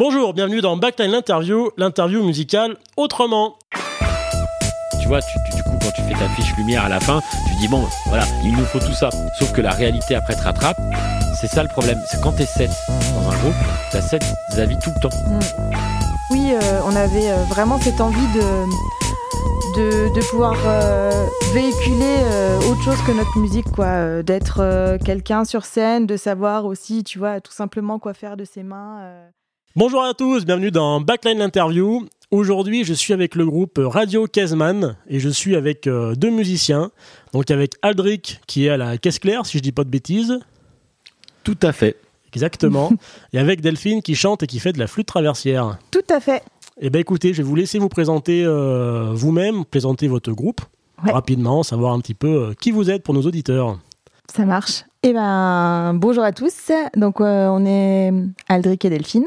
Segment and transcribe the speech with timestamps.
[0.00, 3.58] Bonjour, bienvenue dans Backline l'interview, l'interview musicale autrement.
[5.02, 7.20] Tu vois, tu, tu- du coup, quand tu fais ta fiche lumière à la fin,
[7.46, 9.10] tu dis bon, voilà, il nous faut tout ça.
[9.38, 10.78] Sauf que la réalité après te rattrape.
[11.38, 11.98] C'est ça le problème.
[12.10, 12.70] C'est quand t'es 7
[13.14, 13.54] dans un groupe,
[13.92, 14.22] t'as 7
[14.56, 15.16] avis tout le temps.
[16.30, 18.40] Oui, euh, on avait euh, vraiment cette envie de,
[19.76, 23.84] de, de pouvoir euh, véhiculer euh, autre chose que notre musique, quoi.
[23.84, 28.38] euh, D'être euh, quelqu'un sur scène, de savoir aussi, tu vois, tout simplement quoi faire
[28.38, 29.02] de ses mains.
[29.76, 32.06] Bonjour à tous, bienvenue dans Backline l'interview.
[32.30, 36.90] Aujourd'hui, je suis avec le groupe Radio Kezman et je suis avec euh, deux musiciens.
[37.32, 40.38] Donc avec Aldric qui est à la caisse claire, si je dis pas de bêtises.
[41.44, 41.96] Tout à fait.
[42.32, 42.90] Exactement.
[43.32, 45.78] et avec Delphine qui chante et qui fait de la flûte traversière.
[45.90, 46.42] Tout à fait.
[46.80, 50.60] Eh ben écoutez, je vais vous laisser vous présenter euh, vous-même, présenter votre groupe
[51.02, 51.12] Ouais.
[51.12, 53.78] rapidement, savoir un petit peu euh, qui vous êtes pour nos auditeurs.
[54.30, 54.84] Ça marche.
[55.02, 56.70] Eh ben, bonjour à tous.
[56.94, 58.12] Donc, euh, on est
[58.50, 59.24] Aldric et Delphine.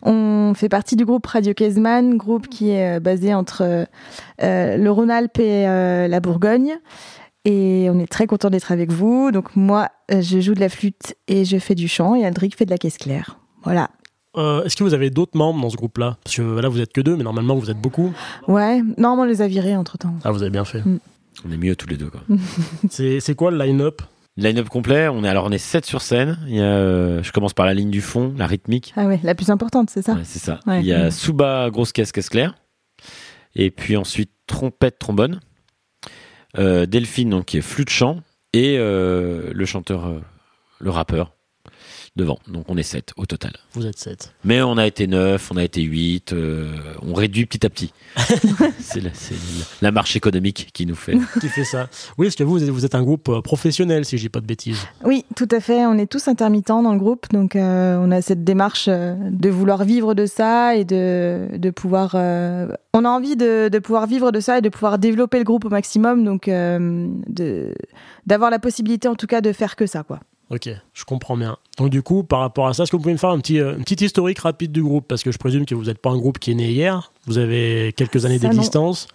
[0.00, 3.86] On fait partie du groupe Radio Kezman, groupe qui est euh, basé entre
[4.42, 6.72] euh, le Rhône-Alpes et euh, la Bourgogne.
[7.44, 9.30] Et on est très content d'être avec vous.
[9.30, 12.14] Donc, moi, je joue de la flûte et je fais du chant.
[12.14, 13.38] Et Aldric fait de la caisse claire.
[13.62, 13.90] Voilà.
[14.38, 16.16] Euh, Est-ce que vous avez d'autres membres dans ce groupe-là?
[16.24, 18.10] Parce que là, vous êtes que deux, mais normalement, vous êtes beaucoup.
[18.48, 18.80] Ouais.
[18.96, 20.14] Mais on les a virés entre temps.
[20.24, 20.82] Ah, vous avez bien fait.
[21.46, 22.10] On est mieux tous les deux.
[22.90, 24.00] C'est quoi le line-up?
[24.36, 26.38] Line-up complet, on est alors on est 7 sur scène.
[26.46, 28.92] Il y a, euh, je commence par la ligne du fond, la rythmique.
[28.96, 30.14] Ah ouais, la plus importante, c'est ça?
[30.14, 30.60] Ouais, c'est ça.
[30.66, 30.80] Ouais.
[30.80, 31.10] Il y a.
[31.10, 32.54] Souba, grosse caisse, caisse claire.
[33.54, 35.40] Et puis ensuite, trompette, trombone.
[36.58, 38.20] Euh, Delphine, donc, qui est flûte chant.
[38.52, 40.12] Et euh, le chanteur,
[40.78, 41.34] le rappeur,
[42.16, 42.38] devant.
[42.48, 43.52] Donc on est 7 au total.
[43.72, 44.32] Vous êtes sept.
[44.44, 46.32] Mais on a été 9, on a été 8.
[46.32, 46.66] euh,
[47.02, 47.92] on réduit petit à petit.
[48.80, 49.00] c'est
[49.80, 51.16] la, marche économique qui nous fait.
[51.40, 54.22] Qui fait ça Oui, parce que vous, vous êtes un groupe euh, professionnel, si je
[54.22, 54.80] dis pas de bêtises.
[55.04, 55.86] Oui, tout à fait.
[55.86, 59.84] On est tous intermittents dans le groupe, donc euh, on a cette démarche de vouloir
[59.84, 62.12] vivre de ça et de, de pouvoir.
[62.14, 65.44] euh, on a envie de, de pouvoir vivre de ça et de pouvoir développer le
[65.44, 67.08] groupe au maximum, donc euh,
[68.26, 70.20] d'avoir la possibilité en tout cas de faire que ça, quoi.
[70.50, 71.56] Ok, je comprends bien.
[71.78, 73.60] Donc du coup, par rapport à ça, est-ce que vous pouvez me faire un petit,
[73.60, 75.06] euh, une petite historique rapide du groupe?
[75.06, 77.12] Parce que je présume que vous n'êtes pas un groupe qui est né hier.
[77.26, 79.06] Vous avez quelques années d'existence.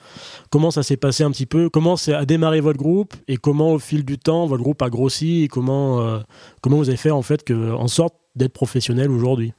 [0.50, 1.70] Comment ça s'est passé un petit peu?
[1.70, 3.14] Comment a démarré votre groupe?
[3.28, 5.44] Et comment, au fil du temps, votre groupe a grossi?
[5.44, 6.20] Et comment, euh,
[6.62, 9.52] comment vous avez fait en fait que, en sorte d'être professionnel aujourd'hui?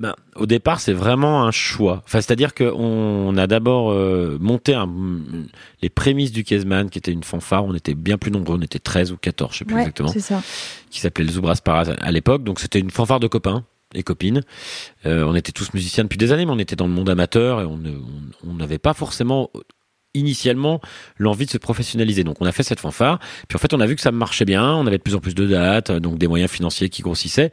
[0.00, 2.02] Ben, au départ, c'est vraiment un choix.
[2.06, 4.88] Enfin, c'est-à-dire qu'on a d'abord euh, monté un-
[5.82, 7.64] les prémices du Kezman, qui était une fanfare.
[7.66, 10.08] On était bien plus nombreux, on était 13 ou 14, je sais plus Ouais, exactement,
[10.08, 10.42] c'est ça.
[10.90, 12.42] qui s'appelait le Zoubras Paras à l'époque.
[12.44, 13.62] Donc, c'était une fanfare de copains
[13.94, 14.40] et copines.
[15.04, 17.60] Euh, on était tous musiciens depuis des années, mais on était dans le monde amateur
[17.60, 19.50] et on n'avait pas forcément
[20.14, 20.80] initialement
[21.18, 22.24] l'envie de se professionnaliser.
[22.24, 23.18] Donc on a fait cette fanfare,
[23.48, 25.20] puis en fait on a vu que ça marchait bien, on avait de plus en
[25.20, 27.52] plus de dates, donc des moyens financiers qui grossissaient.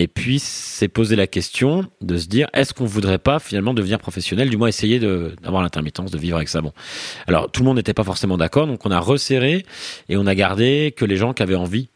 [0.00, 3.98] Et puis c'est posé la question de se dire est-ce qu'on voudrait pas finalement devenir
[3.98, 6.62] professionnel, du moins essayer d'avoir l'intermittence, de vivre avec ça?
[6.62, 6.72] Bon,
[7.26, 9.66] alors tout le monde n'était pas forcément d'accord, donc on a resserré
[10.08, 11.90] et on a gardé que les gens qui avaient envie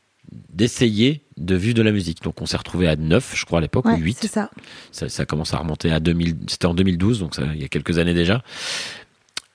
[0.52, 2.22] d'essayer de vivre de la musique.
[2.22, 4.50] Donc on s'est retrouvé à 9, je crois à l'époque, Ouais, ou 8 c'est ça.
[4.92, 7.68] ça, ça commence à remonter à 2000, c'était en 2012, donc ça, il y a
[7.68, 8.42] quelques années déjà.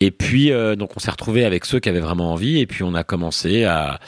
[0.01, 2.83] Et puis, euh, donc, on s'est retrouvé avec ceux qui avaient vraiment envie, et puis
[2.83, 3.99] on a commencé à,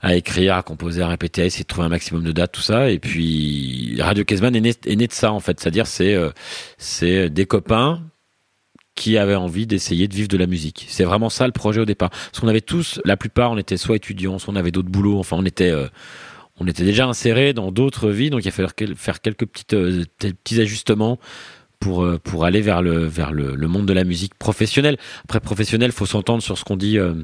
[0.00, 2.62] à écrire, à composer, à répéter, à essayer de trouver un maximum de dates, tout
[2.62, 2.90] ça.
[2.90, 5.60] Et puis, Radio Kezman est né, est né de ça, en fait.
[5.60, 8.02] C'est-à-dire, c'est, euh, des copains
[8.94, 10.86] qui avaient envie d'essayer de vivre de la musique.
[10.88, 12.08] C'est vraiment ça le projet au départ.
[12.08, 15.18] Parce qu'on avait tous, la plupart, on était soit étudiants, soit on avait d'autres boulots.
[15.18, 15.86] Enfin, on était, euh,
[16.58, 20.04] on était déjà insérés dans d'autres vies, donc il a fallu faire quelques petites, euh,
[20.18, 21.18] petits ajustements
[21.86, 24.96] pour euh, pour aller vers le vers le, le monde de la musique professionnelle.
[25.24, 26.98] Après professionnel, faut s'entendre sur ce qu'on dit.
[26.98, 27.14] euh,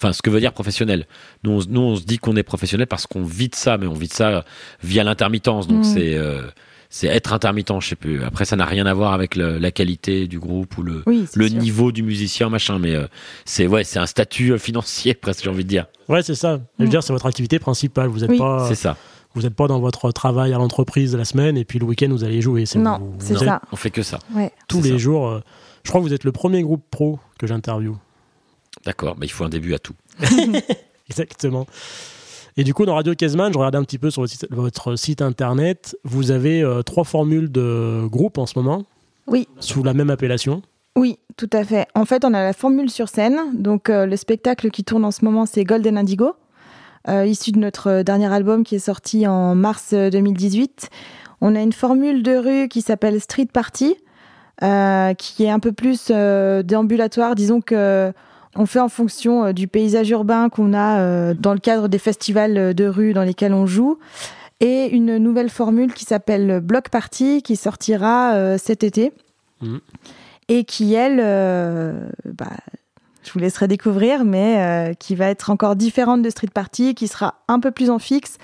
[0.00, 1.06] Enfin, ce que veut dire professionnel.
[1.42, 3.88] Nous, on, nous, on se dit qu'on est professionnel parce qu'on vit de ça, mais
[3.88, 4.44] on vit de ça
[4.80, 5.66] via l'intermittence.
[5.66, 5.84] Donc, Mm.
[5.84, 6.42] c'est euh,
[6.88, 8.22] c'est être intermittent, je sais plus.
[8.22, 11.26] Après, ça n'a rien à voir avec le- la qualité du groupe ou le Oui,
[11.34, 11.58] le sûr.
[11.58, 12.78] niveau du musicien, machin.
[12.78, 13.06] Mais euh,
[13.44, 15.86] c'est ouais, c'est un statut euh, financier presque, j'ai envie de dire.
[16.08, 16.60] Ouais, c'est ça.
[16.78, 16.90] Je veux Mm.
[16.90, 18.06] dire, c'est votre activité principale.
[18.08, 18.38] Vous n'êtes Oui.
[18.38, 18.96] pas, C'est ça.
[19.38, 22.24] Vous êtes pas dans votre travail à l'entreprise la semaine et puis le week-end vous
[22.24, 22.64] allez jouer.
[22.76, 23.60] Non, c'est ça.
[23.72, 24.18] On fait que ça.
[24.34, 24.52] Ouais.
[24.68, 24.96] Tous les ça.
[24.98, 25.28] jours.
[25.28, 25.40] euh,
[25.84, 27.96] je crois que vous êtes le premier groupe pro que j'interviewe.
[28.84, 29.16] D'accord.
[29.18, 29.94] Mais il faut un début à tout.
[31.08, 31.66] Exactement.
[32.56, 34.96] Et du coup, dans Radio Kezman, je regardais un petit peu sur votre site, votre
[34.96, 35.96] site internet.
[36.04, 38.84] Vous avez euh, trois formules de groupe en ce moment,
[39.26, 39.46] Oui.
[39.60, 40.62] sous la même appellation.
[40.96, 41.86] Oui, tout à fait.
[41.94, 43.38] En fait, on a la formule sur scène.
[43.54, 46.32] Donc, euh, le spectacle qui tourne en ce moment, c'est Golden Indigo,
[47.08, 50.88] euh, issu de notre euh, dernier album qui est sorti en mars euh, 2018.
[51.40, 53.96] On a une formule de rue qui s'appelle Street Party,
[54.62, 57.34] euh, qui est un peu plus euh, déambulatoire.
[57.34, 58.12] Disons que
[58.56, 61.98] on fait en fonction euh, du paysage urbain qu'on a euh, dans le cadre des
[61.98, 63.98] festivals euh, de rue dans lesquels on joue.
[64.60, 69.12] et une nouvelle formule qui s'appelle Block Party qui sortira euh, cet été
[69.62, 69.80] Mhm.
[70.48, 72.46] et qui, elle, euh, bah,
[73.28, 77.08] je vous laisserai découvrir, mais euh, qui va être encore différente de Street Party, qui
[77.08, 78.38] sera un peu plus en fixe,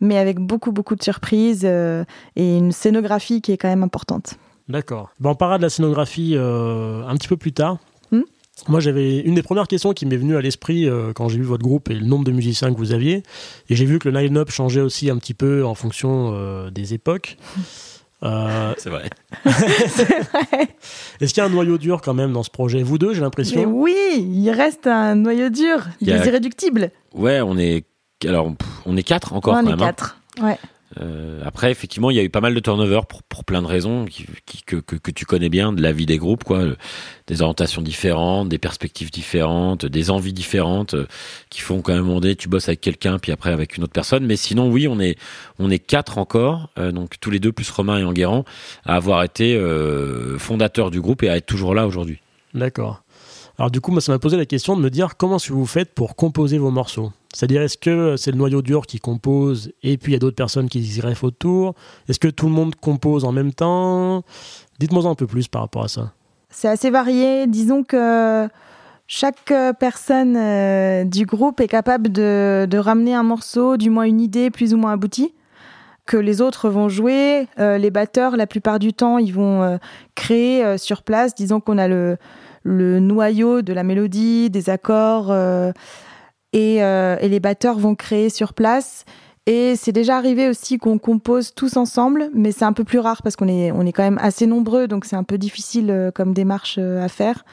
[0.00, 2.04] mais avec beaucoup, beaucoup de surprises euh,
[2.36, 4.34] et une scénographie qui est quand même importante.
[4.68, 5.10] D'accord.
[5.20, 7.78] Bon, on parlera de la scénographie euh, un petit peu plus tard.
[8.10, 8.22] Hmm?
[8.68, 11.62] Moi, j'avais une des premières questions qui m'est venue à l'esprit quand j'ai vu votre
[11.62, 13.22] groupe et le nombre de musiciens que vous aviez.
[13.68, 17.36] Et j'ai vu que le line-up changeait aussi un petit peu en fonction des époques.
[18.26, 19.08] Euh, C'est vrai.
[19.88, 20.68] C'est vrai.
[21.20, 22.82] Est-ce qu'il y a un noyau dur quand même dans ce projet?
[22.82, 23.64] Vous deux, j'ai Mais l'impression.
[23.64, 26.90] oui, il reste un noyau dur, Il a- des irréductibles.
[27.14, 27.84] Ouais, on est
[28.26, 28.50] alors
[28.86, 29.82] on est quatre encore Ouais, quand on est même.
[29.82, 29.86] hein.
[29.86, 30.18] quatre.
[30.42, 30.58] Ouais.
[31.00, 34.06] Euh, après, effectivement, il y a eu pas mal de turnover pour, plein de raisons
[34.66, 36.64] que, tu connais bien de la vie des groupes, quoi.
[37.26, 41.06] Des orientations différentes, des perspectives différentes, des envies différentes euh,
[41.50, 44.26] qui font un moment donné, tu bosses avec quelqu'un, puis après avec une autre personne.
[44.26, 45.16] Mais sinon, oui, on est
[45.58, 48.44] on est quatre encore, euh, donc tous les deux plus Romain et Enguerrand,
[48.84, 49.60] à avoir été
[50.38, 52.20] fondateurs du groupe et à être toujours là aujourd'hui.
[52.54, 53.02] D'accord.
[53.58, 55.52] Alors du coup, moi, ça m'a posé la question de me dire comment est-ce que
[55.52, 57.12] vous faites pour composer vos morceaux?
[57.36, 60.36] C'est-à-dire, est-ce que c'est le noyau dur qui compose et puis il y a d'autres
[60.36, 61.74] personnes qui y greffent autour?
[62.08, 64.24] Est-ce que tout le monde compose en même temps?
[64.78, 66.12] Dites-moi un peu plus par rapport à ça.
[66.48, 67.46] C'est assez varié.
[67.46, 68.48] Disons que
[69.06, 74.22] chaque euh, personne euh, du groupe est capable de, ramener un morceau, du moins une
[74.22, 75.34] idée plus ou moins aboutie,
[76.06, 77.48] que les autres vont jouer.
[77.58, 79.78] Euh, les batteurs, la plupart du temps, ils vont
[80.14, 81.34] créer sur place.
[81.34, 82.16] Disons qu'on a le,
[82.64, 85.30] noyau de la mélodie, des accords,
[86.52, 89.04] et, euh, et les batteurs vont créer sur place.
[89.46, 93.22] Et c'est déjà arrivé aussi qu'on compose tous ensemble, mais c'est un peu plus rare
[93.22, 96.10] parce qu'on est, on est quand même assez nombreux, donc c'est un peu difficile euh,
[96.10, 97.44] comme démarche euh, à faire.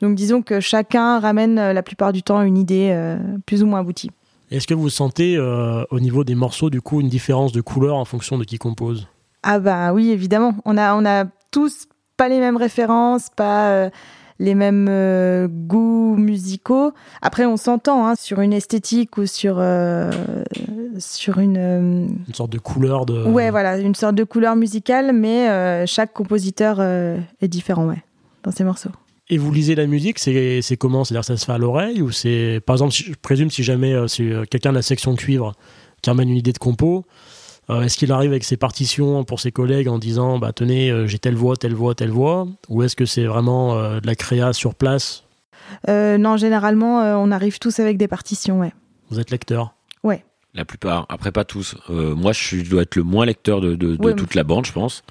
[0.00, 3.80] Donc disons que chacun ramène la plupart du temps une idée euh, plus ou moins
[3.80, 4.10] aboutie.
[4.50, 7.96] Est-ce que vous sentez euh, au niveau des morceaux du coup une différence de couleur
[7.96, 9.08] en fonction de qui compose?
[9.42, 10.54] Ah bah oui, évidemment.
[10.64, 11.86] On a, on a tous
[12.16, 13.90] pas les mêmes références, pas euh,
[14.38, 16.92] les mêmes euh, goûts musicaux.
[17.22, 20.10] Après, on s'entend hein, sur une esthétique ou sur, euh,
[20.98, 21.56] sur une...
[21.58, 23.24] euh, Une sorte de couleur de.
[23.24, 28.02] Ouais, voilà, une sorte de couleur musicale, mais chaque compositeur est différent, ouais,
[28.42, 28.90] dans ses morceaux.
[29.30, 31.04] Et vous lisez la musique, c'est comment?
[31.04, 34.30] C'est-à-dire ça se fait à l'oreille ou c'est par exemple, je présume si jamais c'est
[34.50, 35.52] quelqu'un de la section cuivre
[36.00, 37.04] qui amène une idée de compo,
[37.70, 41.06] euh, est-ce qu'il arrive avec ses partitions pour ses collègues en disant bah tenez euh,
[41.06, 44.14] j'ai telle voix, telle voix, telle voix, ou est-ce que c'est vraiment euh, de la
[44.14, 45.24] créa sur place?
[45.86, 48.72] Non, généralement, on arrive tous avec des partitions, ouais.
[49.10, 49.74] Vous êtes lecteur?
[50.58, 51.76] La plupart, après pas tous.
[51.88, 54.66] Euh, moi, je dois être le moins lecteur de, de, de Ouais, toute la bande,
[54.66, 55.04] je pense.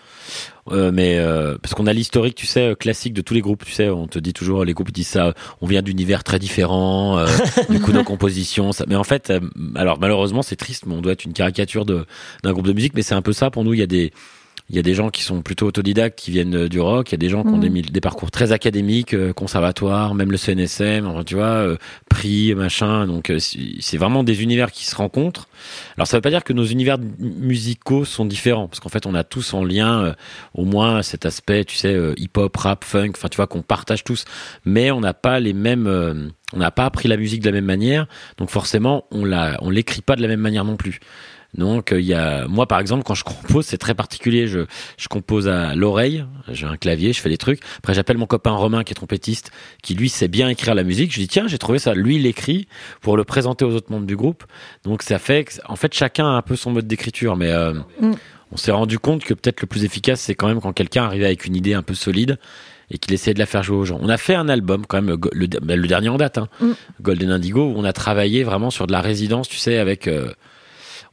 [0.73, 3.63] Euh, mais euh, parce qu'on a l'historique, tu sais, euh, classique de tous les groupes.
[3.63, 5.33] Tu sais, on te dit toujours, les groupes disent ça.
[5.61, 7.17] On vient d'univers très différents.
[7.17, 7.27] euh,
[7.69, 8.73] du coup, nos compositions.
[8.73, 8.83] Ça...
[8.89, 9.39] Mais en fait, euh,
[9.75, 12.05] alors malheureusement, c'est triste, mais on doit être une caricature de
[12.43, 12.93] d'un groupe de musique.
[12.93, 13.73] Mais c'est un peu ça pour nous.
[13.73, 14.11] Il y a des
[14.69, 17.09] il y a des gens qui sont plutôt autodidactes, qui viennent euh, du rock.
[17.09, 20.31] Il y a des gens qui ont des, des parcours très académiques, euh, conservatoires, même
[20.31, 21.77] le CNSM, enfin, tu vois, euh,
[22.09, 23.07] prix, machin.
[23.07, 25.47] Donc, c'est vraiment des univers qui se rencontrent.
[25.95, 29.15] Alors, ça veut pas dire que nos univers musicaux sont différents, parce qu'en fait, on
[29.15, 30.13] a tous en lien euh,
[30.53, 34.03] au moins cet aspect, tu sais, euh, hip-hop, rap, funk, enfin, tu vois, qu'on partage
[34.03, 34.25] tous.
[34.65, 37.53] Mais on n'a pas les mêmes, euh, on n'a pas appris la musique de la
[37.53, 38.07] même manière.
[38.37, 40.99] Donc, forcément, on la, on l'écrit pas de la même manière non plus.
[41.53, 44.65] Donc euh, il y a moi par exemple quand je compose c'est très particulier je
[44.97, 48.51] je compose à l'oreille j'ai un clavier je fais des trucs après j'appelle mon copain
[48.51, 49.51] Romain qui est trompettiste
[49.81, 52.25] qui lui sait bien écrire la musique je dis tiens j'ai trouvé ça lui il
[52.25, 52.67] écrit
[53.01, 54.43] pour le présenter aux autres membres du groupe
[54.83, 57.73] donc ça fait que, en fait chacun a un peu son mode d'écriture mais euh,
[58.01, 58.11] Mm.
[58.51, 61.25] on s'est rendu compte que peut-être le plus efficace c'est quand même quand quelqu'un arrivait
[61.25, 62.37] avec une idée un peu solide
[62.91, 63.99] et qu'il essayait de la faire jouer aux gens.
[64.01, 66.47] On a fait un album quand même, le, le- bah, le dernier en date, hein,
[66.61, 66.71] Mm.
[67.01, 70.07] Golden Indigo, où on a travaillé vraiment sur de la résidence, tu sais, avec...
[70.07, 70.31] euh,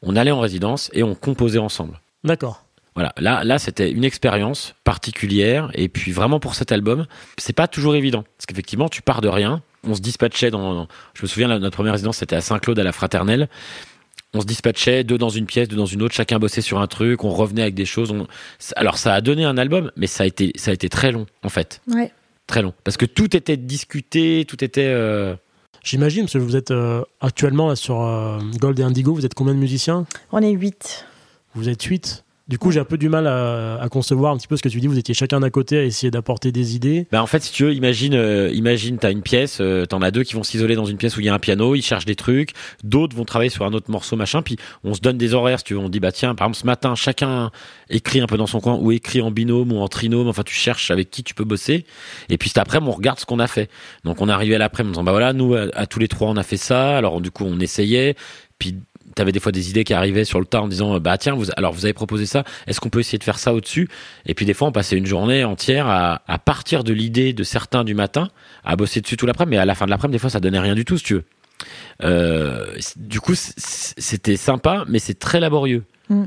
[0.04, 2.00] on allait en résidence et on composait ensemble.
[2.24, 2.64] D'accord.
[2.94, 7.06] Voilà, là, là, c'était une expérience particulière et puis vraiment pour cet album,
[7.38, 9.62] c'est pas toujours évident parce qu'effectivement, tu pars de rien.
[9.86, 12.78] On se dispatchait dans, dans- je me souviens, la- notre première résidence, c'était à Saint-Claude
[12.78, 13.48] à la Fraternelle.
[14.32, 16.86] On se dispatchait deux dans une pièce, deux dans une autre, chacun bossait sur un
[16.86, 18.10] truc, on revenait avec des choses.
[18.12, 18.26] on-
[18.76, 21.26] Alors ça a donné un album, mais ça a été, ça a été très long
[21.42, 22.12] en fait, Ouais.
[22.46, 24.86] très long, parce que tout était discuté, tout était.
[24.86, 25.34] euh,
[25.84, 29.34] J'imagine parce que vous êtes euh, actuellement là, sur euh, Gold et Indigo, vous êtes
[29.34, 30.06] combien de musiciens?
[30.32, 31.04] On est huit.
[31.54, 34.48] Vous êtes 8 Du coup, j'ai un peu du mal à, à concevoir un petit
[34.48, 34.86] peu ce que tu dis.
[34.86, 37.06] Vous étiez chacun d'un côté à essayer d'apporter des idées.
[37.10, 40.10] Bah en fait, si tu veux, imagine, euh, imagine, t'as une pièce, euh, t'en as
[40.10, 42.04] deux qui vont s'isoler dans une pièce où il y a un piano, ils cherchent
[42.04, 42.50] des trucs,
[42.82, 45.64] d'autres vont travailler sur un autre morceau, machin, puis on se donne des horaires, si
[45.64, 47.50] tu veux, on dit bah tiens, par exemple ce matin, chacun
[47.88, 50.54] écrit un peu dans son coin, ou écrit en binôme ou en trinôme, enfin tu
[50.54, 51.86] cherches avec qui tu peux bosser,
[52.28, 53.70] et puis cet après, on regarde ce qu'on a fait.
[54.04, 56.08] Donc on est arrivé à l'après, en disant bah voilà, nous à, à tous les
[56.08, 58.16] trois on a fait ça, alors du coup on essayait,
[58.58, 58.76] puis
[59.14, 61.46] t'avais des fois des idées qui arrivaient sur le tas en disant bah tiens vous
[61.56, 63.88] alors vous avez proposé ça est-ce qu'on peut essayer de faire ça au-dessus?
[64.26, 67.42] Et puis des fois on passait une journée entière à, à partir de l'idée de
[67.44, 68.28] certains du matin
[68.64, 70.58] à bosser dessus tout l'après mais à la fin de l'après des fois ça donnait
[70.60, 71.24] rien du tout si tu veux
[72.02, 72.66] euh,
[72.96, 76.24] du coup c'était sympa mais c'est très laborieux Mm.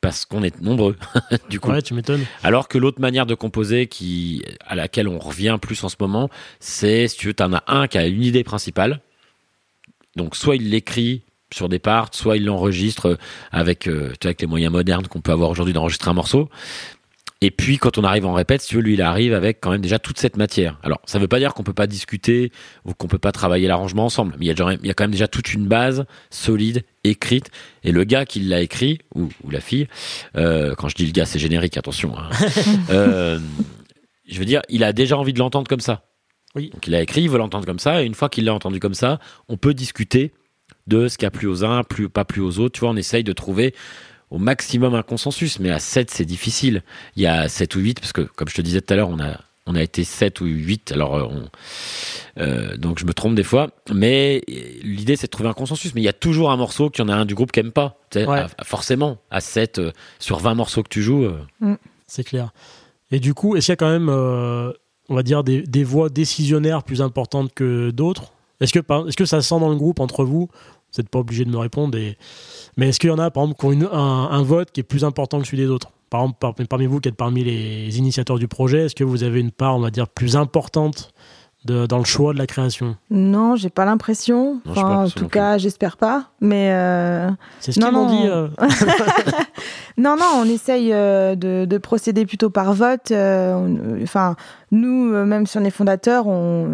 [0.00, 0.96] parce qu'on est nombreux
[1.50, 2.24] du coup Ouais, tu m'étonnes.
[2.42, 6.30] alors que l'autre manière de composer qui, à laquelle on revient plus en ce moment,
[6.60, 9.00] c'est, si tu veux, t'en as un qui a une idée principale.
[10.16, 11.22] Donc, soit il l'écrit
[11.52, 13.18] sur des parts, soit il l'enregistre
[13.52, 16.48] avec, euh, tu vois, avec les moyens modernes qu'on peut avoir aujourd'hui d'enregistrer un morceau.
[17.40, 19.70] Et puis, quand on arrive en répète, si tu veux, lui, il arrive avec quand
[19.70, 20.78] même déjà toute cette matière.
[20.82, 22.50] Alors, ça veut pas dire qu'on peut pas discuter
[22.86, 24.34] ou qu'on peut pas travailler l'arrangement ensemble.
[24.38, 26.84] Mais il y a, genre- il y a quand même déjà toute une base solide,
[27.02, 27.50] écrite.
[27.82, 29.88] Et le gars qui l'a écrit, ou, ou la fille,
[30.36, 32.16] euh, quand je dis le gars, c'est générique, attention.
[32.16, 32.30] hein.
[32.90, 33.38] Euh,
[34.26, 36.04] je veux dire, il a déjà envie de l'entendre comme ça.
[36.54, 36.70] Oui.
[36.72, 38.02] Donc, il a écrit, il veut l'entendre comme ça.
[38.02, 40.32] Et une fois qu'il l'a entendu comme ça, on peut discuter
[40.86, 42.74] de ce qui a plu aux uns, plus, pas plu aux autres.
[42.74, 43.74] Tu vois, on essaye de trouver
[44.30, 46.82] au maximum un consensus, mais à 7, c'est difficile.
[47.16, 49.08] Il y a 7 ou 8, parce que, comme je te disais tout à l'heure,
[49.08, 51.48] on a, on a été 7 ou 8, alors euh, on,
[52.38, 54.42] euh, donc je me trompe des fois, mais
[54.82, 57.06] l'idée c'est de trouver un consensus, mais il y a toujours un morceau qu'il y
[57.06, 58.40] en a un du groupe qui aime pas, tu sais, Ouais.
[58.40, 61.24] à- à- forcément, à 7 euh, sur 20 morceaux que tu joues.
[61.62, 61.76] euh,
[62.06, 62.52] C'est clair.
[63.10, 64.72] Et du coup, est-ce qu'il y a quand même, euh,
[65.08, 68.32] on va dire, des, des voix décisionnaires plus importantes que d'autres?
[68.60, 70.48] Est-ce que, est-ce que ça se sent dans le groupe entre vous
[70.94, 71.98] Vous n'êtes pas obligé de me répondre.
[72.76, 75.04] Mais est-ce qu'il y en a, par exemple, qui ont un, vote qui est plus
[75.04, 75.90] important que celui des autres?
[76.10, 79.24] Par exemple, par- parmi vous qui êtes parmi les initiateurs du projet, est-ce que vous
[79.24, 81.13] avez une part, on va dire, plus importante
[81.64, 84.60] de- dans le choix de la création Non, j'ai pas l'impression.
[84.68, 86.30] Enfin, pas en tout cas, j'espère pas.
[86.40, 87.30] Mais euh,
[87.60, 88.20] C'est ce Non, qu'ils m'ont non.
[88.20, 88.26] dit.
[88.28, 88.48] euh.
[89.98, 93.10] non, non, on essaye euh, de, de procéder plutôt par vote.
[93.10, 94.36] euh, Enfin,
[94.70, 96.66] nous, euh, même si on est fondateurs, on,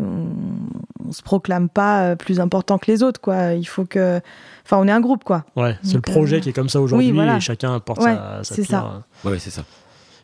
[1.06, 3.52] on, se proclame pas plus important que les autres, quoi.
[3.54, 4.20] Il faut que,
[4.64, 5.44] enfin, on est un groupe, quoi.
[5.56, 7.36] Ouais, c'est le projet euh, qui est comme ça aujourd'hui oui, voilà.
[7.36, 8.80] et chacun apporte Ouais, sa, sa c'est pierre.
[8.80, 9.02] ça.
[9.24, 9.62] Ouais, ouais, c'est ça.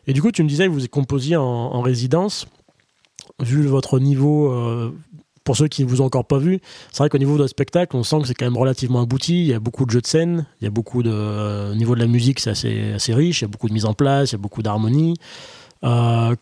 [0.07, 2.47] Et du coup, tu me disais que vous composiez en, en résidence.
[3.41, 4.93] Vu votre niveau, euh,
[5.43, 6.59] pour ceux qui ne vous ont encore pas vu,
[6.91, 9.41] c'est vrai qu'au niveau de spectacle, on sent que c'est quand même relativement abouti.
[9.41, 11.11] Il y a beaucoup de jeux de scène, il y a beaucoup de.
[11.11, 13.85] euh, au niveau de la musique, c'est assez, riche, il y a beaucoup de mise
[13.85, 15.15] en place, il y a beaucoup d'harmonie.
[15.83, 16.35] Euh,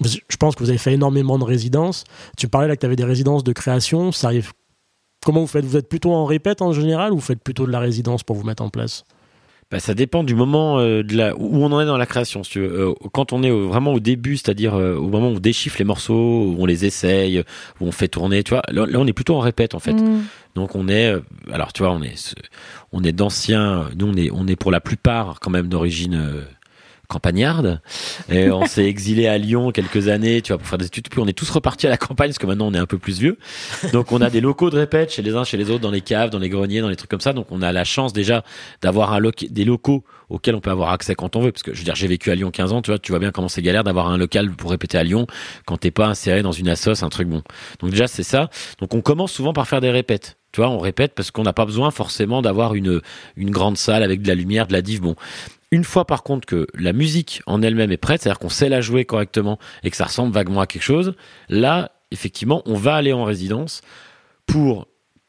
[0.00, 2.04] je pense que vous avez fait énormément de résidences.
[2.36, 4.10] Tu parlais là que tu avais des résidences de création.
[5.24, 5.64] Comment vous faites?
[5.64, 8.36] Vous êtes plutôt en répète en général ou vous faites plutôt de la résidence pour
[8.36, 9.04] vous mettre en place?
[9.70, 12.44] Bah, ça dépend du moment euh, de la, où on en est dans la création.
[12.44, 12.90] Si tu veux.
[12.90, 15.76] Euh, quand on est au- vraiment au début, c'est-à-dire euh, au moment où on déchiffre
[15.78, 16.14] les morceaux,
[16.46, 17.40] où on les essaye,
[17.80, 19.94] où on fait tourner, tu vois, là, là, on est plutôt en répète en fait.
[19.94, 20.22] Mm.
[20.54, 21.14] Donc on est,
[21.52, 22.34] alors tu vois, on est,
[22.92, 26.44] on est d'anciens, nous on est, on est pour la plupart quand même d'origine
[27.08, 27.80] campagnarde.
[28.28, 31.08] Et on s'est exilé à Lyon quelques années, tu vois, pour faire des études.
[31.08, 32.98] Puis on est tous repartis à la campagne parce que maintenant on est un peu
[32.98, 33.38] plus vieux.
[33.92, 36.00] Donc on a des locaux de répète chez les uns, chez les autres, dans les
[36.00, 37.32] caves, dans les greniers, dans les trucs comme ça.
[37.32, 38.44] Donc on a la chance déjà
[38.82, 39.18] d'avoir
[39.50, 41.52] des locaux auxquels on peut avoir accès quand on veut.
[41.52, 43.18] Parce que je veux dire, j'ai vécu à Lyon 15 ans, tu vois, tu vois
[43.18, 45.26] bien comment c'est galère d'avoir un local pour répéter à Lyon
[45.66, 47.42] quand t'es pas inséré dans une assoce, un truc bon.
[47.80, 48.50] Donc déjà c'est ça.
[48.78, 50.36] Donc on commence souvent par faire des répètes.
[50.52, 53.02] Tu vois, on répète parce qu'on n'a pas besoin forcément d'avoir une,
[53.36, 55.02] une grande salle avec de la lumière, de la div.
[55.02, 55.14] Bon,
[55.70, 58.80] une fois par contre que la musique en elle-même est prête, c'est-à-dire qu'on sait la
[58.80, 61.14] jouer correctement et que ça ressemble vaguement à quelque chose,
[61.48, 63.82] là, effectivement, on va aller en résidence
[64.46, 64.86] pour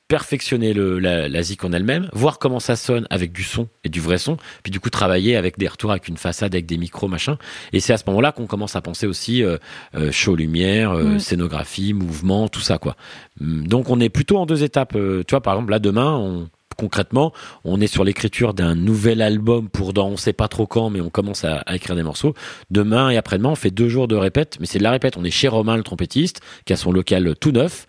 [0.07, 3.89] perfectionner le, la, la zik en elle-même, voir comment ça sonne avec du son et
[3.89, 6.77] du vrai son, puis du coup travailler avec des retours, avec une façade, avec des
[6.77, 7.37] micros, machin.
[7.73, 9.57] Et c'est à ce moment-là qu'on commence à penser aussi euh,
[9.95, 11.19] euh, show lumière, euh, Mm.
[11.19, 12.95] scénographie, mouvement, tout ça quoi.
[13.41, 14.95] Hum, Donc on est plutôt en deux étapes.
[14.95, 17.33] Euh, tu vois, par exemple, là demain, on, concrètement,
[17.65, 21.01] on est sur l'écriture d'un nouvel album pour dans on sait pas trop quand, mais
[21.01, 22.33] on commence à, à écrire des morceaux.
[22.71, 25.17] Demain et après-demain, on fait deux jours de répète, mais c'est de la répète.
[25.17, 27.87] On est chez Romain, le trompettiste, qui a son local tout neuf,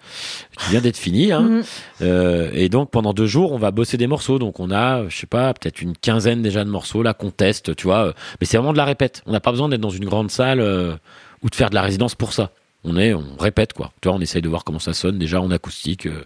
[0.58, 1.30] qui vient d'être fini.
[1.32, 1.40] Hein.
[1.42, 1.62] Mhm.
[2.02, 4.38] Euh, et donc pendant deux jours, on va bosser des morceaux.
[4.38, 7.76] Donc on a, je sais pas, peut-être une quinzaine déjà de morceaux là qu'on teste,
[7.76, 8.14] tu vois.
[8.40, 9.22] Mais c'est vraiment de la répète.
[9.26, 10.94] On n'a pas besoin d'être dans une grande salle euh,
[11.42, 12.50] ou de faire de la résidence pour ça.
[12.84, 13.92] On est, on répète quoi.
[14.00, 16.06] Tu vois, on essaye de voir comment ça sonne déjà en acoustique.
[16.06, 16.24] euh.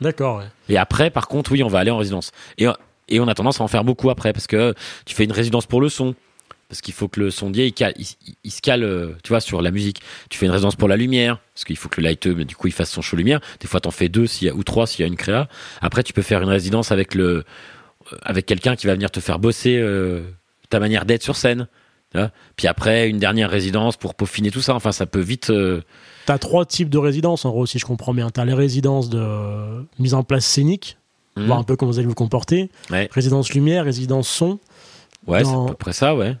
[0.00, 0.42] D'accord.
[0.68, 2.32] Et après, par contre, oui, on va aller en résidence.
[2.58, 2.66] Et,
[3.08, 5.66] et on a tendance à en faire beaucoup après parce que tu fais une résidence
[5.66, 6.14] pour le son.
[6.68, 7.94] Parce qu'il faut que le sondier, il, cale-
[8.44, 10.02] il, se cale, euh, tu vois, sur la musique.
[10.28, 12.54] Tu fais une résidence pour la lumière, parce qu'il faut que le lighteux, mais du
[12.54, 13.40] coup, il fasse son show lumière.
[13.58, 15.48] Des fois, t'en fais deux s'il y a, ou trois s'il y a une créa.
[15.80, 17.42] Après, tu peux faire une résidence avec euh,
[18.22, 20.22] avec quelqu'un qui va venir te faire bosser euh,
[20.68, 21.66] ta manière d'être sur scène.
[22.54, 24.74] Puis après, une dernière résidence pour peaufiner tout ça.
[24.76, 25.50] Enfin, ça peut vite.
[25.50, 25.82] euh,
[26.30, 28.30] T'as trois types de résidences, en gros, si je comprends bien.
[28.30, 30.96] T'as les résidences de mise en place scénique,
[31.36, 32.70] hmm, voir un peu comment vous allez vous comporter.
[32.88, 33.08] Ouais.
[33.10, 34.60] Résidence lumière, résidence son.
[35.26, 36.36] Ouais, c'est dans- à peu près ça, ouais.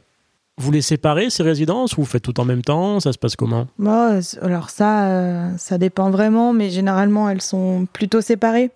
[0.58, 3.00] Vous les séparez, ces résidences, ou vous faites tout en même temps?
[3.00, 3.66] Ça se passe comment?
[3.80, 8.70] Bon, euh, alors ça, euh, ça dépend vraiment, mais généralement elles sont plutôt séparées.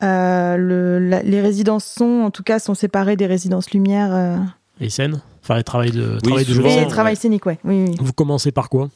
[0.00, 4.40] le, les résidences son, en tout cas, sont séparées des résidences lumière.
[4.80, 5.20] Et scène?
[5.44, 6.62] Enfin, les travail de, Oui, travail de jeu.
[6.66, 6.86] et ouais.
[6.88, 7.60] travail scénique, ouais.
[7.62, 7.96] Oui, oui.
[8.00, 8.88] Vous commencez par quoi?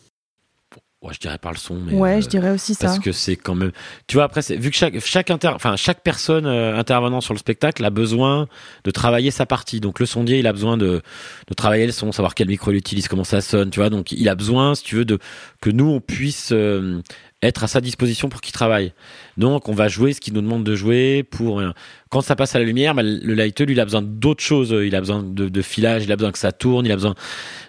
[1.03, 1.77] Ouais, je dirais par le son.
[1.77, 2.89] Mais Ouais, euh, je dirais aussi ça.
[2.89, 3.73] Parce que c'est quand même.
[4.07, 5.49] Tu vois, après, vu que chaque, chaque, inter...
[5.49, 8.49] enfin, chaque personne euh, intervenant sur le spectacle a besoin
[8.85, 9.81] de travailler sa partie.
[9.81, 11.01] Donc, le sondier, il a besoin de,
[11.49, 13.89] de travailler le son, savoir quel micro il utilise, comment ça sonne, tu vois.
[13.89, 15.19] Donc, il a besoin, si tu veux, de,
[15.63, 17.01] que nous, on puisse euh,
[17.43, 18.93] être à sa disposition pour qu'il travaille.
[19.39, 21.61] Donc, on va jouer ce qu'il nous demande de jouer pour.
[21.61, 21.71] euh,
[22.11, 24.71] Quand ça passe à la lumière, bah, le lighteux, lui, il a besoin d'autres choses.
[24.85, 27.15] Il a besoin de, de filage, il a besoin que ça tourne, il a besoin.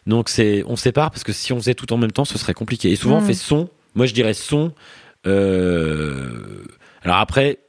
[0.07, 2.53] Donc, c'est, on sépare parce que si on faisait tout en même temps, ce serait
[2.53, 2.91] compliqué.
[2.91, 3.27] Et souvent, on Mm.
[3.27, 3.69] fait son.
[3.95, 4.73] Moi, je dirais son.
[5.27, 6.63] Euh,
[7.03, 7.59] alors après,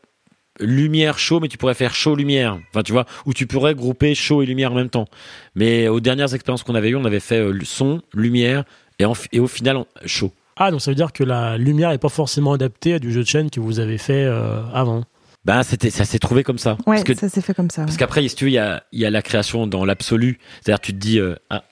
[0.61, 2.59] lumière chaud, mais tu pourrais faire chaud lumière.
[2.71, 5.07] Enfin, tu vois, ou tu pourrais grouper chaud et lumière en même temps.
[5.55, 8.65] Mais aux dernières expériences qu'on avait eues, on avait fait euh, son, lumière
[8.99, 10.33] et, en- et au final on- chaud.
[10.57, 13.23] Ah, donc ça veut dire que la lumière n'est pas forcément adaptée à du jeu
[13.23, 15.03] de chaîne que vous avez fait euh, avant.
[15.45, 16.73] Ben, c'était, ça s'est trouvé comme ça.
[16.87, 17.83] Ouais, parce que, ça s'est fait comme ça.
[17.83, 17.99] parce ouais.
[17.99, 20.39] qu'après, si tu veux, il y a, il y a la création dans l'absolu.
[20.61, 21.65] C'est-à-dire, tu te dis, euh, ah,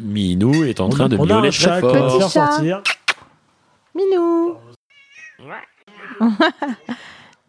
[0.00, 1.92] Minou est en train de miauler très fort.
[1.92, 2.50] Petit chat.
[2.50, 2.82] sortir.
[3.94, 4.56] Minou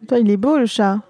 [0.08, 1.00] Toi, il est beau le chat.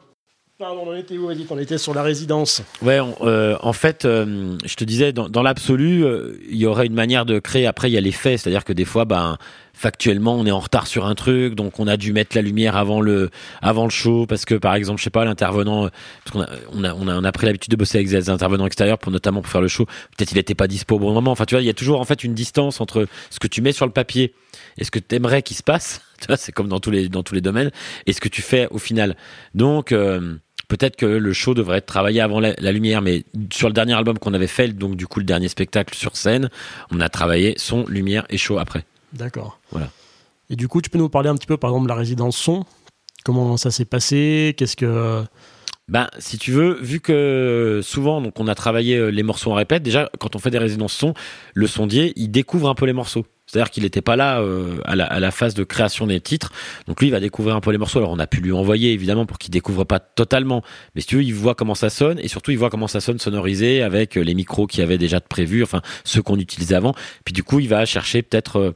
[0.58, 2.64] Pardon, on était où on était sur la résidence.
[2.82, 6.86] Ouais, euh, en fait, euh, je te disais, dans, dans l'absolu, euh, il y aurait
[6.86, 7.64] une manière de créer.
[7.64, 9.38] Après, il y a les faits, c'est-à-dire que des fois, ben,
[9.78, 12.76] factuellement, on est en retard sur un truc, donc on a dû mettre la lumière
[12.76, 13.30] avant le,
[13.62, 15.88] avant le show, parce que par exemple, je sais pas, l'intervenant, euh,
[16.24, 18.28] parce qu'on a, on a, on a, on a pris l'habitude de bosser avec des
[18.28, 19.86] intervenants extérieurs, pour notamment pour faire le show.
[20.16, 21.30] Peut-être il était pas dispo au bon moment.
[21.30, 23.62] Enfin, tu vois, il y a toujours en fait une distance entre ce que tu
[23.62, 24.34] mets sur le papier
[24.76, 26.02] et ce que tu aimerais qu'il se passe.
[26.20, 27.70] Tu vois, c'est comme dans tous les, dans tous les domaines,
[28.06, 29.16] et ce que tu fais au final.
[29.54, 30.34] Donc euh,
[30.68, 33.94] Peut-être que le show devrait être travaillé avant la, la lumière, mais sur le dernier
[33.94, 36.50] album qu'on avait fait, donc du coup le dernier spectacle sur scène,
[36.90, 38.84] on a travaillé son, lumière et show après.
[39.12, 39.58] D'accord.
[39.70, 39.90] Voilà.
[40.50, 42.36] Et du coup, tu peux nous parler un petit peu, par exemple, de la résidence
[42.36, 42.64] son
[43.24, 44.54] Comment ça s'est passé?
[44.56, 45.24] Qu'est-ce que.
[45.88, 49.54] Ben, si tu veux, vu que souvent, donc, on a travaillé euh, les morceaux en
[49.54, 51.14] répète, déjà, quand on fait des résidences son,
[51.54, 53.26] le sondier, il découvre un peu les morceaux.
[53.48, 56.52] C'est-à-dire qu'il n'était pas là euh, à, la, phase de création des titres.
[56.86, 57.98] Donc lui, il va découvrir un peu les morceaux.
[57.98, 60.62] Alors on a pu lui envoyer, évidemment, pour qu'il découvre pas totalement.
[60.94, 62.18] Mais si tu veux, il voit comment ça sonne.
[62.20, 64.98] Et surtout, il voit comment ça sonne sonorisé avec euh, les micros qu'il y avait
[64.98, 66.94] déjà de prévus, enfin, ceux qu'on utilisait avant.
[67.24, 68.74] Puis du coup, il va chercher peut-être...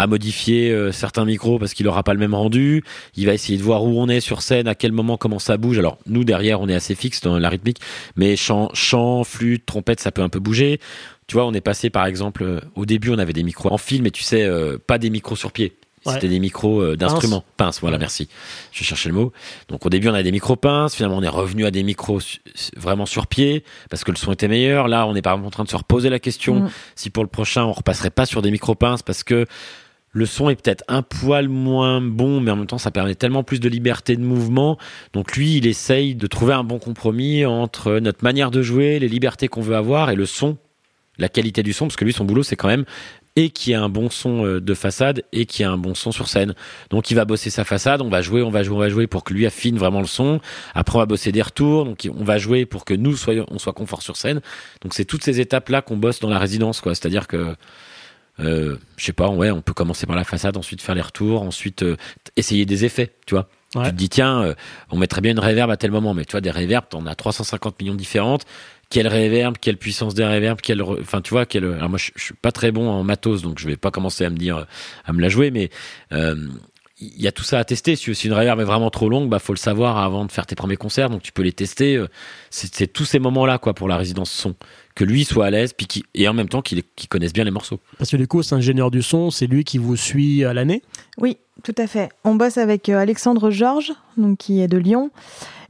[0.00, 2.84] à modifier euh, certains micros parce qu'il aura pas le même rendu.
[3.16, 5.56] Il va essayer de voir où on est sur scène, à quel moment, comment ça
[5.56, 5.78] bouge.
[5.78, 7.78] Alors nous derrière, on est assez fixe dans la rythmique,
[8.16, 10.78] mais chant, chant, flûte, trompette, ça peut un peu bouger.
[11.26, 13.76] Tu vois, on est passé par exemple euh, au début, on avait des micros en
[13.78, 15.74] film, et tu sais, euh, pas des micros sur pied.
[16.06, 16.14] Ouais.
[16.14, 17.44] C'était des micros euh, d'instruments.
[17.56, 18.00] Pince, voilà, Ouais.
[18.02, 18.28] merci.
[18.70, 19.32] Je cherchais le mot.
[19.68, 20.94] Donc au début, on avait des micros pinces.
[20.94, 22.38] Finalement, on est revenu à des micros su-
[22.76, 24.86] vraiment sur pied parce que le son était meilleur.
[24.86, 26.70] Là, on est par exemple en train de se reposer la question Mm.
[26.94, 29.44] si pour le prochain, on repasserait pas sur des micros pinces parce que
[30.18, 33.44] le son est peut-être un poil moins bon, mais en même temps, ça permet tellement
[33.44, 34.76] plus de liberté de mouvement.
[35.12, 39.08] Donc lui, il essaye de trouver un bon compromis entre notre manière de jouer, les
[39.08, 40.58] libertés qu'on veut avoir et le son,
[41.18, 42.84] la qualité du son, parce que lui, son boulot, c'est quand même
[43.36, 46.10] et qui a un bon son euh, de façade et qui a un bon son
[46.10, 46.56] sur scène.
[46.90, 49.06] Donc il va bosser sa façade, on va jouer, on va jouer, on va jouer
[49.06, 50.40] pour que lui affine vraiment le son.
[50.74, 53.60] Après on va bosser des retours, donc on va jouer pour que nous soyons, on
[53.60, 54.40] soit confort sur scène.
[54.82, 56.96] Donc c'est toutes ces étapes là qu'on bosse dans la résidence, quoi.
[56.96, 57.54] C'est-à-dire que
[58.38, 61.82] je sais pas, ouais, on peut commencer par la façade, ensuite faire les retours, ensuite
[61.82, 61.96] euh,
[62.36, 63.48] essayer des effets, tu vois.
[63.74, 63.84] Ouais.
[63.84, 64.54] Tu te dis tiens, euh,
[64.90, 67.14] on mettrait bien une réverb à tel moment, mais tu vois des réverbes, t'en as
[67.14, 68.44] 350 millions différentes.
[68.90, 71.64] Quelle réverb, quelle puissance des réverbes, quelle, enfin tu vois, quelle.
[71.64, 74.24] Alors moi je, je suis pas très bon en matos, donc je vais pas commencer
[74.24, 74.66] à me dire,
[75.04, 75.68] à me la jouer, mais
[76.12, 76.48] euh,
[77.00, 77.96] il y a tout ça à tester.
[77.96, 80.54] Si une réverb est vraiment trop longue, bah faut le savoir avant de faire tes
[80.56, 81.96] premiers concerts, donc tu peux les tester.
[81.96, 82.08] euh,
[82.48, 84.54] C'est c'est tous ces moments-là quoi pour la résidence son,
[84.98, 87.52] que lui soit à l'aise, puis qu'il- et en même temps qu'il connaisse bien les
[87.52, 87.78] morceaux.
[87.98, 90.82] Parce que du coup, c'est ingénieur du son, c'est lui qui vous suit à l'année?
[91.18, 92.08] Oui, tout à fait.
[92.24, 95.10] On bosse avec euh, Alexandre Georges, donc qui est de Lyon.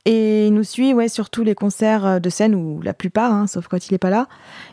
[0.05, 3.31] Et il nous suit ouais, sur tous les concerts euh, de scène, ou la plupart,
[3.33, 4.27] hein, sauf quand il n'est pas là.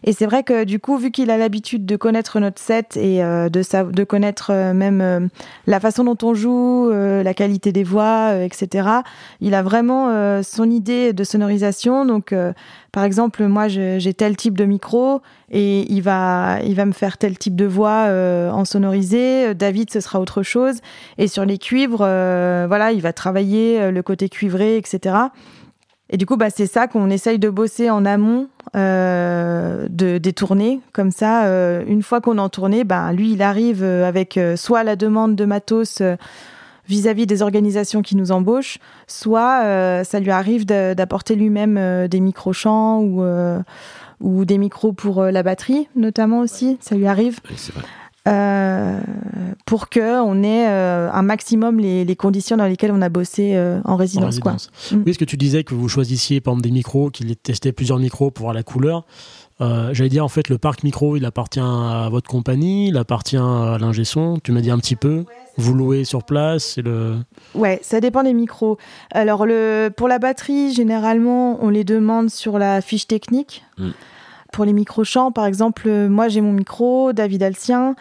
[0.06, 3.22] Et c'est vrai que du coup, vu qu'il a l'habitude de connaître notre set et
[3.22, 5.28] euh, de, sa- de connaître euh, même euh,
[5.68, 8.88] la façon dont on joue, euh, la qualité des voix, euh, etc.,
[9.42, 12.06] il a vraiment euh, son idée de sonorisation.
[12.06, 12.54] Donc, euh,
[12.96, 17.18] par exemple, moi, j'ai tel type de micro et il va, il va me faire
[17.18, 19.54] tel type de voix euh, en sonorisé.
[19.54, 20.80] David, ce sera autre chose.
[21.18, 25.14] Et sur les cuivres, euh, voilà, il va travailler euh, le côté cuivré, etc.
[26.10, 30.80] Et du coup, bah, c'est ça qu'on essaye de bosser en amont de, des tournées.
[30.94, 31.50] Comme ça,
[31.86, 35.44] une fois qu'on est en tournée, bah, lui, il arrive avec soit la demande de
[35.44, 36.02] matos
[36.88, 42.20] vis-à-vis des organisations qui nous embauchent, soit euh, ça lui arrive d'apporter lui-même euh, des
[42.20, 43.60] micro-chants ou, euh,
[44.20, 46.78] ou des micros pour la batterie, notamment aussi.
[46.82, 47.40] Ça lui arrive.
[47.50, 47.84] Oui, c'est vrai.
[48.28, 49.00] euh,
[49.66, 53.56] pour que on ait euh, un maximum les, les, conditions dans lesquelles on a bossé
[53.56, 54.24] euh, en résidence.
[54.24, 54.70] En résidence.
[54.90, 54.98] Quoi.
[54.98, 55.04] Mm.
[55.06, 58.00] Oui, ce que tu disais que vous choisissiez par exemple des micros, qu'il testait plusieurs
[58.00, 59.06] micros pour voir la couleur.
[59.62, 63.38] Euh, J'allais dire en fait le parc micro, il appartient à votre compagnie, il appartient
[63.38, 64.38] à l'ingé son.
[64.44, 65.26] Tu m'as dit un petit peu.
[65.58, 67.16] Vous louez sur place, c'est le.
[67.54, 68.78] Ouais, ça dépend des micros.
[69.12, 73.64] Alors le pour la batterie, généralement, on les demande sur la fiche technique.
[73.78, 73.92] Mm
[74.56, 77.94] pour les micro-champs, par exemple, moi j'ai mon micro, David a le sien.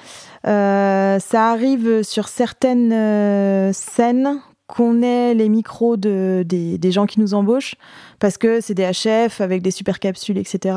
[0.47, 7.19] Euh, ça arrive sur certaines euh, scènes qu'on ait les micros de, des, gens qui
[7.19, 7.75] nous embauchent,
[8.21, 10.77] parce que c'est des HF avec des super capsules, etc.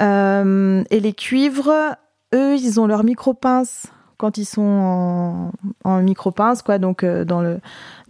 [0.00, 1.96] et les cuivres,
[2.34, 3.86] eux, ils ont leur micro-pince
[4.16, 5.50] quand ils sont
[5.84, 7.58] en, micro-pince, quoi, donc dans, le,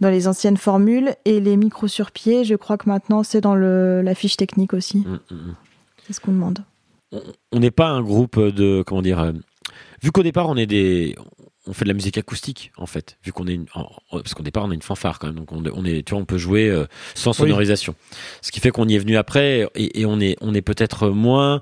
[0.01, 1.15] dans les anciennes formules.
[1.25, 4.73] Et les micros sur pied, je crois que maintenant c'est dans le, la fiche technique
[4.73, 4.99] aussi.
[4.99, 5.55] Mmh, mmh, mmh.
[6.05, 6.63] C'est ce qu'on demande
[7.51, 9.19] on n'est pas un groupe de comment dire.
[9.19, 9.33] Euh,
[10.01, 11.15] vu qu'au départ on est des,
[11.67, 13.65] on fait de la musique acoustique en fait, vu qu'on est une,
[14.11, 16.25] parce qu'au départ on a une fanfare quand même, donc on, est, tu vois, on
[16.25, 17.95] peut jouer euh, sans sonorisation.
[18.41, 21.09] Ce qui fait qu'on y est venu après et, et on est, on est peut-être
[21.09, 21.61] moins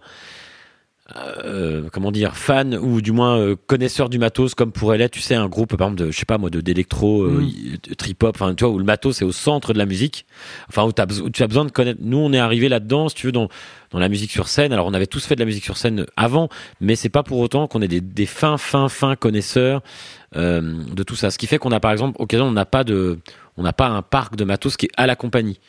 [1.16, 5.22] euh, comment dire fan ou du moins euh, connaisseur du matos comme pourrait l'être tu
[5.22, 7.96] sais un groupe par exemple de je sais pas moi de d'électro euh, mm.
[7.96, 10.28] trip hop enfin tu vois où le matos est au centre de la musique
[10.68, 13.26] enfin où, où, tu as besoin de connaître nous on est arrivé là-dedans si tu
[13.26, 13.50] veux dans
[13.90, 16.06] dans la musique sur scène alors on avait tous fait de la musique sur scène
[16.16, 16.48] avant
[16.80, 19.82] mais c'est pas pour autant qu'on est des, des fins fins fins connaisseurs
[20.36, 23.18] de tout ça ce qui fait qu'on a par exemple occasion on n'a pas de
[23.58, 25.60] on n'a pas un parc de matos qui est à la compagnie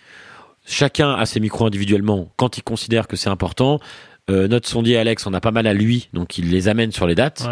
[0.67, 3.81] chacun a ses micros individuellement quand il considère que c'est important.
[4.31, 7.07] Euh, notre sondier Alex, on a pas mal à lui, donc il les amène sur
[7.07, 7.49] les dates.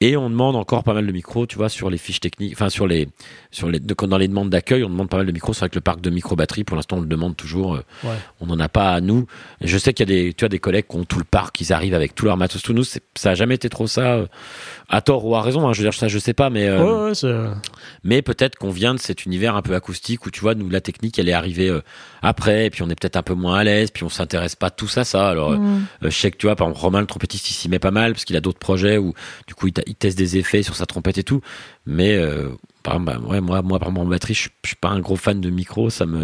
[0.00, 2.70] Et on demande encore pas mal de micros, tu vois, sur les fiches techniques, enfin
[2.70, 3.08] sur les,
[3.50, 5.52] sur les, dans les demandes d'accueil, on demande pas mal de micros.
[5.52, 7.74] C'est vrai que le parc de micro batterie, pour l'instant, on le demande toujours.
[7.74, 7.84] Euh,
[8.40, 9.26] on n'en a pas à nous.
[9.60, 11.60] je sais qu'il y a des, tu vois, des collègues qui ont tout le parc,
[11.60, 12.62] ils arrivent avec tout leur matos.
[12.62, 14.26] Tout nous, ça a jamais été trop ça, euh,
[14.88, 15.68] à tort ou à raison.
[15.68, 16.68] Hein, je veux dire, ça, je sais pas, mais
[18.04, 20.80] mais peut-être qu'on vient de cet univers un peu acoustique où tu vois, nous, la
[20.80, 21.70] technique, elle est arrivée
[22.22, 24.70] après, et puis on est peut-être un peu moins à l'aise, puis on s'intéresse pas
[24.70, 25.28] tous à ça.
[25.28, 25.80] Alors, mm
[26.20, 28.12] je sais que tu vois, par exemple, Romain le trompettiste, il s'y met pas mal
[28.12, 29.14] parce qu'il a d'autres projets où
[29.46, 31.40] du coup il, teste des effets sur sa trompette et tout.
[31.86, 32.50] Mais euh,
[32.82, 35.16] par exemple, bah, ouais, moi, moi, par exemple, en batterie, je, suis pas un gros
[35.16, 36.22] fan de micro, ça me.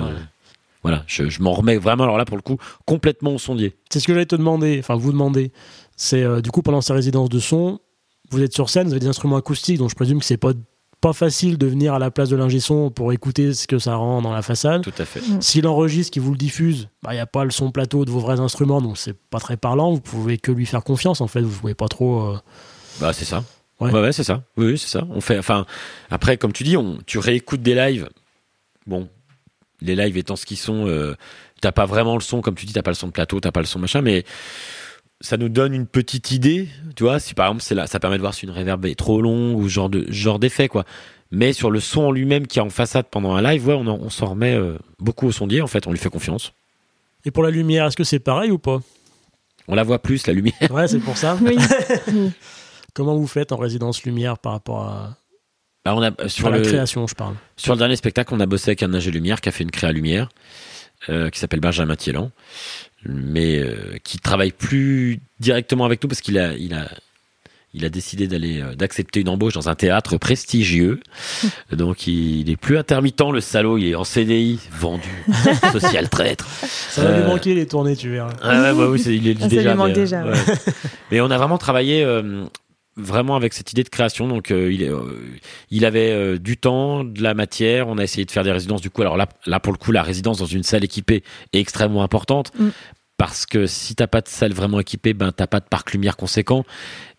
[0.82, 3.74] Voilà, je, m'en remets vraiment, alors là, pour le coup, complètement au sondier.
[3.90, 5.50] C'est ce que j'allais te demander, enfin, vous demander.
[5.96, 7.80] C'est euh, du coup, pendant sa résidence de son,
[8.30, 10.52] vous êtes sur scène, vous avez des instruments acoustiques, donc je présume que c'est pas
[11.00, 13.96] pas facile de venir à la place de l'ingé son pour écouter ce que ça
[13.96, 14.82] rend dans la façade.
[14.82, 15.20] Tout à fait.
[15.20, 15.40] Mm.
[15.40, 18.10] S'il enregistre, qu'il vous le diffuse, il bah, n'y a pas le son plateau de
[18.10, 19.92] vos vrais instruments, donc c'est pas très parlant.
[19.92, 21.42] Vous pouvez que lui faire confiance, en fait.
[21.42, 22.32] Vous pouvez pas trop.
[22.32, 22.38] Euh,
[23.00, 23.44] bah, c'est ça.
[23.78, 24.42] Ouais, ouais, c'est ça.
[24.56, 25.06] Oui, c'est ça.
[25.10, 25.38] On fait.
[25.38, 25.66] Enfin,
[26.10, 28.08] après, comme tu dis, on, tu réécoutes des lives.
[28.86, 29.08] Bon,
[29.80, 31.14] les lives étant ce qu'ils sont, euh,
[31.60, 33.52] t'as pas vraiment le son, comme tu dis, t'as pas le son de plateau, t'as
[33.52, 34.24] pas le son machin, mais
[35.20, 38.16] ça nous donne une petite idée, tu vois, si par exemple c'est là, ça permet
[38.16, 40.84] de voir si une reverb est trop longue ou genre de genre d'effet quoi.
[41.30, 43.86] Mais sur le son en lui-même qui est en façade pendant un live, ouais, on,
[43.86, 46.52] on s'en remet euh, beaucoup au sondier en fait, on lui fait confiance.
[47.24, 48.80] Et pour la lumière, est-ce que c'est pareil ou pas?
[49.68, 50.54] On la voit plus la lumière.
[50.70, 51.36] Ouais, c'est pour ça.
[52.94, 55.16] Comment vous faites en résidence lumière par rapport à
[55.84, 57.36] bah, on a, euh, sur la création, je parle.
[57.56, 59.70] Sur le dernier spectacle, on a bossé avec un ingé lumière qui a fait une
[59.70, 60.30] créa lumière,
[61.08, 62.32] euh, qui s'appelle Benjamin Thielan
[63.04, 66.88] mais euh, qui travaille plus directement avec nous parce qu'il a, il a,
[67.74, 71.00] il a décidé d'aller euh, d'accepter une embauche dans un théâtre prestigieux.
[71.72, 75.24] Donc il, est plus intermittent le salaud, il est en CDI, vendu,
[75.72, 76.46] social traître.
[76.46, 78.32] Ça va lui euh, manquer les tournées, tu verras.
[78.42, 79.70] Ah ouais, oui, il est déjà.
[79.70, 80.24] Lui manque déjà.
[81.10, 82.04] mais on a vraiment travaillé
[82.96, 84.28] vraiment avec cette idée de création.
[84.28, 84.90] Donc, il,
[85.70, 87.88] il avait du temps, de la matière.
[87.88, 88.80] On a essayé de faire des résidences.
[88.80, 91.60] Du coup, alors là, là pour le coup, la résidence dans une salle équipée est
[91.60, 92.52] extrêmement importante.
[92.58, 92.70] Mm
[93.18, 96.16] parce que si t'as pas de salle vraiment équipée, ben t'as pas de parc lumière
[96.16, 96.64] conséquent.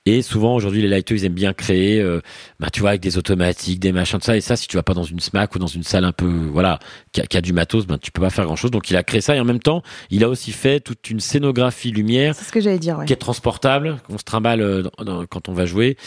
[0.05, 2.21] Et souvent aujourd'hui les lighters ils aiment bien créer, euh,
[2.59, 4.37] bah, tu vois avec des automatiques, des machins de ça.
[4.37, 6.27] Et ça si tu vas pas dans une smack ou dans une salle un peu
[6.51, 6.79] voilà
[7.25, 8.71] qui a, du matos, ben tu peux pas faire grand chose.
[8.71, 11.19] Donc il a créé ça et en même temps il a aussi fait toute une
[11.19, 12.35] scénographie lumière.
[12.35, 12.99] C'est ce que j'allais dire.
[13.05, 14.83] Qui est transportable, qu'on se trimballe euh,
[15.29, 15.97] quand on va jouer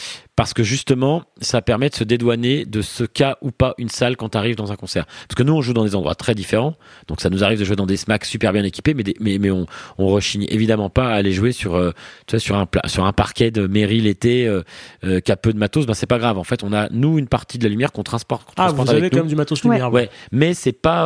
[0.40, 4.16] parce que justement, ça permet de se dédouaner de ce cas ou pas une salle
[4.16, 5.04] quand tu arrives dans un concert.
[5.04, 6.76] Parce que nous, on joue dans des endroits très différents,
[7.08, 9.50] donc ça nous arrive de jouer dans des smacks super bien équipés, mais, mais, mais
[9.50, 9.66] on,
[9.98, 11.90] on rechigne évidemment pas à aller jouer sur, euh,
[12.26, 14.62] tu vois, sur, un, sur un parquet de mairie l'été euh,
[15.04, 16.38] euh, qui a peu de matos, ben c'est pas grave.
[16.38, 18.48] En fait, on a, nous, une partie de la lumière qu'on transporte.
[18.56, 19.92] ah, vous avez quand même du matos lumière.
[19.92, 20.99] Ouais, mais c'est pas...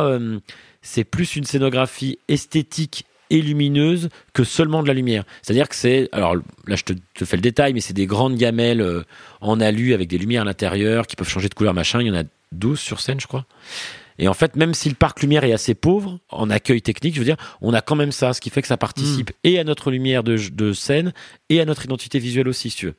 [0.81, 5.23] c'est plus une scénographie esthétique et lumineuse que seulement de la lumière.
[5.41, 6.35] C'est-à-dire que c'est, alors
[6.67, 9.01] là je te, fais le détail, mais c'est des grandes gamelles euh,
[9.41, 12.01] en alu avec des lumières à l'intérieur qui peuvent changer de couleur machin.
[12.01, 13.45] Il y en a 12 sur scène, je crois.
[14.17, 17.19] Et en fait, même si le parc lumière est assez pauvre en accueil technique, je
[17.19, 19.33] veux dire, on a quand même ça, ce qui fait que ça participe Hmm.
[19.43, 21.11] et à notre lumière de, de scène
[21.49, 22.95] et à notre identité visuelle aussi, si tu veux.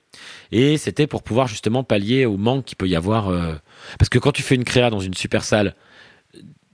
[0.52, 3.28] Et c'était pour pouvoir justement pallier au manque qu'il peut y avoir.
[3.30, 3.54] euh,
[3.98, 5.74] Parce que quand tu fais une créa dans une super salle,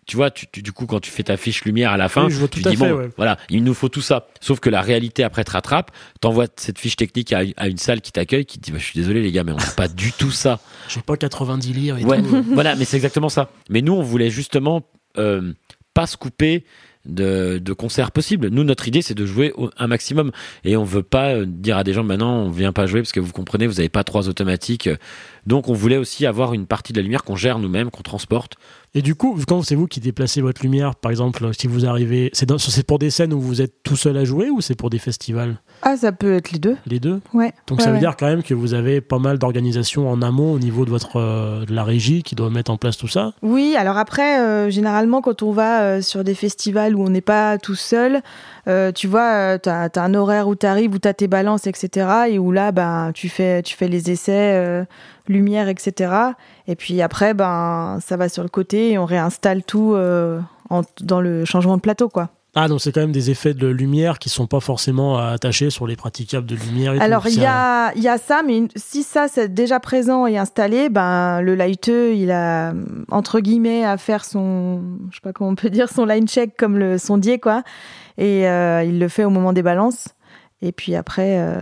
[0.06, 2.24] tu vois, tu, tu- du coup, quand tu fais ta fiche lumière à la fin,
[2.26, 3.10] Oui, je vois tu tout à dis fait, bon, ouais.
[3.16, 4.26] voilà, il nous faut tout ça.
[4.40, 8.00] Sauf que la réalité après te rattrape, t'envoies cette fiche technique à, à une salle
[8.00, 9.88] qui t'accueille, qui te dit, bah, je suis désolé les gars, mais on n'a pas
[9.88, 10.58] du tout ça.
[10.88, 12.42] J'ai pas 90 livres et Ouais, tout.
[12.52, 13.50] voilà, mais c'est exactement ça.
[13.70, 14.82] Mais nous, on voulait justement
[15.18, 15.52] euh,
[15.94, 16.64] pas se couper
[17.04, 18.48] de, de concerts possibles.
[18.48, 20.30] Nous, notre idée, c'est de jouer au- un maximum.
[20.64, 23.10] Et on veut pas euh, dire à des gens, maintenant, on vient pas jouer parce
[23.12, 24.88] que vous comprenez, vous avez pas trois automatiques.
[25.46, 28.54] Donc, on voulait aussi avoir une partie de la lumière qu'on gère nous-mêmes, qu'on transporte.
[28.94, 32.30] Et du coup, quand c'est vous qui déplacez votre lumière, par exemple, si vous arrivez,
[32.34, 34.98] c'est pour des scènes où vous êtes tout seul à jouer ou c'est pour des
[34.98, 35.56] festivals?
[35.80, 36.76] Ah, ça peut être les deux.
[36.84, 37.22] Les deux?
[37.32, 37.54] Ouais.
[37.66, 38.00] Donc Ouais, ça veut ouais.
[38.00, 41.16] dire quand même que vous avez pas mal d'organisation en amont au niveau de votre
[41.16, 43.32] euh, de la régie qui doit mettre en place tout ça?
[43.40, 47.22] Oui, alors après, euh, généralement, quand on va euh, sur des festivals où on n'est
[47.22, 48.20] pas tout seul,
[48.94, 52.06] tu vois, tu as, un horaire où tu arrives, où tu as tes balances, etc.
[52.28, 54.84] Et où là, ben, tu, fais, tu fais les essais,
[55.28, 56.12] lumière, etc.
[56.66, 60.82] Et puis après, ben, ça va sur le côté et on réinstalle tout euh, en-
[61.00, 62.30] dans le changement de plateau, quoi.
[62.54, 65.86] Ah donc c'est quand même des effets de lumière qui sont pas forcément attachés sur
[65.86, 66.92] les praticables de lumière.
[66.92, 66.98] Et.
[67.00, 70.90] Alors, il y a, y a ça, mais si ça, c'est déjà présent et installé,
[70.90, 72.74] ben, le lighteux, il a,
[73.10, 76.54] entre guillemets, à faire son, je sais pas comment on peut dire, son line check
[76.58, 77.62] comme le sondier, quoi.
[78.18, 80.08] Et euh, il le fait au moment des balances.
[80.60, 81.54] Et puis après, euh,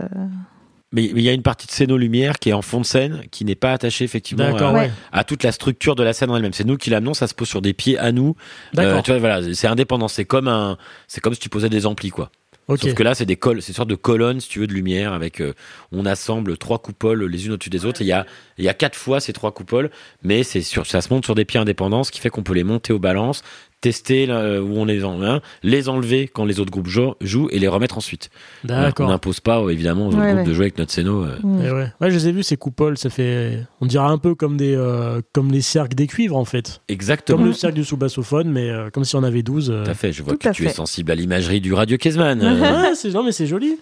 [0.93, 3.23] Mais il y a une partie de scéno lumière qui est en fond de scène,
[3.31, 4.79] qui n'est pas attachée effectivement D'accord, à, Ouais.
[4.87, 4.91] ouais.
[5.13, 6.53] à toute la structure de la scène en elle-même.
[6.53, 8.35] C'est nous qui l'amenons, ça se pose sur des pieds à nous.
[8.73, 8.97] D'accord.
[8.97, 10.07] Euh, tu vois, voilà, c'est indépendant.
[10.09, 10.77] C'est comme un,
[11.07, 12.29] c'est comme si tu posais des amplis, quoi.
[12.67, 12.79] ok.
[12.81, 14.73] Sauf que là, c'est des cols, c'est une sorte de colonnes, si tu veux, de
[14.73, 15.53] lumière avec, euh,
[15.93, 18.01] on assemble trois coupoles les unes au-dessus des autres.
[18.01, 18.25] Et il y a,
[18.61, 19.89] il y a quatre fois ces trois coupoles,
[20.23, 22.53] mais c'est sur, ça se monte sur des pieds indépendants, ce qui fait qu'on peut
[22.53, 23.43] les monter aux balances,
[23.81, 27.47] tester là, où on les en, hein, les enlever quand les autres groupes jou- jouent
[27.51, 28.29] et les remettre ensuite.
[28.63, 29.07] D'accord.
[29.07, 30.45] on n'impose pas, euh, évidemment, aux autres Ouais, groupes ouais.
[30.45, 31.23] de jouer avec notre scéno.
[31.23, 31.35] euh.
[31.41, 31.61] mm.
[31.65, 31.87] Eh ouais.
[31.99, 34.75] ouais, je les ai vus ces coupoles, ça fait, on dirait un peu comme des,
[34.75, 37.39] euh, comme les cercles des cuivres en fait, Exactement.
[37.39, 39.71] comme le cercle du sous-bassophone, mais euh, comme si on avait 12.
[39.71, 39.83] euh.
[39.83, 40.13] Tout à fait.
[40.13, 42.39] Je vois Tout que tu es sensible à l'imagerie du Radio Kesman.
[42.43, 43.79] Euh, Ouais, c'est non mais c'est joli,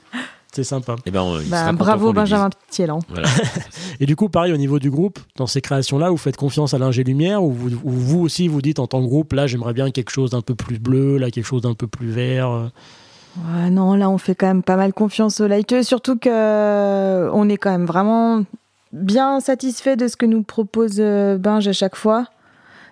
[0.51, 0.95] c'est sympa.
[1.05, 1.39] eh ben, on-
[1.71, 2.13] content bravo.
[2.13, 2.49] Benjamin.
[3.09, 3.27] Voilà.
[3.99, 6.77] Et du coup, pareil au niveau du groupe, dans ces créations-là, vous faites confiance à
[6.77, 9.73] l'ingé lumière ou vous, ou vous aussi vous dites en tant que groupe, là j'aimerais
[9.73, 12.49] bien quelque chose d'un peu plus bleu, là quelque chose d'un peu plus vert.
[12.49, 12.67] euh.
[13.37, 17.29] Ouais, non, là, on fait quand même pas mal confiance au lighteux, surtout que euh,
[17.33, 18.43] on est quand même vraiment
[18.91, 22.25] bien satisfait de ce que nous propose euh, Binge à chaque fois.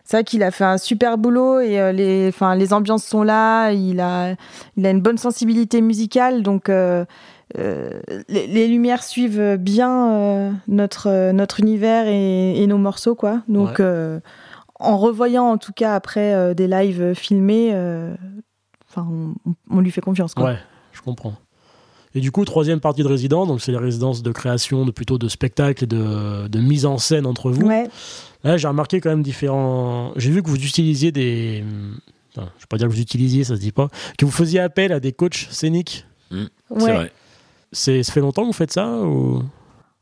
[0.04, 3.72] C'est vrai qu'il a fait un super boulot et les, enfin, les ambiances sont là.
[3.72, 4.36] Il a,
[4.78, 7.04] il a une bonne sensibilité musicale, donc euh,
[7.58, 13.16] euh, les, les lumières suivent bien euh, notre euh, notre univers et, et nos morceaux,
[13.16, 13.42] quoi.
[13.48, 13.76] Donc, Ouais.
[13.80, 14.20] euh,
[14.80, 18.14] en revoyant en tout cas après euh, des lives filmés, euh,
[18.90, 19.34] enfin, on,
[19.72, 20.46] on lui fait confiance, quoi.
[20.52, 20.58] Ouais,
[20.92, 21.34] je comprends.
[22.16, 25.18] Et du coup, troisième partie de résidence, donc c'est les résidences de création, de plutôt
[25.18, 27.66] de spectacle et de, de mise en scène entre vous.
[27.68, 27.88] Ouais.
[28.44, 30.14] Là, j'ai remarqué quand même différents.
[30.16, 31.64] J'ai vu que vous utilisiez des.
[32.36, 33.90] Enfin, je vais pas dire que vous utilisiez, ça se dit pas.
[34.18, 36.06] Que vous faisiez appel à des coachs scéniques.
[36.32, 36.38] C'est
[36.70, 36.94] Ouais.
[36.96, 37.12] vrai.
[37.72, 39.42] C'est, ça fait longtemps que vous faites ça ou...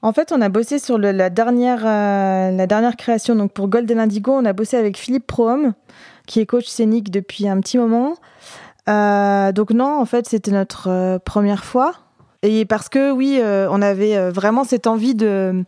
[0.06, 3.36] En fait, on a bossé sur la, dernière, euh, la dernière création.
[3.36, 5.73] Donc pour Golden Indigo, on a bossé avec Philippe Prohomme,
[6.28, 8.13] qui est coach scénique depuis un petit moment.
[8.88, 11.95] Euh, donc non, en fait, c'était notre euh, première fois.
[12.43, 15.65] Et parce que oui, on avait vraiment cette envie de,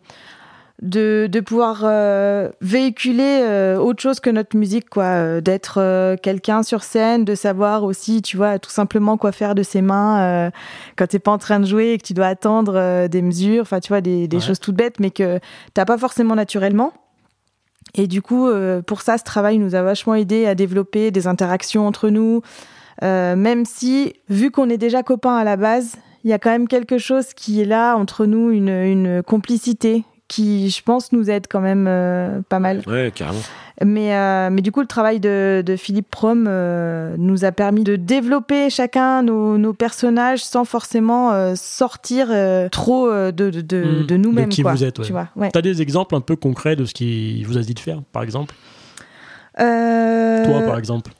[0.81, 5.03] de, de pouvoir euh, véhiculer euh, autre chose que notre musique, quoi.
[5.05, 9.55] Euh, D'être euh, quelqu'un sur scène, de savoir aussi, tu vois, tout simplement quoi faire
[9.55, 10.51] de ses mains euh,
[10.95, 13.63] quand t'es pas en train de jouer et que tu dois attendre euh, des mesures,
[13.63, 14.43] enfin, tu vois, des, des Ouais.
[14.43, 15.39] choses toutes bêtes, mais que
[15.73, 16.93] t'as pas forcément naturellement.
[17.95, 21.25] Et du coup, euh, pour ça, ce travail nous a vachement aidé à développer des
[21.25, 22.41] interactions entre nous,
[23.01, 26.49] euh, même si, vu qu'on est déjà copains à la base, il y a quand
[26.51, 31.29] même quelque chose qui est là entre nous, une, une complicité qui, je pense, nous
[31.29, 32.81] aide quand même euh, pas mal.
[32.87, 33.39] Ouais, carrément.
[33.85, 37.83] Mais, euh, mais du coup, le travail de, de Philippe Prom euh, nous a permis
[37.83, 43.83] de développer chacun nos, nos personnages sans forcément euh, sortir euh, trop de, de, de,
[44.01, 44.49] Mm, de nous-mêmes.
[44.49, 45.05] de qui quoi, vous êtes, ouais.
[45.05, 45.49] Tu vois, ouais.
[45.53, 48.23] T'as des exemples un peu concrets de ce qu'il vous a dit de faire, par
[48.23, 48.55] exemple?
[49.59, 51.11] Euh, Toi, par exemple.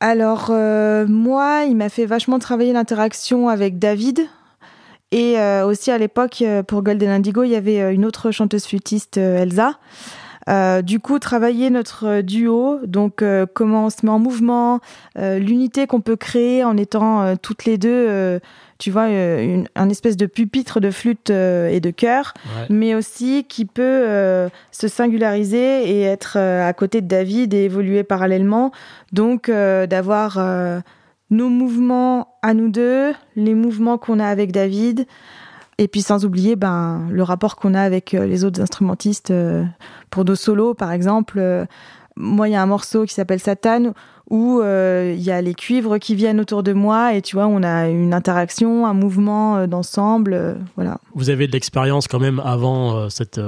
[0.00, 4.20] Alors, euh, moi, il m'a fait vachement travailler l'interaction avec David.
[5.12, 8.30] Et euh, aussi, à l'époque, euh, pour Golden Indigo, il y avait euh, une autre
[8.30, 9.74] chanteuse flûtiste, Elsa.
[10.48, 14.80] Euh, du coup, travailler notre duo, donc euh, comment on se met en mouvement,
[15.16, 18.40] euh, l'unité qu'on peut créer en étant toutes les deux,
[18.78, 22.66] tu vois, une, un espèce de pupitre de flûte et de chœur, Ouais.
[22.70, 28.72] mais aussi qui peut se singulariser et être à côté de David et évoluer parallèlement.
[29.12, 30.38] Donc, d'avoir
[31.32, 35.06] nos mouvements à nous deux, les mouvements qu'on a avec David,
[35.78, 39.64] et puis sans oublier ben, le rapport qu'on a avec euh, les autres instrumentistes euh,
[40.10, 41.38] pour nos solos, par exemple.
[41.40, 41.64] euh,
[42.14, 43.94] moi, il y a un morceau qui s'appelle Satan
[44.28, 47.46] où euh, il y a les cuivres qui viennent autour de moi et tu vois,
[47.46, 50.34] on a une interaction, un mouvement euh, d'ensemble.
[50.34, 50.98] euh, voilà.
[51.14, 53.40] Vous avez de l'expérience quand même avant cette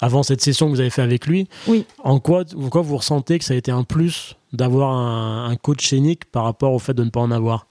[0.00, 1.48] avant cette session que vous avez fait avec lui.
[1.68, 1.86] Oui.
[2.02, 5.56] En quoi, en quoi vous ressentez que ça a été un plus d'avoir un, un
[5.56, 7.66] coach scénique par rapport au fait de ne pas en avoir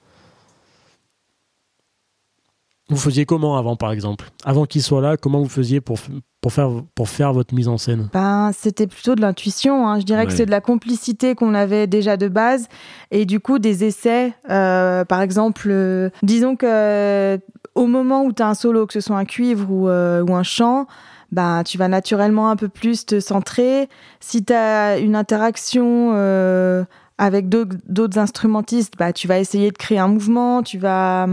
[2.89, 4.25] Vous faisiez comment avant, par exemple?
[4.43, 5.97] Avant qu'il soit là, comment vous faisiez pour,
[6.39, 8.09] pour, faire, pour faire votre mise en scène?
[8.13, 9.87] Ben, c'était plutôt de l'intuition.
[9.87, 9.99] hein.
[9.99, 12.67] Je dirais que c'est de la complicité qu'on avait déjà de base
[13.09, 14.33] et du coup des essais.
[14.51, 17.37] euh, par exemple, euh, disons que euh,
[17.73, 20.35] au moment où tu as un solo, que ce soit un cuivre ou, euh, ou
[20.35, 20.85] un chant,
[21.31, 23.89] ben, tu vas naturellement un peu plus te centrer.
[24.19, 26.83] Si tu as une interaction euh,
[27.17, 31.27] avec d'autres instrumentistes, bah, tu vas essayer de créer un mouvement, tu vas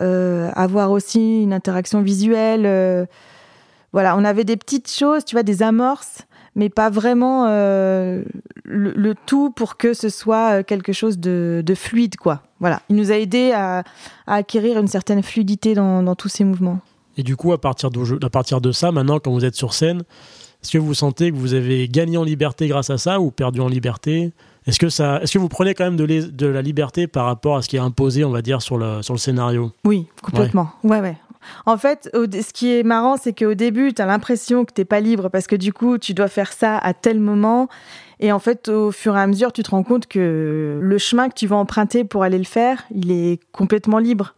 [0.00, 2.64] euh, avoir aussi une interaction visuelle.
[2.66, 3.06] euh,
[3.92, 6.22] voilà, on avait des petites choses, tu vois, des amorces,
[6.54, 12.42] mais pas vraiment le, tout pour que ce soit quelque chose de, de fluide, quoi.
[12.60, 13.82] Voilà, il nous a aidé à,
[14.28, 16.78] acquérir une certaine fluidité dans tous ces mouvements.
[17.20, 19.74] Et du coup, à partir, de, à partir de ça, maintenant, quand vous êtes sur
[19.74, 20.04] scène,
[20.62, 23.60] est-ce que vous sentez que vous avez gagné en liberté grâce à ça ou perdu
[23.60, 24.32] en liberté?
[24.66, 27.68] Est-ce que, est-ce que vous prenez quand même de, la liberté par rapport à ce
[27.68, 29.70] qui est imposé, on va dire, sur le, sur le scénario?
[29.84, 30.70] Oui, complètement.
[30.82, 31.18] Ouais, ouais.
[31.66, 35.00] En fait, ce qui est marrant, c'est qu'au début, tu as l'impression que t'es pas
[35.00, 37.68] libre parce que du coup, tu dois faire ça à tel moment.
[38.18, 41.28] Et en fait, au fur et à mesure, tu te rends compte que le chemin
[41.28, 44.34] que tu vas emprunter pour aller le faire, il est complètement libre.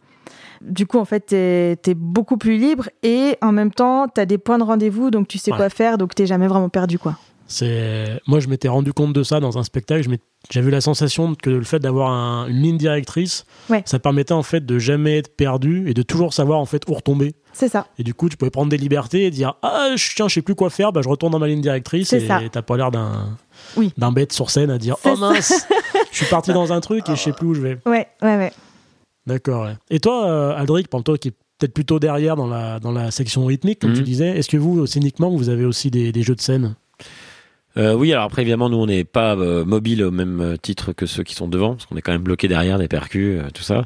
[0.63, 4.25] Du coup, en fait, t'es es beaucoup plus libre et en même temps, tu as
[4.25, 5.57] des points de rendez-vous, donc tu sais Ouais.
[5.57, 7.17] quoi faire, donc t'es jamais vraiment perdu, quoi.
[7.45, 10.07] C'est moi je m'étais rendu compte de ça dans un spectacle.
[10.49, 13.83] J'avais eu la sensation que le fait d'avoir un- une ligne directrice, Ouais.
[13.85, 16.93] ça permettait en fait de jamais être perdu et de toujours savoir en fait où
[16.93, 17.35] retomber.
[17.51, 17.85] C'est ça.
[17.99, 20.41] Et du coup, tu pouvais prendre des libertés et dire ah je- tiens je sais
[20.41, 23.37] plus quoi faire, bah je retourne dans ma ligne directrice et t'as pas l'air d'un
[23.75, 23.91] Oui.
[23.97, 25.67] d'un bête sur scène à dire oh mince
[26.11, 27.77] je suis parti dans un truc et je sais plus où je vais.
[27.85, 28.53] Ouais, ouais, ouais.
[29.25, 29.65] D'accord.
[29.65, 29.75] ouais.
[29.89, 33.09] Et toi, euh, Aldric, pour toi qui est peut-être plutôt derrière dans la dans la
[33.11, 33.97] section rythmique comme Mhm.
[33.97, 36.75] tu disais, est-ce que vous scéniquement vous avez aussi des, des jeux de scène?
[37.75, 40.93] Euh, oui, alors après, évidemment, nous, on n'est pas euh, mobile au même euh, titre
[40.93, 43.49] que ceux qui sont devant, parce qu'on est quand même bloqué derrière des percus, euh,
[43.51, 43.85] tout ça.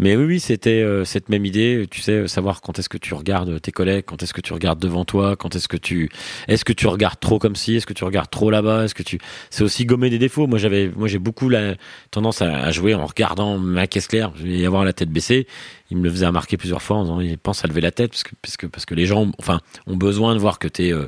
[0.00, 2.98] Mais oui, oui, c'était euh, cette même idée, tu sais, euh, savoir quand est-ce que
[2.98, 6.10] tu regardes tes collègues, quand est-ce que tu regardes devant toi, quand est-ce que tu,
[6.48, 9.04] est-ce que tu regardes trop comme ci, est-ce que tu regardes trop là-bas, est-ce que
[9.04, 9.20] tu,
[9.50, 10.48] c'est aussi gommer des défauts.
[10.48, 11.76] Moi, j'avais, moi, j'ai beaucoup la
[12.10, 15.46] tendance à, à jouer en regardant ma caisse claire, je vais avoir la tête baissée.
[15.90, 18.10] Il me le faisait remarquer plusieurs fois en disant, il pense à lever la tête,
[18.10, 20.92] parce que, parce que, parce que les gens, enfin, ont besoin de voir que t'es
[20.92, 21.06] euh,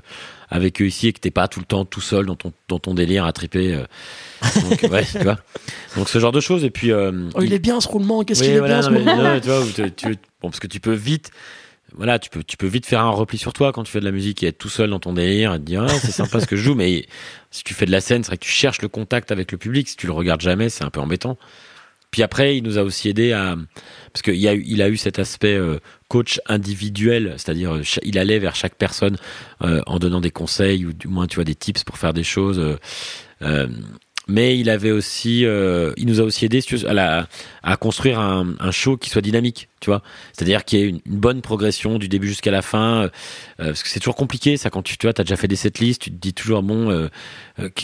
[0.51, 2.79] avec eux ici et que t'es pas tout le temps tout seul dans ton, dans
[2.79, 3.75] ton délire à triper.
[3.75, 3.85] euh.
[4.69, 5.39] Donc, ouais, tu vois.
[5.97, 6.65] Donc, ce genre de choses.
[6.65, 8.83] Et puis, euh, Oh il est bien ce roulement, qu'est-ce oui, qu'il est voilà, bien
[8.83, 10.09] ce roulement tu vois, tu-
[10.43, 11.31] bon, parce que tu peux vite,
[11.97, 14.05] voilà, tu peux, tu peux vite faire un repli sur toi quand tu fais de
[14.05, 16.41] la musique et être tout seul dans ton délire et te dire, ah, c'est sympa
[16.41, 17.07] ce que je joue, mais
[17.51, 19.59] si tu fais de la scène, c'est vrai que tu cherches le contact avec le
[19.59, 19.89] public.
[19.89, 21.37] Si tu le regardes jamais, c'est un peu embêtant.
[22.11, 23.57] Puis après, il nous a aussi aidé à,
[24.13, 28.19] parce qu'il a, eu- il a eu cet aspect euh, coach individuel, c'est-à-dire euh, il
[28.19, 29.17] allait vers chaque personne
[29.63, 32.25] euh, en donnant des conseils ou du moins tu vois des tips pour faire des
[32.25, 32.61] choses.
[34.31, 37.27] Mais il avait aussi, euh, il nous a aussi aidé à, la-
[37.63, 40.03] à construire un, un show qui soit dynamique, tu vois.
[40.33, 43.09] C'est-à-dire qu'il y ait une, une bonne progression du début jusqu'à la fin, euh,
[43.61, 45.57] euh, parce que c'est toujours compliqué ça quand tu, tu vois, t'as déjà fait des
[45.57, 47.09] setlists, tu te dis toujours bon, euh,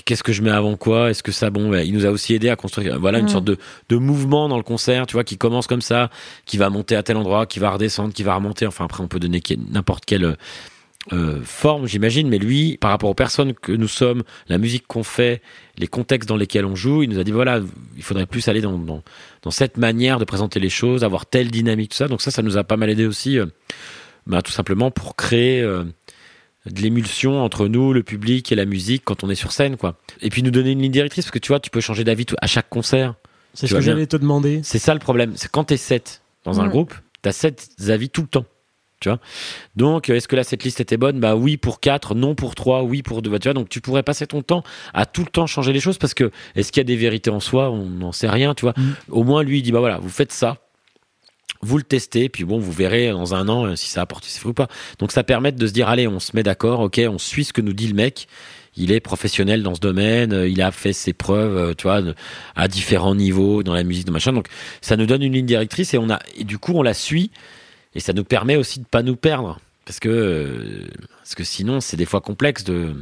[0.05, 1.11] qu'est-ce que je mets avant quoi?
[1.11, 3.29] Est-ce que ça bon ouais, Il nous a aussi aidé à construire, voilà, une Mm.
[3.29, 6.11] sorte de, de mouvement dans le concert, tu vois, qui commence comme ça,
[6.47, 8.67] qui va monter à tel endroit, qui va redescendre, qui va remonter.
[8.67, 10.37] Enfin après, on peut donner quel- n'importe quelle
[11.13, 15.05] euh, forme, j'imagine, mais lui, par rapport aux personnes que nous sommes, la musique qu'on
[15.05, 15.41] fait,
[15.79, 17.61] les contextes dans lesquels on joue, il nous a dit voilà,
[17.97, 19.03] il faudrait plus aller dans, dans,
[19.43, 22.09] dans cette manière de présenter les choses, avoir telle dynamique, tout ça.
[22.09, 23.47] Donc ça, ça nous a pas mal aidé aussi, euh,
[24.27, 25.85] bah, tout simplement pour créer euh,
[26.67, 29.97] de l'émulsion entre nous, le public et la musique quand on est sur scène, quoi.
[30.23, 32.27] Et puis nous donner une ligne directrice, parce que tu vois, tu peux changer d'avis
[32.41, 33.15] à chaque concert.
[33.55, 34.61] C'est ce que j'allais te demander.
[34.65, 35.35] C'est ça le problème.
[35.37, 38.45] C'est quand t'es 7 dans un groupe, t'as 7 avis tout le temps.
[39.01, 39.19] Tu vois
[39.77, 41.21] Donc, euh, est-ce que là, cette liste était bonne?
[41.21, 43.31] Bah oui pour 4, non pour 3, oui pour 2.
[43.31, 44.63] Bah, tu vois, donc tu pourrais passer ton temps
[44.95, 47.31] à tout le temps changer les choses parce que est-ce qu'il y a des vérités
[47.31, 47.71] en soi?
[47.71, 48.75] On n'en sait rien, tu vois.
[48.77, 48.95] Mm.
[49.11, 50.59] Au moins, lui, il dit bah voilà, vous faites ça.
[51.63, 54.39] Vous le testez, puis bon, vous verrez dans un an euh, si ça apporte ses
[54.39, 54.69] fruits ou pas.
[54.99, 57.53] Donc ça permet de se dire, allez, on se met d'accord, ok, on suit ce
[57.53, 58.29] que nous dit le mec.
[58.77, 62.03] il est professionnel dans ce domaine, euh, il a fait ses preuves, tu vois,
[62.57, 64.33] à différents niveaux dans la musique, de machin.
[64.33, 64.49] Donc
[64.81, 67.31] ça nous donne une ligne directrice et on a et du coup on la suit
[67.97, 70.85] et ça nous permet aussi de pas nous perdre parce que
[71.19, 72.95] parce que sinon c'est des fois complexe de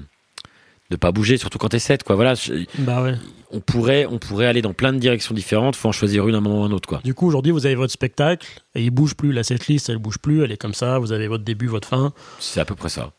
[0.90, 2.14] de pas bouger, surtout quand t'es 7 quoi.
[2.14, 3.14] Voilà, je- Bah ouais.
[3.50, 6.38] on pourrait on pourrait aller dans plein de directions différentes, faut en choisir une à
[6.38, 7.00] un moment ou à un autre quoi.
[7.04, 9.32] Du coup, aujourd'hui, vous avez votre spectacle et il bouge plus.
[9.32, 10.44] La setlist, elle bouge plus.
[10.44, 10.98] Elle est comme ça.
[10.98, 12.12] Vous avez votre début, votre fin.
[12.38, 13.12] C'est à peu près ça.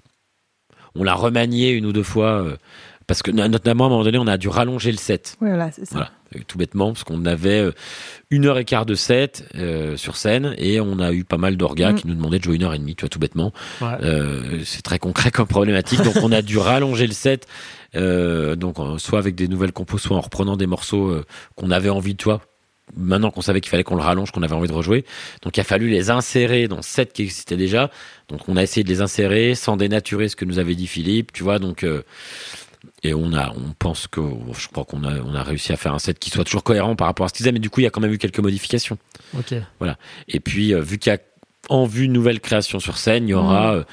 [0.93, 2.55] On l'a remanié une ou deux fois euh,
[3.07, 5.35] parce que notamment à un moment donné on a dû rallonger le set.
[5.41, 5.91] Ouais, voilà, c'est ça.
[5.95, 6.11] Voilà,
[6.47, 7.71] tout bêtement, parce qu'on avait euh,
[8.29, 11.55] une heure et quart de set euh, sur scène et on a eu pas mal
[11.57, 11.95] d'orgas Mm.
[11.95, 13.53] qui nous demandaient de jouer une heure et demie, tu vois, tout bêtement.
[13.81, 13.87] Ouais.
[14.01, 17.47] Euh, c'est très concret comme problématique, donc on a dû rallonger le set,
[17.95, 21.25] euh, donc euh, soit avec des nouvelles compos, soit en reprenant des morceaux euh,
[21.55, 22.41] qu'on avait envie de, toi.
[22.95, 25.05] Maintenant qu'on savait qu'il fallait qu'on le rallonge, qu'on avait envie de rejouer,
[25.41, 27.89] donc il a fallu les insérer dans set qui existait déjà.
[28.29, 31.33] Donc on a essayé de les insérer sans dénaturer ce que nous avait dit Philippe,
[31.33, 31.57] tu vois.
[31.57, 32.03] Donc euh,
[33.03, 34.21] et on a, on pense que,
[34.57, 36.95] je crois qu'on a, on a réussi à faire un set qui soit toujours cohérent
[36.95, 37.53] par rapport à ce qu'ils aiment.
[37.55, 38.97] Mais du coup, il y a quand même eu quelques modifications.
[39.37, 39.53] Ok.
[40.27, 41.19] Et puis, euh, vu qu'il y a
[41.69, 43.83] en vue une nouvelle création sur scène, il y aura euh,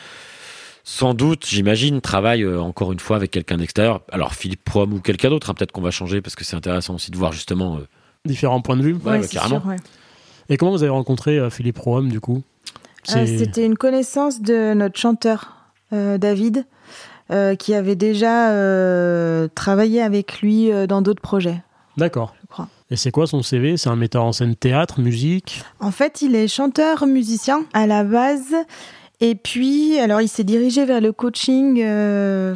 [0.85, 4.01] sans doute, j'imagine, travail euh, encore une fois avec quelqu'un d'extérieur.
[4.11, 6.95] Alors Philippe Prom ou quelqu'un d'autre, hein, peut-être qu'on va changer parce que c'est intéressant
[6.97, 7.77] aussi de voir justement.
[7.77, 7.87] euh,
[8.25, 8.95] Différents points de vue.
[8.95, 9.61] Ouais, bah, carrément.
[9.61, 9.77] sûr, ouais.
[10.49, 12.43] Et comment vous avez rencontré euh, Philippe Roham, du coup?
[13.17, 15.57] Euh, C'était une connaissance de notre chanteur,
[15.93, 16.67] euh, David,
[17.33, 21.63] euh, qui avait déjà euh, travaillé avec lui euh, dans d'autres projets,
[21.97, 22.35] D'accord.
[22.43, 22.69] je crois.
[22.91, 25.63] Et c'est quoi son CV C'est un metteur en scène théâtre, musique?
[25.81, 28.55] En fait, il est chanteur-musicien à la base.
[29.21, 31.81] Et puis, alors, il s'est dirigé vers le coaching.
[31.83, 32.55] euh,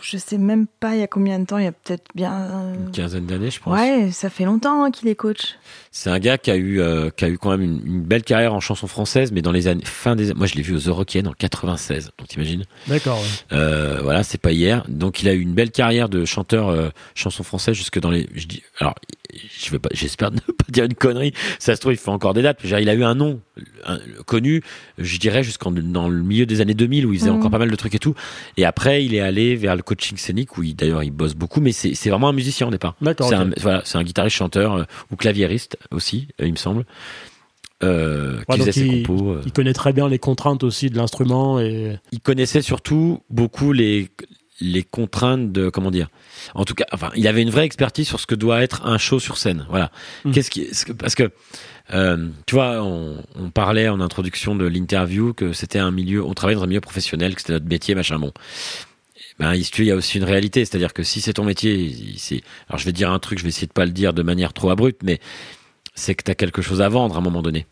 [0.00, 1.58] je sais même pas il y a combien de temps.
[1.58, 2.74] Il y a peut-être bien.
[2.74, 3.72] une quinzaine d'années, je pense.
[3.78, 5.56] Ouais, ça fait longtemps hein, qu'il est coach.
[5.96, 8.24] C'est un gars qui a eu, euh, qui a eu quand même une, une belle
[8.24, 10.78] carrière en chanson française, mais dans les années fin des, moi je l'ai vu aux
[10.88, 12.64] Eurocaines en 96, donc t'imagines?
[12.88, 13.16] D'accord.
[13.20, 13.26] ouais.
[13.56, 14.84] Euh, voilà, c'est pas hier.
[14.88, 18.26] Donc il a eu une belle carrière de chanteur euh, chanson française jusque dans les.
[18.34, 18.96] Je dis, alors,
[19.56, 21.32] je veux pas, j'espère ne pas dire une connerie.
[21.60, 22.58] Ça se trouve, il fait encore des dates.
[22.58, 23.40] Je veux dire, il a eu un nom
[23.86, 24.62] un- connu,
[24.98, 27.36] je dirais jusqu'en dans le milieu des années 2000 où il faisait Mhm.
[27.36, 28.16] encore pas mal de trucs et tout.
[28.56, 31.60] Et après, il est allé vers le coaching scénique où il, d'ailleurs il bosse beaucoup,
[31.60, 32.96] mais c'est c'est vraiment un musicien au départ.
[33.00, 33.28] D'accord.
[33.28, 33.42] C'est ok.
[33.42, 36.84] un, voilà, c'est un guitariste chanteur euh, ou claviériste aussi, il me semble.
[37.82, 39.32] Euh, Ouais, donc il- compos.
[39.32, 39.42] euh.
[39.44, 44.10] Il connaît très bien les contraintes aussi de l'instrument et il connaissait surtout beaucoup les
[44.60, 46.06] les contraintes de comment dire
[46.54, 48.98] en tout cas enfin il avait une vraie expertise sur ce que doit être un
[48.98, 49.90] show sur scène voilà
[50.24, 50.30] Mm.
[50.30, 51.32] qu'est-ce qui parce que
[51.92, 56.32] euh, tu vois on, on parlait en introduction de l'interview que c'était un milieu on
[56.34, 58.32] travaillait dans un milieu professionnel que c'était notre métier machin bon
[59.40, 62.42] ben il il y a aussi une réalité c'est-à-dire que si c'est ton métier c'est
[62.68, 64.52] alors je vais dire un truc je vais essayer de pas le dire de manière
[64.52, 65.18] trop abrupte mais
[65.94, 67.66] c'est que tu as quelque chose à vendre à un moment donné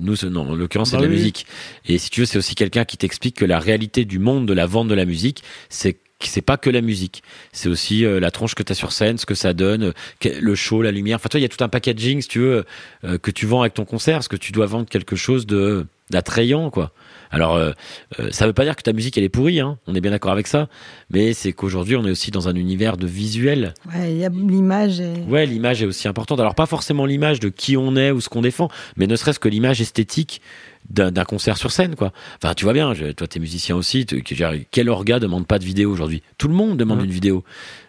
[0.00, 1.18] nous, non, en l'occurrence, c'est Bah de la oui.
[1.18, 1.46] musique.
[1.86, 4.52] Et si tu veux, c'est aussi quelqu'un qui t'explique que la réalité du monde de
[4.52, 7.22] la vente de la musique, c'est que c'est pas que la musique.
[7.52, 9.84] C'est aussi euh, la tronche que tu as sur scène, ce que ça donne,
[10.24, 11.16] euh, le show, la lumière.
[11.16, 12.64] Enfin, toi, il y a tout un packaging, si tu veux,
[13.04, 15.86] euh, que tu vends avec ton concert, parce que tu dois vendre quelque chose de
[16.10, 16.92] d'attrayant, quoi.
[17.30, 17.72] Alors, euh,
[18.20, 19.78] euh, ça veut pas dire que ta musique, elle est pourrie, hein.
[19.86, 20.68] On est bien d'accord avec ça.
[21.10, 23.74] Mais c'est qu'aujourd'hui, on est aussi dans un univers de visuel.
[23.94, 25.00] Ouais, l'image.
[25.00, 25.12] Et...
[25.28, 26.40] Ouais, l'image est aussi importante.
[26.40, 29.38] Alors pas forcément l'image de qui on est ou ce qu'on défend, mais ne serait-ce
[29.38, 30.40] que l'image esthétique
[30.88, 32.12] d'un concert sur scène, quoi.
[32.42, 34.06] Enfin, tu vois bien, je- toi t'es musicien aussi.
[34.06, 34.22] tu-
[34.70, 36.22] quel orga demande pas de vidéo aujourd'hui?
[36.38, 37.04] Tout le monde demande Ouais.
[37.04, 37.44] une vidéo.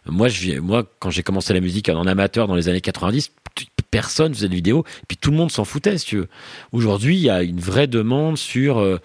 [0.06, 3.68] Moi, je, moi, quand j'ai commencé la musique en amateur dans les années 90, tu-
[3.92, 6.28] personne faisait de vidéo, puis tout le monde s'en foutait, si tu veux.
[6.72, 9.00] Aujourd'hui, il y a une vraie demande sur euh,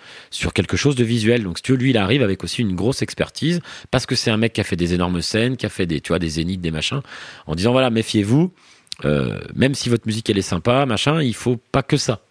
[0.54, 1.42] quelque chose de visuel.
[1.42, 3.60] Donc, si tu lui, il arrive avec aussi une grosse expertise
[3.90, 6.00] parce que c'est un mec qui a fait des énormes scènes, qui a fait des,
[6.00, 7.00] tu des zéniths, des machins,
[7.46, 8.52] en disant voilà, méfiez-vous.
[9.04, 12.23] euh, même si votre musique elle est sympa, machin, il faut pas que ça.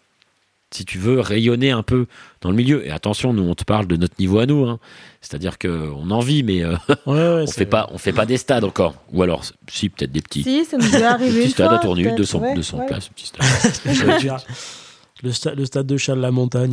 [0.73, 2.07] Si tu veux rayonner un peu
[2.41, 4.79] dans le milieu, et attention, nous on te parle de notre niveau à nous, hein.
[5.21, 6.73] c'est-à-dire que on en vit, mais euh,
[7.05, 10.11] ouais, ouais, on fait pas, on fait pas des stades encore, ou alors si peut-être
[10.11, 11.47] des petits, Si, ça nous est arrivé.
[11.49, 12.17] stades fois, à Tournu, peut-être.
[12.17, 12.85] 200, Ouais, 200 ouais.
[12.87, 13.09] places,
[14.05, 14.37] veux dire,
[15.21, 15.95] le, sta- le stade de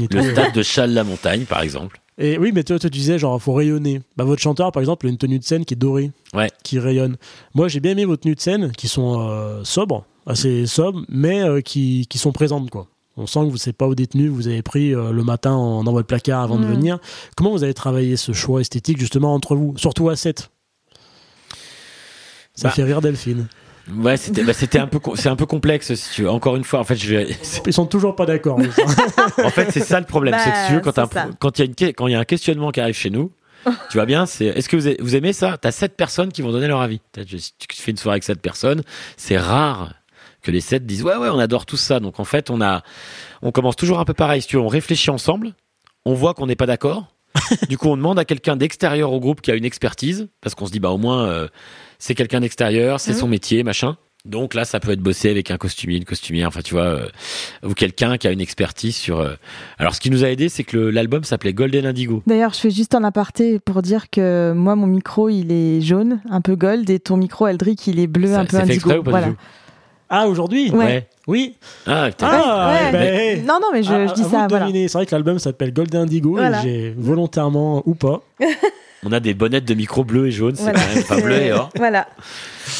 [0.08, 0.16] tout.
[0.16, 2.00] le stade de Châles-la-Montagne, par exemple.
[2.18, 4.00] Et oui, mais toi, toi, tu disais, genre, faut rayonner.
[4.16, 6.48] Bah, votre chanteur, par exemple, a une tenue de scène qui est dorée, Ouais.
[6.64, 7.16] qui rayonne.
[7.54, 11.42] Moi, j'ai bien aimé vos tenues de scène, qui sont euh, sobres, assez sobres, mais
[11.42, 12.88] euh, qui, qui sont présentes, quoi.
[13.20, 15.84] On sent que vous c'est pas au détenu, vous avez pris euh, le matin en-
[15.84, 16.98] dans votre placard avant de venir.
[17.36, 20.50] Comment vous avez travaillé ce choix esthétique justement entre vous, surtout à 7
[22.54, 22.74] Ça Bah.
[22.74, 23.46] fait rire Delphine.
[23.96, 26.30] Ouais, c'était, bah, c'était un peu, c'est un peu complexe, si tu veux.
[26.30, 27.26] Encore une fois, en fait, je
[27.66, 28.58] Ils sont toujours pas d'accord.
[29.44, 30.32] En fait, c'est ça le problème.
[30.34, 31.08] Bah, c'est que si tu veux, quand, un-
[31.56, 33.32] il y a une, que- quand il y a un questionnement qui arrive chez nous,
[33.90, 35.58] tu vois bien, c'est est-ce que vous, aimez ça?
[35.60, 37.00] T'as sept personnes qui vont donner leur avis.
[37.26, 38.82] Si tu fais une soirée avec sept personnes,
[39.16, 39.92] c'est rare
[40.42, 42.00] que les sept disent ouais ouais on adore tout ça.
[42.00, 42.82] Donc en fait, on a,
[43.42, 44.42] on commence toujours un peu pareil.
[44.42, 45.54] Si tu veux, on réfléchit ensemble,
[46.04, 47.06] on voit qu'on n'est pas d'accord.
[47.68, 50.66] du coup, on demande à quelqu'un d'extérieur au groupe qui a une expertise, parce qu'on
[50.66, 51.46] se dit, bah au moins, euh,
[51.98, 53.18] c'est quelqu'un d'extérieur, c'est Mhm.
[53.18, 53.96] son métier, machin.
[54.26, 57.06] Donc là, ça peut être bossé avec un costumier, une costumière, enfin tu vois, euh,
[57.64, 59.20] ou quelqu'un qui a une expertise sur.
[59.20, 59.34] euh,
[59.78, 62.22] Alors, ce qui nous a aidé, c'est que l'album s'appelait Golden Indigo.
[62.26, 66.20] D'ailleurs, je fais juste un aparté pour dire que moi, mon micro, il est jaune,
[66.28, 68.74] un peu gold, et ton micro, Aldric, il est bleu, Ça- un peu fait indigo.
[68.74, 69.26] exprès ou pas voilà.
[69.28, 69.40] du tout?
[70.10, 71.06] Ah, aujourd'hui Ouais.
[71.28, 71.54] Oui.
[71.86, 72.28] Ah, putain.
[72.30, 74.66] Ah, ouais, eh ben, mais- Non, non, mais je, dis ça, de voilà.
[74.66, 74.88] deviner.
[74.88, 76.58] C'est vrai que l'album s'appelle Golden Indigo Voilà.
[76.60, 78.20] et j'ai volontairement ou pas.
[79.04, 80.80] On a des bonnettes de micro bleu et jaune, c'est Voilà.
[80.80, 81.70] quand même pas bleu et or.
[81.76, 82.08] Voilà.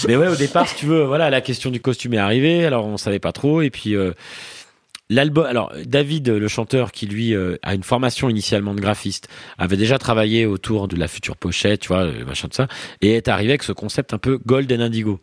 [0.08, 2.66] Mais ouais, au départ, si tu veux, voilà, la question du costume est arrivée.
[2.66, 3.62] Alors, on savait pas trop.
[3.62, 4.12] Et puis, euh,
[5.08, 5.46] l'album.
[5.46, 9.98] Alors, David, le chanteur, qui lui euh, a une formation initialement de graphiste, avait déjà
[9.98, 12.66] travaillé autour de la future pochette, tu vois, le machin de ça,
[13.00, 15.20] et est arrivé avec ce concept un peu gold and indigo.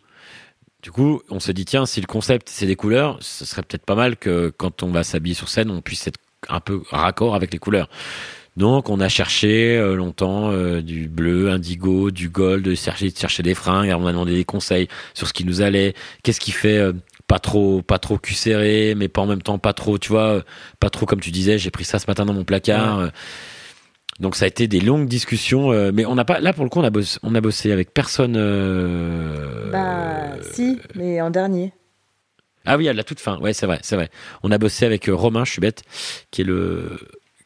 [0.87, 3.83] Du coup, on se dit tiens, si le concept c'est des couleurs, ce serait peut-être
[3.83, 6.17] pas mal que quand on va s'habiller sur scène, on puisse être
[6.47, 7.89] un peu raccord avec les couleurs.
[8.55, 13.53] Donc, on a cherché euh, longtemps euh, du bleu, indigo, du gold, chercher, chercher des
[13.53, 13.93] fringues.
[13.99, 15.93] On a demandé des conseils sur ce qui nous allait.
[16.23, 16.93] Qu'est-ce qui fait euh,
[17.27, 20.41] pas trop, pas trop cul serré, mais pas en même temps pas trop, tu vois,
[20.79, 21.57] pas trop comme tu disais.
[21.57, 23.11] J'ai pris ça ce matin dans mon placard.
[24.19, 25.71] Donc, ça a été des longues discussions.
[25.71, 27.71] euh, mais on n'a pas, là pour le coup, on a bossé, on a bossé
[27.71, 28.35] avec personne.
[28.37, 31.73] euh, Bah, si, mais en dernier.
[32.65, 33.37] ah oui, à la toute fin.
[33.39, 34.09] Ouais, c'est vrai, c'est vrai.
[34.43, 35.83] On a bossé avec euh, Romain, je suis bête,
[36.31, 36.99] qui est le,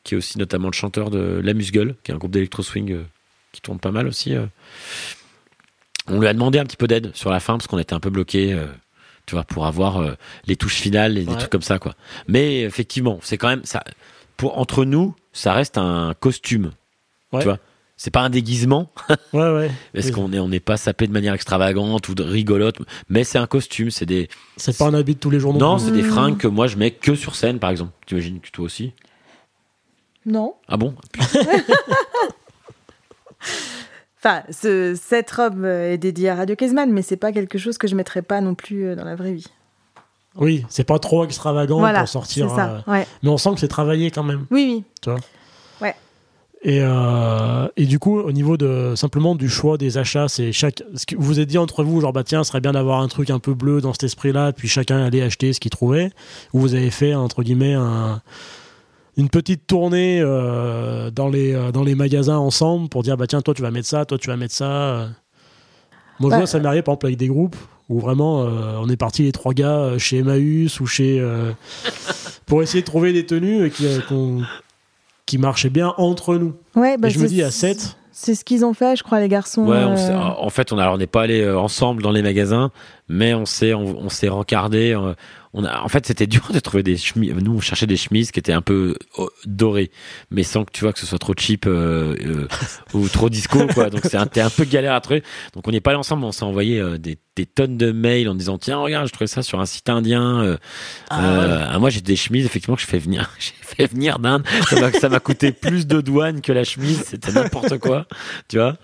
[0.03, 2.91] qui est aussi notamment le chanteur de La Musgueule, qui est un groupe d'électro swing
[2.93, 3.03] euh,
[3.51, 4.36] qui tourne pas mal aussi.
[4.36, 4.45] euh.
[6.07, 7.99] On lui a demandé un petit peu d'aide sur la fin parce qu'on était un
[7.99, 8.57] peu bloqué,
[9.28, 10.13] tu vois, pour avoir euh,
[10.47, 11.93] les touches finales et des trucs comme ça, quoi.
[12.28, 13.84] Mais effectivement, c'est quand même ça.
[14.36, 16.72] Pour entre nous, ça reste un costume.
[17.32, 17.40] Ouais.
[17.40, 17.60] Tu vois,
[17.98, 18.92] c'est pas un déguisement.
[19.34, 19.72] Ouais, ouais.
[19.94, 20.12] Parce Oui.
[20.12, 22.78] qu'on n'est on n'est pas sapé de manière extravagante ou de rigolote,
[23.10, 24.28] mais c'est un costume, c'est des,
[24.58, 26.10] C'est pas un habit de tous les jours non, non, c'est des Mm.
[26.10, 27.92] fringues que moi je mets que sur scène, par exemple.
[28.06, 28.94] T'imagines que toi aussi?
[30.26, 30.56] Non.
[30.68, 30.94] Ah bon?
[34.24, 37.88] Enfin, ce- cette robe est dédiée à Radio Kezman, mais c'est pas quelque chose que
[37.88, 39.48] je mettrais pas non plus euh, dans la vraie vie.
[40.38, 42.50] Oui, c'est pas trop extravagant voilà, pour sortir.
[42.50, 42.84] ça.
[42.88, 43.08] euh, Ouais.
[43.24, 44.46] Mais on sent que c'est travaillé quand même.
[44.52, 45.14] Oui, oui.
[46.64, 50.84] Et, euh, et du coup, au niveau de simplement du choix des achats, c'est chaque.
[50.96, 53.02] Ce que vous vous êtes dit entre vous, genre bah tiens, ce serait bien d'avoir
[53.02, 56.12] un truc un peu bleu dans cet esprit-là, puis chacun allait acheter ce qu'il trouvait.
[56.54, 58.22] Ou vous avez fait entre guillemets un-
[59.18, 63.42] une petite tournée euh, dans les euh, dans les magasins ensemble pour dire bah tiens,
[63.42, 65.10] toi tu vas mettre ça, toi tu vas mettre ça.
[66.22, 67.55] Moi, je Bah, vois ça m'est arrivé par exemple avec des groupes
[67.89, 71.51] où vraiment euh, on est parti les trois gars euh, chez Emmaüs ou chez euh,
[72.45, 73.99] pour essayer de trouver des tenues qui euh,
[75.39, 76.53] marchaient bien entre nous.
[76.76, 79.19] Ouais, bah, Et je me dis à 7, C'est ce qu'ils ont fait, je crois,
[79.19, 79.65] les garçons.
[79.65, 82.72] Ouais, on euh, s'est- en fait, on n'est pas allé ensemble dans les magasins,
[83.09, 84.97] mais on s'est on, on s'est rencardé.
[85.54, 87.34] On a, en fait, c'était dur de trouver des chemises.
[87.34, 89.91] Nous, on cherchait des chemises qui étaient un peu euh, dorées,
[90.30, 92.47] mais sans que tu vois que ce soit trop cheap euh, euh,
[92.93, 93.89] ou trop disco, quoi.
[93.89, 95.24] Donc c'est un, un peu galère à trouver.
[95.54, 98.28] Donc on n'est pas allé ensemble, on s'est envoyé euh, des, des tonnes de mails
[98.28, 100.41] en disant tiens regarde, je trouvais ça sur un site indien.
[100.41, 100.58] euh,
[101.14, 104.43] euh, ah, moi j'ai des chemises effectivement que je fais venir, j'ai fait venir d'Inde.
[104.99, 108.06] Ça m'a, coûté plus de douane que la chemise, c'était n'importe quoi,
[108.47, 108.78] tu vois.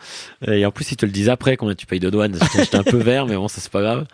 [0.47, 2.37] Et en plus ils te le disent après combien tu payes de douane.
[2.55, 4.05] J'étais un peu vert, mais bon ça c'est pas grave.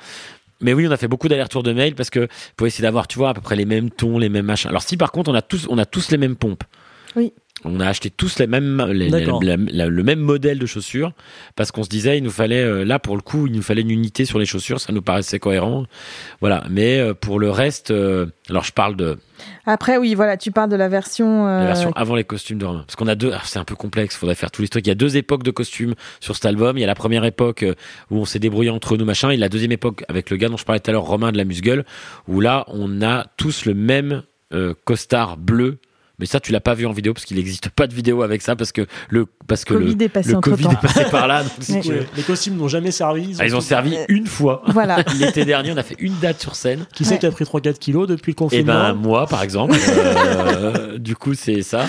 [0.64, 3.18] Mais oui, on a fait beaucoup d'allers-retours de mails parce que pour essayer d'avoir, tu
[3.18, 4.70] vois, à peu près les mêmes tons, les mêmes machins.
[4.70, 6.64] Alors si par contre on a tous, on a tous les mêmes pompes.
[7.16, 7.34] Oui.
[7.66, 9.41] On a acheté tous les mêmes, les- D'accord.
[9.43, 11.14] la- la- le même modèle de chaussures
[11.55, 13.82] parce qu'on se disait il nous fallait euh, là pour le coup il nous fallait
[13.84, 15.86] une unité sur les chaussures, ça nous paraissait cohérent.
[16.41, 16.64] Voilà.
[16.70, 19.18] Mais euh, pour le reste, euh, alors je parle de
[19.66, 21.47] Après, oui, voilà, tu parles de la version.
[21.47, 22.84] euh, la version avant les costumes de Romain.
[22.86, 24.88] Parce qu'on a deux, alors c'est un peu complexe, faudrait faire tout l'historique.
[24.88, 26.78] Il y a deux époques de costumes sur cet album.
[26.78, 27.66] Il y a la première époque
[28.11, 30.57] où on s'est débrouillé entre nous, machin, et la deuxième époque avec le gars dont
[30.57, 31.86] je parlais tout à l'heure, Romain de la Musgueule,
[32.28, 35.78] où là, on a tous le même euh, costard bleu.
[36.24, 38.41] Mais ça, tu l'as pas vu en vidéo parce qu'il n'existe pas de vidéo avec
[38.41, 41.03] ça parce que le parce que Covid le, est passé le entre Covid est passé
[41.11, 41.43] par là.
[41.43, 42.07] donc si Ouais.
[42.15, 43.36] les costumes n'ont jamais servi.
[43.39, 44.63] Ah, ils ont tout- servi une fois.
[44.67, 45.03] Voilà.
[45.19, 46.86] L'été dernier, on a fait une date sur scène.
[46.93, 47.19] Qui c'est Ouais.
[47.19, 49.76] qui a pris 3-4 kilos depuis le Et confinement ben moi par exemple.
[49.86, 51.88] Euh, du coup c'est ça.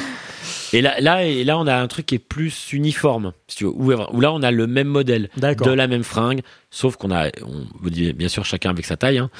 [0.72, 3.64] Et là, là, et là, on a un truc qui est plus uniforme, si tu
[3.64, 6.40] veux, où, où là, on a le même modèle, de la même fringue,
[6.72, 9.18] sauf qu'on a, on vous dit bien sûr chacun avec sa taille.
[9.18, 9.30] Hein.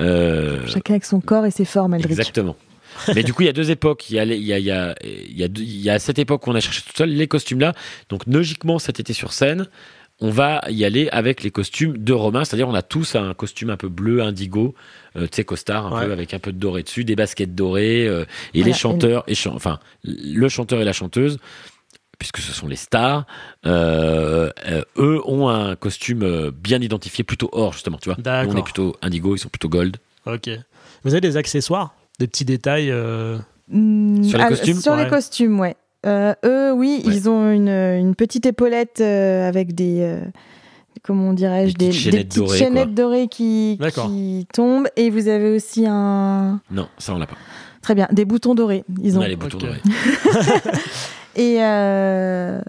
[0.00, 2.10] Euh, Chacun avec son corps et ses formes, Eldrick.
[2.12, 2.56] exactement.
[3.14, 4.10] Mais du coup, il y a deux époques.
[4.10, 5.80] Il y a, les- il y a, il y a, il y a, deux- il
[5.80, 7.72] y a cette époque où on a cherché tout seul les costumes là.
[8.08, 9.66] Donc logiquement, cet été sur scène,
[10.20, 13.70] on va y aller avec les costumes de Romain, c'est-à-dire on a tous un costume
[13.70, 14.74] un peu bleu indigo,
[15.16, 16.06] euh, tu sais costard un Ouais.
[16.06, 18.24] peu avec un peu de doré dessus, des baskets dorées euh,
[18.54, 21.38] et Voilà, les chanteurs et chan- enfin le chanteur et la chanteuse
[22.20, 23.26] puisque ce sont les stars,
[23.66, 28.16] euh, euh, eux ont un costume bien identifié, plutôt or justement, tu vois.
[28.44, 29.96] Nous, on est plutôt indigo, ils sont plutôt gold.
[30.26, 30.48] Ok.
[31.02, 31.94] Vous avez des accessoires?
[32.22, 33.36] Des petits détails euh,
[33.68, 35.04] Hmm, Sur les ah, costumes Sur Ouais.
[35.04, 35.74] les costumes, ouais.
[36.06, 37.12] Euh, eux, oui, Ouais.
[37.14, 39.98] ils ont une, une petite épaulette euh, avec des.
[40.02, 40.20] euh,
[41.02, 43.76] comment dirais-je Des Des, petites des chaînettes petites dorées, chaînettes dorées qui,
[44.52, 44.86] tombent.
[44.96, 46.60] Et vous avez aussi un.
[46.70, 47.36] Non, ça on l'a pas.
[47.82, 48.84] Très bien, des boutons dorés.
[49.02, 49.24] Ils On ont.
[49.24, 49.80] a les boutons dorés.
[51.34, 51.56] Et.
[51.60, 52.60] euh,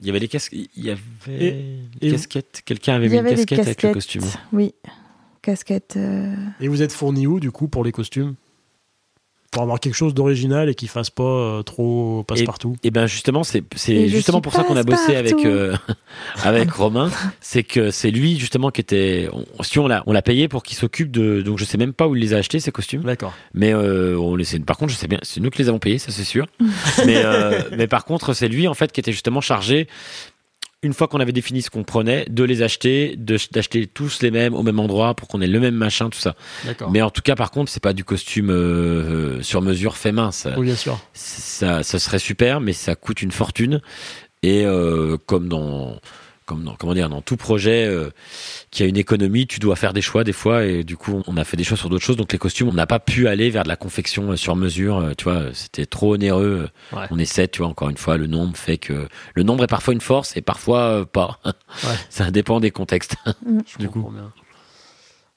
[0.00, 2.62] Il y avait les casques, il y avait Et- des et- casquettes.
[2.64, 3.92] Quelqu'un avait mis une des casquette avec le casquettes.
[3.94, 4.24] costume.
[4.52, 4.74] Oui.
[5.42, 5.94] Casquette.
[5.96, 8.34] euh, Et vous êtes fourni où, du coup, pour les costumes?
[9.54, 12.76] Pour avoir quelque chose d'original et qui fasse pas euh, trop passe-partout.
[12.82, 15.76] Et ben justement, c'est Et justement pour ça qu'on a bossé avec euh,
[16.42, 17.08] avec Romain,
[17.40, 19.28] c'est que c'est lui justement qui était.
[19.32, 21.40] On, si on l'a on l'a payé pour qu'il s'occupe de.
[21.40, 23.02] Donc je sais même pas où il les a achetés ces costumes.
[23.02, 23.32] D'accord.
[23.54, 25.98] Mais euh, on les, par contre, je sais bien, c'est nous qui les avons payés,
[25.98, 26.46] ça c'est sûr.
[27.06, 29.86] mais, euh, mais par contre, c'est lui en fait qui était justement chargé.
[30.84, 34.54] Une fois qu'on avait défini ce qu'on prenait, de les acheter, d'acheter tous les mêmes
[34.54, 36.36] au même endroit pour qu'on ait le même machin, tout ça.
[36.90, 40.12] Mais en tout cas, par contre, c'est pas du costume euh, euh, sur mesure fait
[40.12, 40.30] main.
[40.30, 40.98] Ça, Oui, bien sûr.
[41.14, 43.80] ça, ça serait super, mais ça coûte une fortune.
[44.42, 45.98] Et euh, comme dans,
[46.46, 48.10] comme dans, comment dire, dans tout projet euh,
[48.70, 50.64] qui a une économie, tu dois faire des choix des fois.
[50.64, 52.16] Et du coup, on a fait des choix sur d'autres choses.
[52.16, 54.98] Donc les costumes, on n'a pas pu aller vers de la confection euh, sur mesure.
[54.98, 56.68] euh, Tu vois, c'était trop onéreux.
[56.92, 57.06] Ouais.
[57.10, 59.94] On essaie, tu vois, encore une fois, le nombre fait que le nombre est parfois
[59.94, 61.40] une force et parfois euh, pas.
[62.10, 63.16] Ça dépend des contextes.
[63.66, 64.10] Je Du coup.
[64.12, 64.32] bien.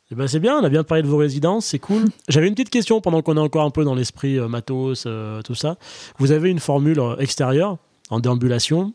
[0.09, 2.05] Eh ben, c'est bien, on a bien parlé de vos résidences, c'est cool.
[2.29, 5.41] J'avais une petite question pendant qu'on est encore un peu dans l'esprit euh, matos, euh,
[5.41, 5.75] tout ça.
[6.17, 7.77] Vous avez une formule extérieure
[8.09, 8.93] en déambulation.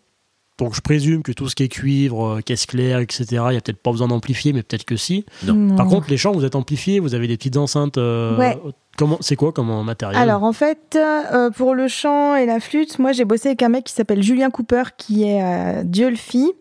[0.58, 3.56] Donc je présume que tout ce qui est cuivre, euh, caisse claire, etc., il n'y
[3.56, 5.24] a peut-être pas besoin d'amplifier, mais peut-être que si.
[5.44, 5.74] Non.
[5.76, 7.98] Par contre, les chants, vous êtes amplifiés, vous avez des petites enceintes.
[7.98, 8.58] euh, Ouais.
[8.98, 10.20] Comment, c'est quoi comme euh, matériel?
[10.20, 13.70] Alors en fait, euh, pour le chant et la flûte, moi j'ai bossé avec un
[13.70, 16.52] mec qui s'appelle Julien Cooper, qui est à Diolfi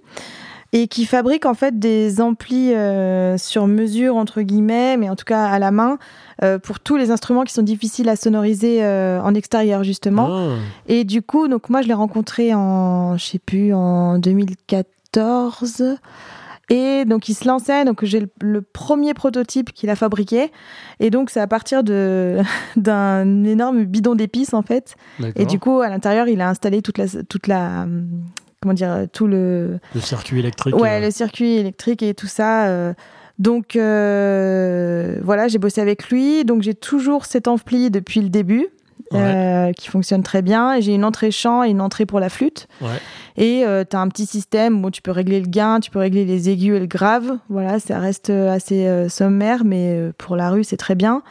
[0.74, 5.26] et qui fabrique en fait des amplis euh, sur mesure entre guillemets, mais en tout
[5.26, 5.98] cas à la main
[6.44, 10.30] euh, pour tous les instruments qui sont difficiles à sonoriser euh, en extérieur justement.
[10.30, 10.56] Ah,
[10.88, 15.98] Et du coup, donc moi je l'ai rencontré en, je sais plus, en 2014.
[16.70, 20.54] Et donc il se lançait, donc j'ai le, le premier prototype qu'il a fabriqué.
[21.02, 22.38] Et donc c'est à partir de
[22.78, 24.96] d'un énorme bidon d'épices en fait.
[25.36, 27.88] Et du coup à l'intérieur il a installé toute la toute la
[28.62, 30.76] comment dire tout le le circuit électrique.
[30.76, 32.68] ouais euh, le circuit électrique et tout ça.
[32.68, 32.94] euh,
[33.40, 36.46] donc euh, voilà, j'ai bossé avec lui.
[36.46, 38.68] Donc j'ai toujours cet ampli depuis le début.
[39.14, 40.76] euh, qui fonctionne très bien.
[40.76, 42.68] Et J'ai une entrée chant et une entrée pour la flûte.
[42.82, 42.88] Ouais.
[43.38, 46.26] Et tu as un petit système où tu peux régler le gain, tu peux régler
[46.26, 47.38] les aigus et le grave.
[47.50, 51.22] Voilà, ça reste euh, assez euh, sommaire, mais euh, pour la rue, c'est très bien.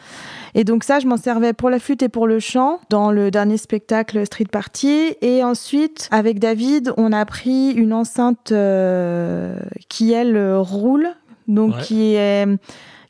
[0.54, 3.30] Et donc ça, je m'en servais pour la flûte et pour le chant dans le
[3.30, 5.14] dernier spectacle Street Party.
[5.20, 9.56] Et ensuite, avec David, on a pris une enceinte euh,
[9.88, 11.08] qui, elle, euh, roule.
[11.48, 11.82] Donc Ouais.
[11.82, 12.46] qui est...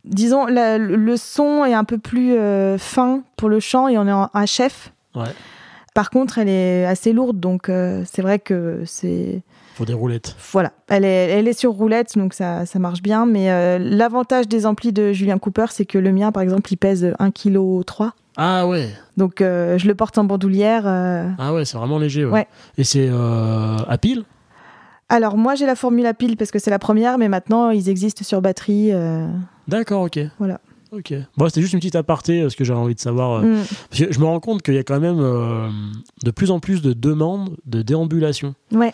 [0.05, 4.07] Disons, la- le son est un peu plus euh, fin pour le chant et on
[4.07, 4.93] est en HF.
[5.15, 5.25] Ouais.
[5.95, 9.43] Par contre, elle est assez lourde, donc euh, c'est vrai que c'est
[9.75, 10.37] Faut des roulettes.
[10.53, 13.27] voilà, elle est, elle est sur roulette, donc ça, ça marche bien.
[13.27, 16.77] Mais euh, l'avantage des amplis de Julien Cooper, c'est que le mien, par exemple, il
[16.77, 18.11] pèse 1,3 kg.
[18.37, 18.89] Ah ouais.
[19.17, 20.87] Donc euh, je le porte en bandoulière.
[20.87, 22.25] Ah ouais, c'est vraiment léger.
[22.25, 22.33] Ouais.
[22.33, 22.47] Ouais.
[22.79, 24.25] Et c'est à pile?
[25.09, 27.89] Alors moi, j'ai la formule à pile parce que c'est la première, mais maintenant, ils
[27.89, 28.93] existent sur batterie.
[29.67, 30.21] D'accord, ok.
[30.39, 30.61] Voilà.
[30.93, 31.15] Ok.
[31.37, 33.41] Bon, c'était juste une petite aparté, euh, ce que j'avais envie de savoir.
[33.41, 33.65] euh, Mm.
[33.91, 35.69] parce que je me rends compte qu'il y a quand même euh,
[36.25, 38.55] de plus en plus de demandes de déambulation.
[38.73, 38.93] Ouais.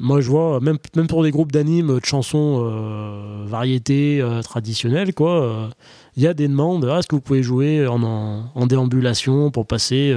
[0.00, 5.12] Moi, je vois, même, même pour des groupes d'animes, de chansons euh, variétés euh, traditionnelles,
[5.12, 5.70] quoi,
[6.16, 6.84] il y a des demandes.
[6.88, 10.14] Ah, Est-ce que vous pouvez jouer en, en, en déambulation pour passer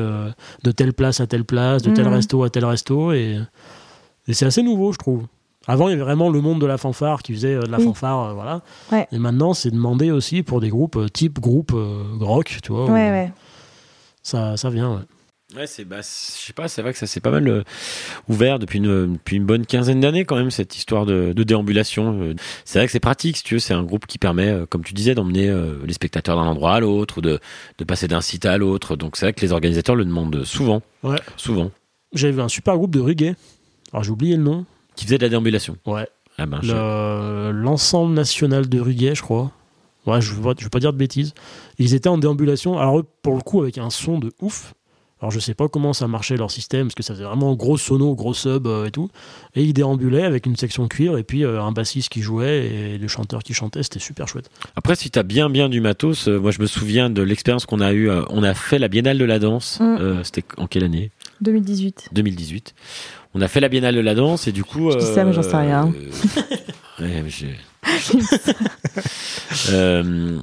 [0.63, 2.13] de telle place à telle place, de tel Mhm.
[2.13, 3.39] resto à tel resto Et,
[4.27, 5.25] et c'est assez nouveau, je trouve.
[5.67, 7.77] Avant, il y avait vraiment le monde de la fanfare qui faisait euh, de la
[7.77, 7.83] Oui.
[7.85, 8.61] fanfare, euh, voilà.
[8.91, 9.07] Ouais.
[9.11, 12.85] Et maintenant, c'est demandé aussi pour des groupes euh, type groupe euh, rock, tu vois.
[12.85, 13.31] où Ouais, ouais.
[14.23, 15.01] Ça, ça vient, ouais.
[15.55, 16.05] Ouais, c'est, bah, je
[16.45, 17.63] sais pas, c'est vrai que ça s'est pas mal euh,
[18.29, 22.33] ouvert depuis une, depuis une bonne quinzaine d'années quand même, cette histoire de, de déambulation.
[22.63, 24.81] C'est vrai que c'est pratique, si tu veux, c'est un groupe qui permet, euh, comme
[24.83, 27.39] tu disais, d'emmener euh, les spectateurs d'un endroit à l'autre, ou de,
[27.77, 28.95] de passer d'un site à l'autre.
[28.95, 30.81] Donc c'est vrai que les organisateurs le demandent souvent.
[31.03, 31.19] Ouais.
[31.35, 31.69] Souvent.
[32.13, 33.35] J'avais vu un super groupe de reggae.
[33.91, 34.65] Alors, j'ai oublié le nom.
[34.95, 35.77] Qui faisait de la déambulation.
[35.85, 36.07] Ouais.
[36.37, 39.51] Ah ben, je- L'ensemble national de reggae, je crois.
[40.07, 41.33] Ouais, je ne veux pas dire de bêtises.
[41.77, 42.77] Ils étaient en déambulation.
[42.79, 44.73] Alors, eux, pour le coup, avec un son de ouf.
[45.21, 47.77] Alors, je sais pas comment ça marchait leur système, parce que ça faisait vraiment gros
[47.77, 49.09] sono, gros sub euh, et tout.
[49.53, 52.97] Et ils déambulaient avec une section cuivre et puis euh, un bassiste qui jouait et
[52.97, 53.83] le chanteur qui chantait.
[53.83, 54.49] C'était super chouette.
[54.75, 57.81] Après, si t'as bien bien du matos, euh, moi je me souviens de l'expérience qu'on
[57.81, 58.09] a eue.
[58.09, 59.79] euh, on a fait la Biennale de la danse.
[59.79, 59.83] Mm.
[59.99, 61.11] euh, C'était en quelle année?
[61.41, 62.09] 2018.
[62.13, 62.73] 2018.
[63.33, 64.91] On a fait la Biennale de la danse et du coup.
[64.91, 65.91] Je dis ça, mais j'en sais rien.
[66.99, 67.57] euh, ouais, mais j'ai-
[69.71, 70.37] Euh,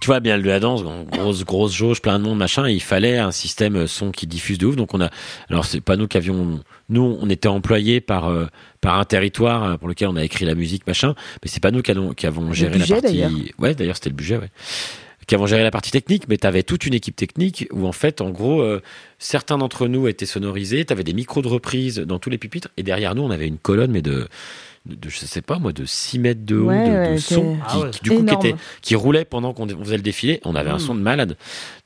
[0.00, 2.68] tu vois bien le de la danse, grosse grosse jauge, plein de monde, machin.
[2.68, 4.76] il fallait un système son qui diffuse de ouf.
[4.76, 5.10] Donc on a,
[5.50, 8.46] alors c'est pas nous qui avions, nous on était employés par euh,
[8.80, 11.14] par un territoire euh, pour lequel on a écrit la musique, machin.
[11.42, 13.52] Mais c'est pas nous qui, avons, qui avons géré budget, la partie.
[13.58, 14.50] Ouais, d'ailleurs c'était le budget, ouais.
[15.26, 17.92] Qui avons géré la partie technique, mais tu avais toute une équipe technique où en
[17.92, 18.82] fait, en gros, euh,
[19.18, 20.84] certains d'entre nous étaient sonorisés.
[20.84, 23.46] Tu avais des micros de reprise dans tous les pupitres, et derrière nous, on avait
[23.46, 24.26] une colonne, mais de
[24.84, 27.18] de, de- je sais pas moi de 6 mètres de haut Ouais, de, de ouais,
[27.18, 27.90] son qui, Ah ouais.
[27.90, 30.70] qui, du coup qui était qui roulait pendant qu'on on faisait le défilé on avait
[30.70, 30.80] un Mm.
[30.80, 31.36] son de malade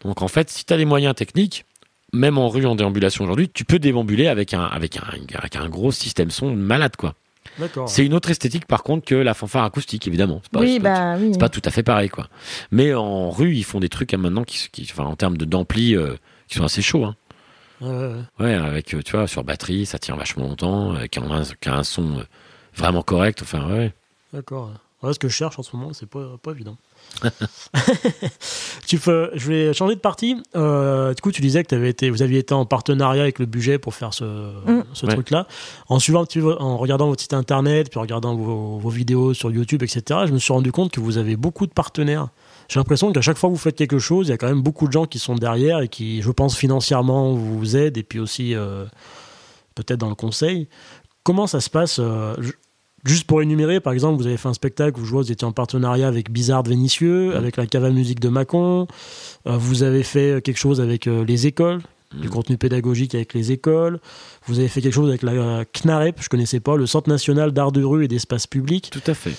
[0.03, 1.67] donc en fait si tu as des moyens techniques
[2.15, 5.03] même en rue en déambulation aujourd'hui tu peux déambuler avec un avec un
[5.35, 7.15] avec un gros système son de malade quoi.
[7.87, 10.81] C'est une autre esthétique par contre que la fanfare acoustique évidemment c'est pas, oui, c'est
[10.81, 11.29] pas- bah oui.
[11.33, 12.29] c'est pas tout à fait pareil quoi
[12.71, 15.45] mais en rue ils font des trucs hein, maintenant qui, qui enfin en termes de
[15.45, 16.15] d'ampli euh,
[16.49, 17.17] qui sont assez chauds hein.
[17.81, 21.23] Ouais, ouais, avec, euh, tu vois, sur batterie, ça tient vachement longtemps, euh, qui a
[21.23, 22.23] un, qui a un son euh,
[22.75, 23.43] vraiment correct.
[23.43, 23.93] Enfin, ouais.
[24.33, 24.71] D'accord.
[25.03, 26.79] Ouais, ce que je cherche en ce moment, c'est pas, pas évident.
[28.87, 30.37] tu peux, je vais changer de partie.
[30.55, 33.47] Euh, du coup, tu disais que avais été, vous aviez été en partenariat avec le
[33.47, 34.53] budget pour faire ce,
[34.93, 35.13] ce Ouais.
[35.15, 35.47] truc-là.
[35.89, 36.25] En suivant,
[36.59, 40.33] en regardant votre site internet, puis en regardant vos, vos vidéos sur YouTube, etc., je
[40.33, 42.29] me suis rendu compte que vous avez beaucoup de partenaires.
[42.69, 44.63] J'ai l'impression qu'à chaque fois que vous faites quelque chose, il y a quand même
[44.63, 48.19] beaucoup de gens qui sont derrière et qui, je pense, financièrement vous aident et puis
[48.19, 48.85] aussi euh,
[49.75, 50.69] peut-être dans le conseil.
[51.23, 52.53] Comment ça se passe euh, je-
[53.07, 55.47] Juste pour énumérer, par exemple, vous avez fait un spectacle où je vois vous étiez
[55.47, 58.87] en partenariat avec Bizarre de Vénitieux, avec la Cava Musique de Mâcon.
[59.47, 61.81] Euh, vous avez fait quelque chose avec euh, les écoles,
[62.13, 62.35] du Mhm.
[62.35, 64.01] contenu pédagogique avec les écoles.
[64.47, 67.53] Vous avez fait quelque chose avec la euh, CNAREP, je connaissais pas, le Centre national
[67.53, 68.91] d'art de rue et d'espace public.
[68.91, 69.35] Tout à fait.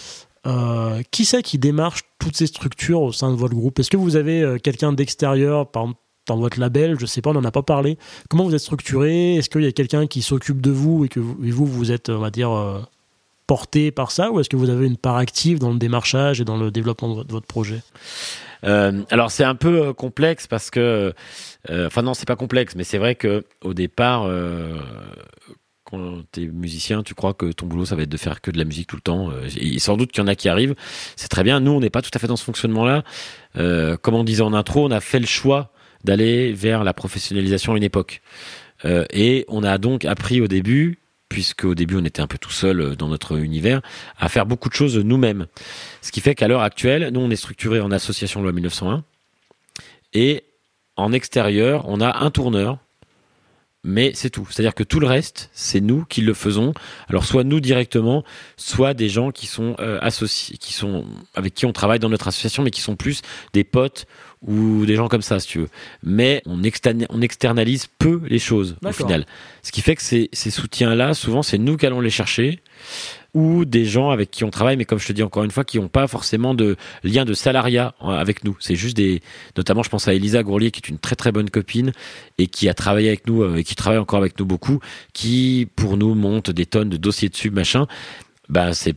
[0.45, 3.79] Euh, qui c'est qui démarche toutes ces structures au sein de votre groupe?
[3.79, 6.97] Est-ce que vous avez euh, quelqu'un d'extérieur, par exemple dans votre label?
[6.99, 7.97] Je sais pas, on n'en a pas parlé.
[8.29, 9.35] Comment vous êtes structuré?
[9.35, 11.91] Est-ce qu'il y a quelqu'un qui s'occupe de vous et que vous, et vous, vous
[11.91, 12.79] êtes, on va dire, euh,
[13.47, 16.45] porté par ça Ou est-ce que vous avez une part active dans le démarchage et
[16.45, 17.81] dans le développement de votre, projet?
[18.63, 21.13] Euh, alors c'est un peu euh, complexe parce que,
[21.69, 24.77] euh, enfin non, c'est pas complexe, mais c'est vrai que au départ, euh,
[25.83, 28.57] quand t'es musicien, tu crois que ton boulot ça va être de faire que de
[28.57, 29.31] la musique tout le temps.
[29.59, 30.75] et sans doute qu'il y en a qui arrivent,
[31.15, 31.61] c'est très bien.
[31.61, 33.03] Nous, on n'est pas tout à fait dans ce fonctionnement-là.
[34.01, 35.71] Comme on disait en intro, on a fait le choix
[36.03, 38.21] d'aller vers la professionnalisation à une époque.
[38.83, 40.99] Et on a donc appris au début,
[41.29, 43.81] puisque au début on était un peu tout seul euh, dans notre univers,
[44.17, 45.47] à faire beaucoup de choses nous-mêmes.
[46.01, 49.03] Ce qui fait qu'à l'heure actuelle, nous on est structuré en association loi 1901
[50.13, 50.43] et
[50.95, 52.79] en extérieur, on a un tourneur,
[53.83, 54.47] mais c'est tout.
[54.49, 56.73] C'est-à-dire que tout le reste, c'est nous qui le faisons.
[57.07, 58.23] Alors soit nous directement,
[58.57, 61.05] soit des gens qui sont euh, associés, qui sont
[61.35, 63.21] avec qui on travaille dans notre association, mais qui sont plus
[63.53, 64.05] des potes
[64.41, 65.69] ou des gens comme ça, si tu veux.
[66.03, 69.25] Mais on, externe- on externalise peu les choses au final.
[69.63, 72.59] Ce qui fait que ces, ces soutiens-là, souvent, c'est nous qui allons les chercher
[73.33, 75.63] ou des gens avec qui on travaille, mais comme je te dis encore une fois,
[75.63, 78.55] qui n'ont pas forcément de lien de salariat euh, avec nous.
[78.59, 79.21] C'est juste des,
[79.55, 81.91] notamment, je pense à Elisa Gourlier, qui est une très très bonne copine
[82.37, 84.79] et qui a travaillé avec nous euh, et qui travaille encore avec nous beaucoup,
[85.13, 87.85] qui pour nous monte des tonnes de dossiers dessus, machin.
[88.49, 88.95] Ben c'est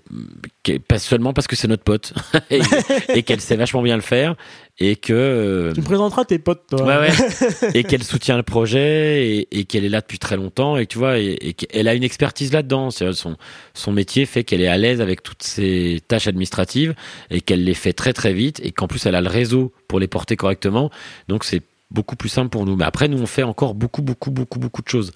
[0.87, 2.13] pas seulement parce que c'est notre pote
[2.51, 2.61] et,
[3.09, 4.37] et qu'elle sait vachement bien le faire
[4.79, 6.85] et que euh, Tu me présenteras tes potes, toi.
[6.85, 7.71] Ouais, ouais.
[7.75, 10.99] et qu'elle soutient le projet et, et qu'elle est là depuis très longtemps et tu
[10.99, 12.91] vois et, et qu'elle a une expertise là-dedans.
[12.91, 13.37] Son
[13.75, 16.95] son métier fait qu'elle est à l'aise avec toutes ces tâches administratives
[17.31, 19.99] et qu'elle les fait très très vite et qu'en plus elle a le réseau pour
[19.99, 20.91] les porter correctement.
[21.29, 22.77] Donc c'est beaucoup plus simple pour nous.
[22.77, 25.13] Mais après nous on fait encore beaucoup beaucoup beaucoup beaucoup de choses.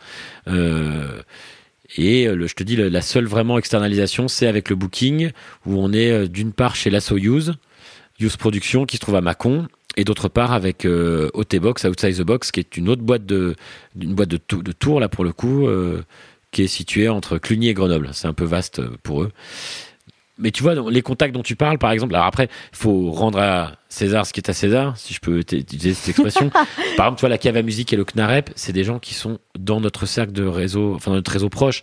[0.48, 1.22] Euh,
[1.96, 5.30] et euh, je te dis, la seule vraiment externalisation, c'est avec le booking,
[5.66, 7.54] où on est euh, d'une part chez l'Asso Use,
[8.20, 12.16] Use Production, qui se trouve à Mâcon, et d'autre part avec euh, OT Box, Outside
[12.16, 13.54] the Box, qui est une autre boîte de,
[13.94, 16.02] boîte de, de tours, là, pour le coup, euh,
[16.50, 18.10] qui est située entre Cluny et Grenoble.
[18.12, 19.32] C'est un peu vaste euh, pour eux.
[20.38, 23.38] Mais tu vois, les contacts dont tu parles, par exemple, alors après, il faut rendre
[23.38, 26.50] à César ce qui est à César, si je peux utiliser cette expression.
[26.96, 29.14] par exemple, tu vois, la cave à musique et le CNAREP, c'est des gens qui
[29.14, 31.82] sont dans notre cercle de réseau, enfin, dans notre réseau proche.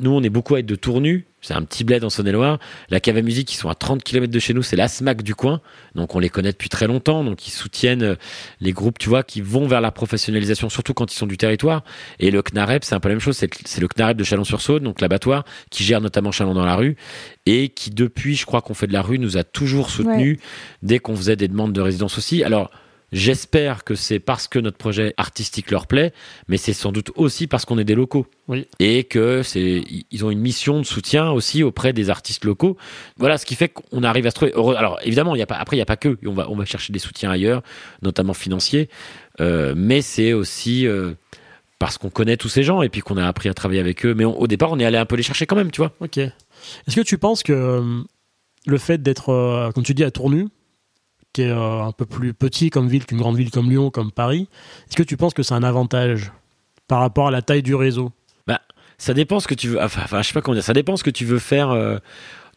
[0.00, 2.58] Nous, on est beaucoup à être de Tournu, c'est un petit bled en Saône-et-Loire.
[2.90, 5.22] La cave à musique, ils sont à 30 km de chez nous, c'est la SMAC
[5.22, 5.60] du coin.
[5.94, 7.22] Donc, on les connaît depuis très longtemps.
[7.22, 8.14] Donc, ils soutiennent euh,
[8.60, 11.84] les groupes, tu vois, qui vont vers la professionnalisation, surtout quand ils sont du territoire.
[12.18, 13.36] Et le CNAREP, c'est un peu la même chose.
[13.36, 16.96] C'est c'est le CNAREP de Chalon-sur-Saône, donc l'abattoir, qui gère notamment Chalon dans la rue.
[17.46, 20.38] Et qui, depuis, je crois qu'on fait de la rue, nous a toujours soutenus
[20.82, 22.42] dès qu'on faisait des demandes de résidence aussi.
[22.42, 22.70] Alors,
[23.10, 26.12] J'espère que c'est parce que notre projet artistique leur plaît,
[26.46, 28.26] mais c'est sans doute aussi parce qu'on est des locaux.
[28.48, 28.66] Oui.
[28.80, 32.76] Et que c'est, ils ont une mission de soutien aussi auprès des artistes locaux.
[33.16, 34.52] Voilà, ce qui fait qu'on arrive à se trouver.
[34.54, 34.74] heureux.
[34.76, 36.18] Alors, évidemment, il y a pas, après, il n'y a pas que.
[36.26, 37.62] On va, on va chercher des soutiens ailleurs,
[38.02, 38.90] notamment financiers.
[39.40, 41.12] Euh, mais c'est aussi, euh,
[41.78, 44.12] parce qu'on connaît tous ces gens et puis qu'on a appris à travailler avec eux.
[44.14, 45.92] Mais on- au départ, on est allé un peu les chercher quand même, tu vois.
[46.00, 46.18] Ok.
[46.18, 48.02] Est-ce que tu penses que euh,
[48.66, 50.48] le fait d'être, euh, comme tu dis, à Tournu,
[51.32, 54.10] qui est euh, un peu plus petit comme ville qu'une grande ville comme Lyon, comme
[54.12, 54.48] Paris,
[54.88, 56.32] est-ce que tu penses que c'est un avantage
[56.88, 58.12] par rapport à la taille du réseau?
[58.46, 58.60] Bah,
[58.96, 59.80] ça dépend ce que tu veux.
[59.82, 60.64] Enfin, enfin, je sais pas comment dire.
[60.64, 61.98] Ça dépend ce que tu veux faire euh,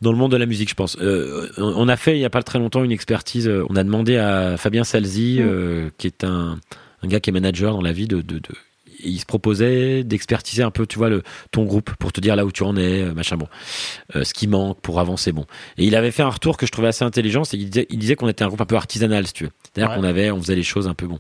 [0.02, 0.98] dans le monde de la musique, je pense.
[1.02, 3.52] Euh, on a fait il y a pas très longtemps une expertise.
[3.70, 5.46] On a demandé à Fabien Salzi, Mm.
[5.48, 6.58] euh, qui est un,
[7.04, 8.42] un gars qui est manager dans la vie, de, de, de-
[9.04, 12.36] et il se proposait d'expertiser un peu, tu vois, le, ton groupe pour te dire
[12.36, 13.48] là où tu en es, euh, machin bon,
[14.16, 15.46] euh, ce qui manque pour avancer bon.
[15.78, 18.00] Et il avait fait un retour que je trouvais assez intelligent, c'est qu'il disait, il
[18.00, 19.52] disait qu'on était un groupe un peu artisanal, si tu veux.
[19.74, 19.98] C'est-à-dire Ouais.
[19.98, 21.20] qu'on avait, on faisait les choses un peu bon.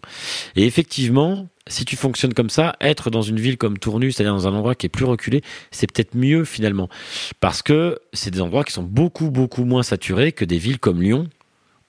[0.55, 4.47] Et effectivement, si tu fonctionnes comme ça, être dans une ville comme Tournu, c'est-à-dire dans
[4.47, 6.89] un endroit qui est plus reculé, c'est peut-être mieux finalement.
[7.39, 11.01] Parce que c'est des endroits qui sont beaucoup, beaucoup moins saturés que des villes comme
[11.01, 11.27] Lyon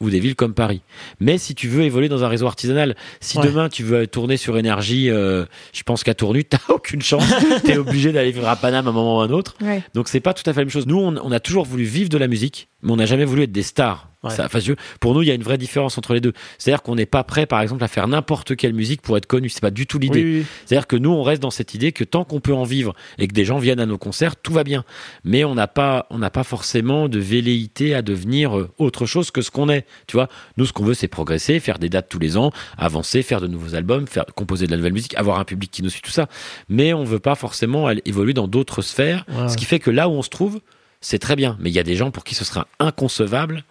[0.03, 0.82] ou des villes comme Paris.
[1.20, 3.46] Mais si tu veux évoluer dans un réseau artisanal, si Ouais.
[3.46, 7.24] demain tu veux tourner sur énergie, euh, je pense qu'à Tournu, t'as aucune chance.
[7.64, 9.55] T'es obligé d'aller vivre à Paname à un moment ou à un autre.
[9.62, 9.82] Ouais.
[9.94, 10.86] Donc c'est pas tout à fait la même chose.
[10.86, 13.42] Nous, on, on a toujours voulu vivre de la musique, mais on n'a jamais voulu
[13.44, 14.09] être des stars.
[14.25, 14.31] Ouais.
[14.31, 16.33] Ça, enfin, je- pour nous, il y a une vraie différence entre les deux.
[16.59, 19.49] C'est-à-dire qu'on n'est pas prêt, par exemple, à faire n'importe quelle musique pour être connu.
[19.49, 20.23] C'est pas du tout l'idée.
[20.23, 20.47] Oui, oui.
[20.64, 23.27] C'est-à-dire que nous, on reste dans cette idée que tant qu'on peut en vivre et
[23.27, 24.85] que des gens viennent à nos concerts, tout va bien.
[25.25, 29.31] Mais on n'a pas, on n'a pas forcément de velléité à devenir euh, autre chose
[29.33, 29.87] que ce qu'on est.
[30.07, 33.23] Tu vois, nous, ce qu'on veut, c'est progresser, faire des dates tous les ans, avancer,
[33.23, 35.91] faire de nouveaux albums, faire composer de la nouvelle musique, avoir un public qui nous
[35.91, 36.29] suit, tout ça.
[36.68, 39.25] Mais on veut pas forcément aller évoluer dans d'autres sphères.
[39.29, 39.49] Ouais.
[39.49, 40.61] Ce qui fait que là où on se trouve,
[41.01, 41.57] c'est très bien.
[41.61, 43.64] Mais il y a des gens pour qui ce sera inconcevable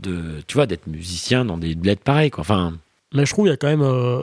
[0.00, 2.42] de, tu vois, d'être musicien dans des bleds pareils, quoi.
[2.42, 2.74] Enfin,
[3.14, 4.22] Mais je trouve qu'il y a quand même, euh,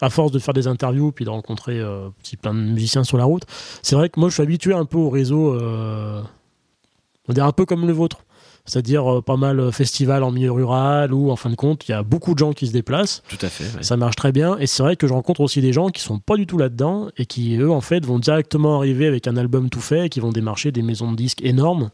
[0.00, 3.18] à force de faire des interviews puis de rencontrer euh, petit plein de musiciens sur
[3.18, 3.44] la route,
[3.82, 7.44] c'est vrai que moi je suis habitué un peu au réseau, euh, on va dire
[7.44, 8.24] un peu comme le vôtre.
[8.66, 11.94] C'est-à-dire euh, pas mal festivals en milieu rural où, en fin de compte, il y
[11.94, 13.22] a beaucoup de gens qui se déplacent.
[13.28, 13.64] tout à fait.
[13.76, 13.82] ouais.
[13.82, 14.56] Ça marche très bien.
[14.58, 17.08] Et c'est vrai que je rencontre aussi des gens qui sont pas du tout là-dedans
[17.18, 20.20] et qui, eux, en fait, vont directement arriver avec un album tout fait et qui
[20.20, 21.90] vont démarcher des maisons de disques énormes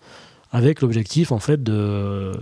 [0.53, 2.33] avec l'objectif, en fait, de.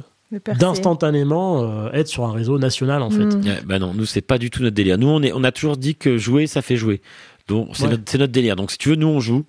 [0.58, 3.24] D'instantanément euh, être sur un réseau national, en fait.
[3.24, 3.44] Mm.
[3.44, 4.98] Ouais, bah non, nous c'est pas du tout notre délire.
[4.98, 7.00] Nous on est, on a toujours dit que jouer ça fait jouer.
[7.46, 7.90] Donc c'est Ouais.
[7.90, 8.56] notre, c'est notre délire.
[8.56, 9.44] Donc si tu veux, nous on joue,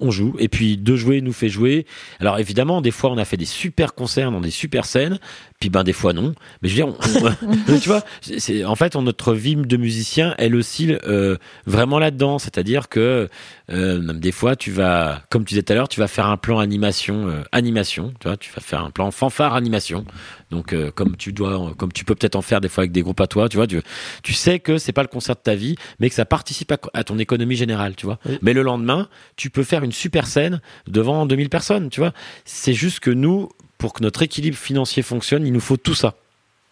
[0.00, 1.86] on joue, et puis de jouer nous fait jouer.
[2.18, 5.20] Alors évidemment, des fois on a fait des super concerts dans des super scènes,
[5.60, 6.34] puis ben des fois non.
[6.62, 9.76] Mais je veux dire, on- on- tu vois, c'est- en fait on- notre vie de
[9.76, 11.36] musicien, elle oscille euh,
[11.66, 12.38] vraiment là-dedans.
[12.38, 13.28] C'est-à-dire que
[13.70, 16.26] euh, même des fois tu vas, comme tu disais tout à l'heure, tu vas faire
[16.26, 18.14] un plan animation, euh, animation.
[18.20, 20.04] Tu vois, tu vas faire un plan fanfare animation.
[20.50, 23.20] Donc comme tu dois, comme tu peux peut-être en faire des fois avec des groupes
[23.20, 23.80] à toi, tu vois, tu,
[24.22, 26.78] tu sais que c'est pas le concert de ta vie, mais que ça participe à,
[26.94, 28.18] à ton économie générale, tu vois.
[28.26, 28.38] Oui.
[28.42, 32.12] Mais le lendemain, tu peux faire une super scène devant 2000 personnes, tu vois.
[32.46, 36.14] C'est juste que nous, pour que notre équilibre financier fonctionne, il nous faut tout ça.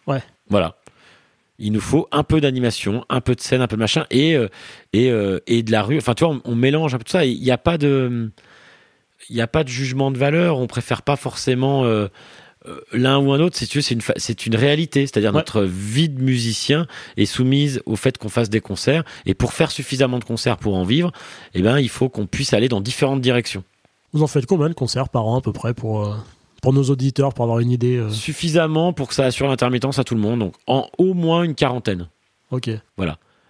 [0.05, 0.21] Ouais.
[0.49, 0.75] Voilà.
[1.59, 4.35] Il nous faut un peu d'animation, un peu de scène, un peu de machin, et
[4.35, 4.47] euh,
[4.93, 5.97] et euh, et de la rue.
[5.97, 7.25] Enfin, tu vois, on, on mélange un peu tout ça.
[7.25, 8.29] Il n'y a pas de
[9.29, 10.59] il n'y a pas de jugement de valeur.
[10.59, 12.07] On préfère pas forcément euh,
[12.93, 13.57] l'un ou un autre.
[13.57, 15.07] C'est une c'est une réalité.
[15.07, 15.39] C'est-à-dire Ouais.
[15.39, 16.85] notre vie de musicien
[17.17, 19.03] est soumise au fait qu'on fasse des concerts.
[19.25, 21.11] Et pour faire suffisamment de concerts pour en vivre,
[21.55, 23.63] eh ben il faut qu'on puisse aller dans différentes directions.
[24.13, 26.15] Vous en faites combien de concerts par an à peu près pour,
[26.61, 30.03] pour nos auditeurs, pour avoir une idée euh, Suffisamment pour que ça assure l'intermittence à
[30.03, 30.39] tout le monde.
[30.39, 32.09] Donc en au moins une quarantaine.
[32.51, 32.69] Ok.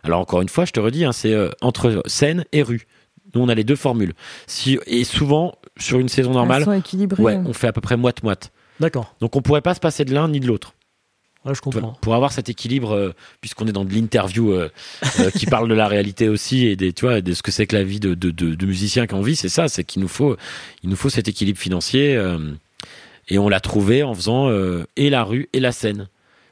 [0.03, 2.87] Alors encore une fois, je te redis, hein, c'est euh, entre scène et rue.
[3.33, 4.13] Nous, on a les deux formules.
[4.45, 6.63] Si, et souvent, sur une saison normale,
[7.19, 8.51] ouais, on fait à peu près moite-moite.
[8.79, 9.15] D'accord.
[9.19, 10.73] Donc on pourrait pas se passer de l'un ni de l'autre.
[11.45, 11.79] Ouais, je comprends.
[11.79, 11.95] Voilà.
[12.01, 14.69] Pour avoir cet équilibre, euh, puisqu'on est dans de l'interview euh,
[15.19, 17.67] euh, qui parle de la réalité aussi et des, tu vois, de ce que c'est
[17.67, 20.07] que la vie de, de, de, de musicien qu'on vit, c'est ça, c'est qu'il nous
[20.07, 20.35] faut,
[20.83, 22.37] il nous faut cet équilibre financier euh,
[23.27, 26.07] et on l'a trouvé en faisant euh, et la rue et la scène.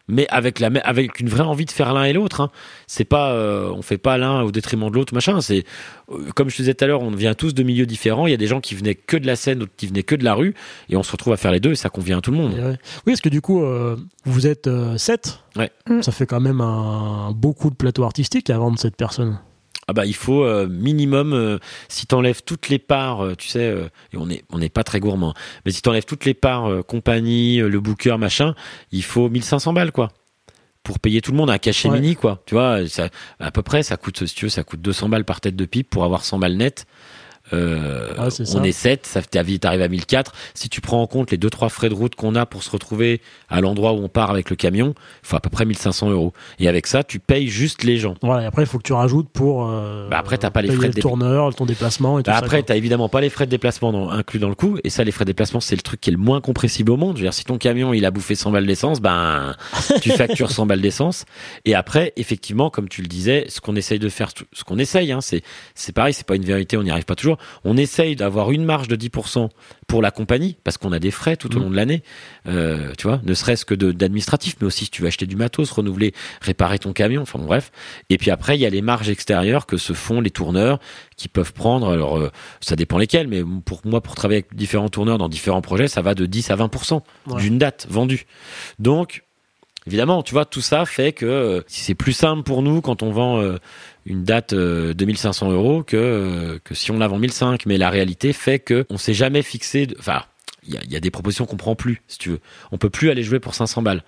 [0.07, 2.41] Mais avec la, avec une vraie envie de faire l'un et l'autre.
[2.41, 2.51] Hein.
[2.86, 5.41] C'est pas, euh, on fait pas l'un au détriment de l'autre, machin.
[5.41, 5.63] C'est
[6.11, 8.28] euh, comme je te disais tout à l'heure, on vient tous de milieux différents.
[8.28, 10.15] Il y a des gens qui venaient que de la scène, d'autres qui venaient que
[10.15, 10.53] de la rue,
[10.89, 12.53] et on se retrouve à faire les deux et ça convient à tout le monde.
[12.53, 12.78] Ouais.
[13.07, 13.95] Oui, parce que du coup, euh,
[14.26, 15.39] vous êtes 7.
[15.55, 15.71] Ouais.
[15.89, 16.03] Mm.
[16.03, 19.39] Ça fait quand même un, beaucoup de plateaux artistiques avant de cette personne.
[19.88, 21.60] Ah bah il faut euh, minimum euh,
[21.90, 23.66] si t'enlèves toutes les parts, euh, tu sais,
[24.14, 25.34] et on est on n'est pas très gourmand,
[25.66, 28.56] mais si t'enlèves toutes les parts, compagnie, le booker, machin,
[28.92, 30.10] il faut 1500 balles quoi
[30.82, 32.00] pour payer tout le monde un cachet Ouais.
[32.00, 32.42] mini quoi.
[32.46, 33.10] Tu vois, ça,
[33.40, 35.66] à peu près ça coûte si tu veux, ça coûte 200 balles par tête de
[35.66, 36.86] pipe pour avoir 100 balles net.
[37.54, 40.34] Euh, Ah, on est 7, ça ta vie t'arrives à 1004.
[40.54, 43.22] Si tu prends en compte les 2-3 frais de route qu'on a pour se retrouver
[43.50, 44.93] à l'endroit où on part avec le camion,
[45.24, 46.34] il faut à peu près 1500 euros.
[46.60, 48.16] Et avec ça, tu payes juste les gens.
[48.22, 49.68] Voilà, et après, il faut que tu rajoutes pour.
[49.70, 52.38] euh, Bah, après, t'as pas les frais de le tourneur, ton déplacement et tout Bah
[52.39, 52.43] ça.
[52.43, 54.78] après, t'as évidemment pas les frais de déplacement dans- inclus dans le coût.
[54.84, 56.98] Et ça, les frais de déplacement, c'est le truc qui est le moins compressible au
[56.98, 57.18] monde.
[57.18, 59.56] Je veux dire, si ton camion, il a bouffé 100 balles d'essence, ben,
[60.02, 61.26] tu factures 100 balles d'essence.
[61.66, 65.12] Et après, effectivement, comme tu le disais, ce qu'on essaye de faire, ce qu'on essaye,
[65.12, 65.41] hein, c'est,
[65.76, 67.35] c'est pareil, c'est pas une vérité, on n'y arrive pas toujours.
[67.64, 69.50] On essaye d'avoir une marge de 10%
[69.88, 71.64] pour la compagnie, parce qu'on a des frais tout au Mm.
[71.64, 72.04] long de l'année,
[72.48, 75.70] euh, tu vois, ne serait-ce que d'administratif, mais aussi si tu veux acheter du matos,
[75.72, 77.72] renouveler, réparer ton camion, enfin bon, bref.
[78.10, 80.80] Et puis après, il y a les marges extérieures que se font les tourneurs
[81.18, 82.32] qui peuvent prendre, alors euh,
[82.62, 86.02] ça dépend lesquels, mais pour moi, pour travailler avec différents tourneurs dans différents projets, ça
[86.02, 87.42] va de 10 à 20% Ouais.
[87.42, 88.26] d'une date vendue.
[88.80, 89.24] Donc,
[89.88, 93.04] évidemment, tu vois, tout ça fait que euh, si c'est plus simple pour nous quand
[93.04, 93.58] on vend euh,
[94.06, 97.66] une date euh, de 1500 euros que, euh, que si on la vend 1005.
[97.66, 99.88] Mais la réalité fait que on s'est jamais fixé.
[99.88, 100.24] de- Enfin,
[100.68, 102.39] il y a, il y a des propositions qu'on prend plus, si tu veux.
[102.72, 104.03] On peut plus aller jouer pour 500 balles.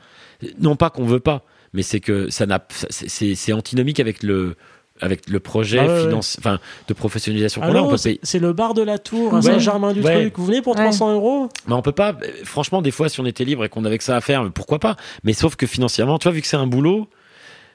[0.59, 1.43] Non pas qu'on veut pas,
[1.73, 4.55] mais c'est que ça n'a, c'est- antinomique avec le
[4.99, 7.69] avec le projet Ah ouais, finance, enfin de professionnalisation qu'on a.
[7.69, 9.41] On Alors, peut c'est payer- c'est le bar de la Tour à Ouais.
[9.43, 10.11] Saint-Germain-du-Truc.
[10.15, 10.31] Ouais.
[10.35, 10.81] Vous venez pour Ouais.
[10.81, 11.49] 300 euros?
[11.67, 12.13] Mais on peut pas.
[12.13, 14.49] euh, Franchement, des fois, si on était libre et qu'on avait que ça à faire,
[14.51, 14.95] pourquoi pas?
[15.23, 17.07] Mais sauf que financièrement, tu vois, vu que c'est un boulot,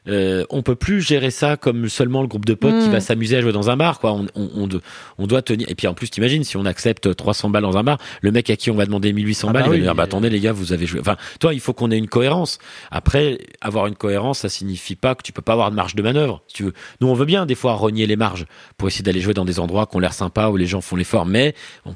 [0.08, 2.92] euh, on peut plus gérer ça comme seulement le groupe de potes qui Mm.
[2.92, 4.00] va s'amuser à jouer dans un bar.
[4.00, 4.12] Quoi.
[4.12, 4.80] On, on, on, de-
[5.18, 5.68] on doit tenir.
[5.70, 8.50] Et puis en plus, t'imagines, si on accepte 300 balles dans un bar, le mec
[8.50, 10.40] à qui on va demander 1800 Ah balles, bah il va dire bah, attendez les
[10.40, 10.98] gars, vous avez joué.
[11.00, 12.58] Enfin, toi, il faut qu'on ait une cohérence.
[12.90, 16.02] Après, avoir une cohérence, ça signifie pas que tu peux pas avoir de marge de
[16.02, 16.42] manœuvre.
[16.48, 16.72] Si tu veux.
[17.00, 18.46] Nous, on veut bien des fois renier les marges
[18.76, 20.96] pour essayer d'aller jouer dans des endroits qui ont l'air sympas où les gens font
[20.96, 21.54] l'effort, mais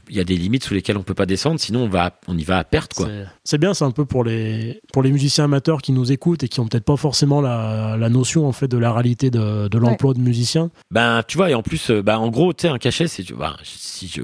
[0.08, 1.58] il y a des limites sous lesquelles on peut pas descendre.
[1.58, 3.06] Sinon, on va, on y va à perte, quoi.
[3.06, 6.42] C'est- C'est bien, c'est un peu pour les, pour les musiciens amateurs qui nous écoutent
[6.42, 9.68] et qui ont peut-être pas forcément la, la notion en fait de la réalité de,
[9.68, 10.70] de l'emploi de musicien.
[10.90, 13.30] Ben, tu vois, et en plus, euh, ben, en gros, tu sais, un cachet, c'est,
[13.32, 14.22] ben, si je,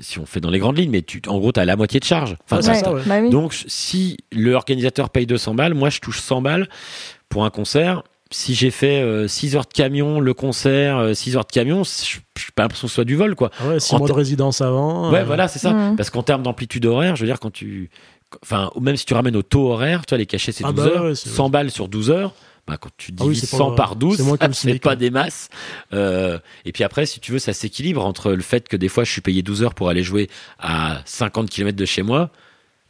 [0.00, 2.04] si on fait dans les grandes lignes, mais tu, en gros, t'as la moitié de
[2.04, 2.36] charge.
[2.44, 3.02] Enfin, Ouais, ça, c'est c'est- ça, ouais.
[3.06, 3.30] bah oui.
[3.30, 6.68] Donc, si l'organisateur paye 200 balles, moi, je touche 100 balles
[7.28, 8.02] pour un concert.
[8.30, 11.90] Si j'ai fait 6 heures de camion, le concert, 6 heures de camion, je
[12.36, 13.50] j'ai pas l'impression que ce soit du vol, quoi.
[13.60, 15.12] Ah ouais, six En mois de résidence avant.
[15.12, 15.72] Ouais, euh, voilà, c'est ça.
[15.72, 15.96] Mhm.
[15.96, 17.90] Parce qu'en termes d'amplitude horaire, je veux dire, quand tu.
[18.42, 20.84] Enfin, même si tu ramènes au taux horaire, tu vois, les cachets, c'est Ah 12
[20.84, 21.04] bah heures.
[21.04, 22.32] ouais, c'est- 100 balles sur 12 heures.
[22.66, 25.50] Bah, quand tu Ah oui, divises pas- 100 par 12, c'est pas des masses.
[25.92, 29.04] Euh, et puis après, si tu veux, ça s'équilibre entre le fait que des fois,
[29.04, 32.30] je suis payé 12 heures pour aller jouer à 50 km de chez moi.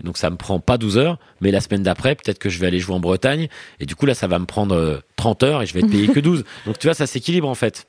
[0.02, 2.66] Donc ça me prend pas 12 heures, mais la semaine d'après, peut-être que je vais
[2.66, 3.48] aller jouer en Bretagne.
[3.80, 5.90] Et du coup, là, ça va me prendre euh, 30 heures et je vais être
[5.90, 6.44] payé que 12.
[6.66, 7.86] Donc tu vois, ça s'équilibre en fait.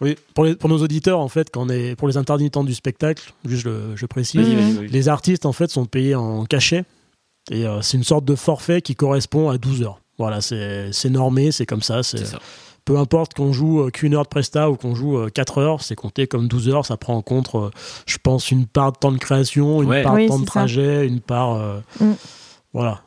[0.00, 2.72] Oui, pour, les, pour nos auditeurs, en fait, quand on est, pour les intermittents du
[2.74, 6.84] spectacle, juste je, je précise, les artistes en fait sont payés en cachet
[7.50, 10.00] et euh, c'est une sorte de forfait qui correspond à 12 heures.
[10.18, 12.02] Voilà, c'est c'est normé, c'est comme ça.
[12.02, 12.24] C'est
[12.84, 15.82] peu importe qu'on joue euh, qu'une heure de presta ou qu'on joue euh, 4 heures,
[15.82, 16.86] c'est compté comme 12 heures.
[16.86, 17.68] Ça prend en compte, euh,
[18.06, 20.02] je pense, une part de temps de création, une Ouais.
[20.02, 20.50] part Oui, de temps de ça.
[20.52, 21.54] trajet, une part.
[21.54, 22.12] euh, Mm.
[22.72, 23.02] Voilà,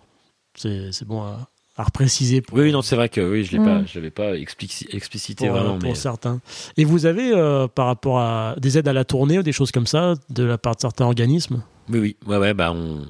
[0.55, 1.47] c'est c'est bon à,
[1.77, 2.41] à repréciser.
[2.41, 3.63] Pour, Oui, oui, non, c'est vrai que oui, je l'ai Mm.
[3.65, 5.79] pas, je l'avais pas explici- explicité pour, euh, vraiment.
[5.79, 5.95] pour mais...
[5.95, 6.39] certains.
[6.77, 9.71] Et vous avez, euh, par rapport à des aides à la tournée ou des choses
[9.71, 11.63] comme ça, de la part de certains organismes?
[11.89, 13.05] Oui, oui, ouais, ouais, bah on,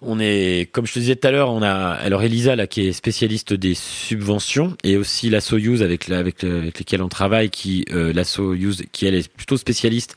[0.00, 2.86] on est, comme je te disais tout à l'heure, on a, alors Elisa là qui
[2.86, 7.84] est spécialiste des subventions et aussi la Soyuz avec la, avec, lesquels on travaille, qui
[7.90, 10.16] euh, la Soyuz qui elle est plutôt spécialiste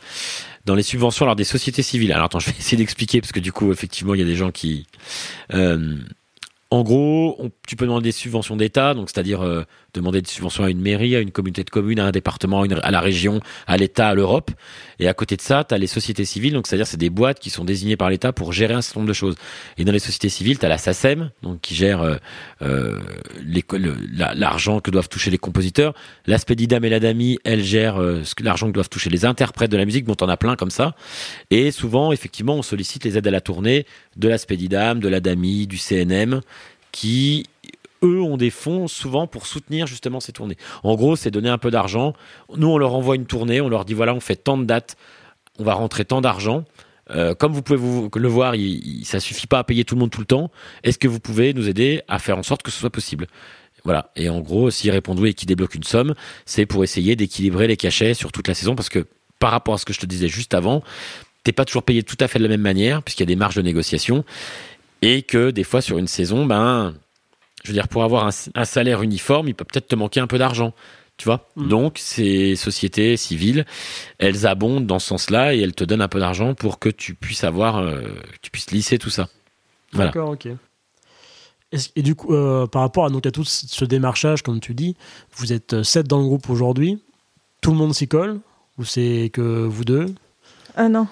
[0.65, 2.11] dans les subventions alors des sociétés civiles.
[2.11, 4.35] Alors attends, je vais essayer d'expliquer parce que du coup effectivement il y a des
[4.35, 4.85] gens qui,
[5.53, 5.95] euh,
[6.73, 10.69] en gros, tu peux demander des subventions d'État, donc c'est-à-dire euh, demander des subventions à
[10.69, 14.07] une mairie, à une communauté de communes, à un département, à, la région, à l'État,
[14.07, 14.51] à l'Europe.
[14.97, 17.41] Et à côté de ça, tu as les sociétés civiles, donc c'est-à-dire c'est des boîtes
[17.41, 19.35] qui sont désignées par l'État pour gérer un certain nombre de choses.
[19.77, 22.15] Et dans les sociétés civiles, tu as la SACEM, donc qui gère euh,
[22.61, 22.99] euh,
[23.43, 25.93] l'argent que doivent toucher les compositeurs.
[26.25, 27.99] La Spedidam et la Dami, elle gère
[28.41, 30.95] l'argent que doivent toucher les interprètes de la musique, dont on a plein comme ça.
[31.49, 35.19] Et souvent, effectivement, on sollicite les aides à la tournée de la Spedidam, de la
[35.19, 36.41] Dami, du CNM,
[36.91, 37.45] qui
[38.03, 40.57] eux ont des fonds souvent pour soutenir justement ces tournées.
[40.83, 42.13] En gros, c'est donner un peu d'argent.
[42.55, 44.97] Nous, on leur envoie une tournée, on leur dit voilà, on fait tant de dates,
[45.59, 46.65] on va rentrer tant d'argent.
[47.11, 49.95] Euh, comme vous pouvez vous, le voir, il, il- ça suffit pas à payer tout
[49.95, 50.49] le monde tout le temps.
[50.83, 53.27] Est-ce que vous pouvez nous aider à faire en sorte que ce soit possible?
[53.83, 54.11] Voilà.
[54.15, 56.13] Et en gros, s'ils répondent oui et qu'ils débloquent une somme,
[56.45, 59.05] c'est pour essayer d'équilibrer les cachets sur toute la saison parce que
[59.39, 60.83] par rapport à ce que je te disais juste avant,
[61.43, 63.35] t'es pas toujours payé tout à fait de la même manière puisqu'il y a des
[63.35, 64.23] marges de négociation
[65.01, 66.93] et que des fois sur une saison, ben,
[67.63, 70.27] je veux dire, pour avoir un, un salaire uniforme, il peut peut-être te manquer un
[70.27, 70.73] peu d'argent.
[71.17, 71.67] Tu vois Mm.
[71.67, 73.65] Donc, ces sociétés civiles,
[74.17, 77.13] elles abondent dans ce sens-là et elles te donnent un peu d'argent pour que tu
[77.13, 79.29] puisses avoir, euh, que tu puisses lisser tout ça.
[79.93, 80.11] Voilà.
[80.11, 80.47] D'accord, ok.
[81.95, 84.97] Et du coup, euh, par rapport à, donc, à tout ce démarchage, comme tu dis,
[85.35, 87.01] vous êtes 7 dans le groupe aujourd'hui.
[87.61, 88.39] Tout le monde s'y colle
[88.77, 90.07] Ou c'est que vous deux?
[90.75, 91.07] Ah non.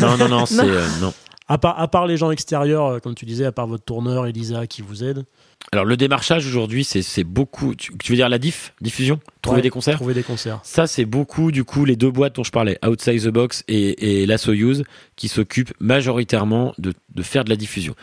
[0.00, 1.14] Non, non, non, c'est euh, non.
[1.48, 4.26] À part, à part les gens extérieurs, euh, comme tu disais, à part votre tourneur,
[4.26, 5.24] Elisa, qui vous aide
[5.72, 7.74] Alors, le démarchage aujourd'hui, c'est beaucoup.
[7.74, 9.96] Tu, tu veux dire la diff, diffusion, trouver Ouais, des concerts?
[9.96, 10.60] Trouver des concerts.
[10.64, 14.22] Ça, c'est beaucoup, du coup, les deux boîtes dont je parlais, Outside the Box et,
[14.22, 14.82] et la Soyuz,
[15.14, 17.94] qui s'occupent majoritairement de, de faire de la diffusion.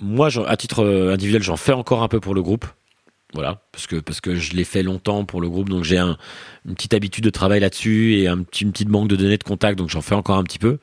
[0.00, 2.64] Moi, à titre euh, individuel, j'en fais encore un peu pour le groupe.
[3.34, 6.18] Voilà, parce que parce que je l'ai fait longtemps pour le groupe, donc j'ai un,
[6.66, 9.42] une petite habitude de travail là-dessus et un petit, une petite banque de données de
[9.42, 10.78] contact, donc j'en fais encore un petit peu.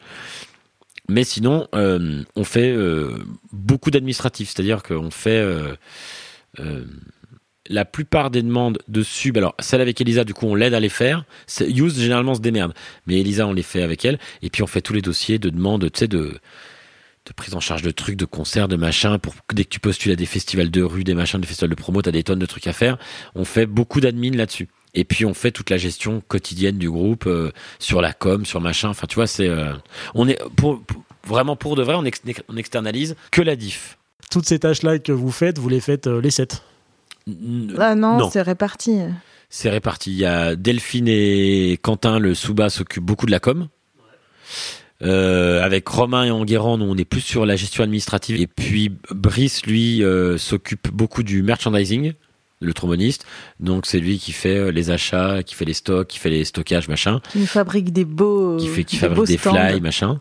[1.09, 3.17] Mais sinon, euh, on fait euh,
[3.51, 5.75] beaucoup d'administratifs, c'est-à-dire qu'on fait euh,
[7.67, 9.37] la plupart des demandes de sub.
[9.37, 11.25] Alors celle avec Elisa, du coup, on l'aide à les faire.
[11.59, 12.73] Use généralement se démerde,
[13.07, 14.19] mais Elisa, on les fait avec elle.
[14.43, 16.39] Et puis on fait tous les dossiers de demandes, tu sais, de
[17.35, 20.15] prise en charge de trucs, de concerts, de machins, pour dès que tu postules à
[20.15, 22.67] des festivals de rue, des machins, des festivals de promo, t'as des tonnes de trucs
[22.67, 22.97] à faire.
[23.35, 24.67] On fait beaucoup d'admin là-dessus.
[24.95, 28.59] Et puis on fait toute la gestion quotidienne du groupe euh, sur la com, sur
[28.61, 28.89] machin.
[28.89, 29.71] Enfin, tu vois, c'est euh,
[30.15, 33.97] on est pour, pour- vraiment pour de vrai, on, ex- on externalise que la diff.
[34.31, 36.63] Toutes ces tâches-là que vous faites, vous les faites euh, les 7.
[37.27, 38.29] N- Ah non, non.
[38.31, 38.97] c'est réparti.
[39.49, 40.11] C'est réparti.
[40.11, 43.67] Il y a Delphine et Quentin, le sous-bas, s'occupent beaucoup de la com.
[45.01, 48.39] Euh, avec Romain et Enguerrand, nous on est plus sur la gestion administrative.
[48.41, 52.13] Et puis Brice, lui, euh, s'occupe beaucoup du merchandising,
[52.61, 53.25] le tromboniste.
[53.59, 56.43] Donc c'est lui qui fait euh, les achats, qui fait les stocks, qui fait les
[56.45, 58.57] stockages, machin, Qui nous fabrique des beaux.
[58.57, 60.19] qui fait qui des beaux fabrique des fly, machin.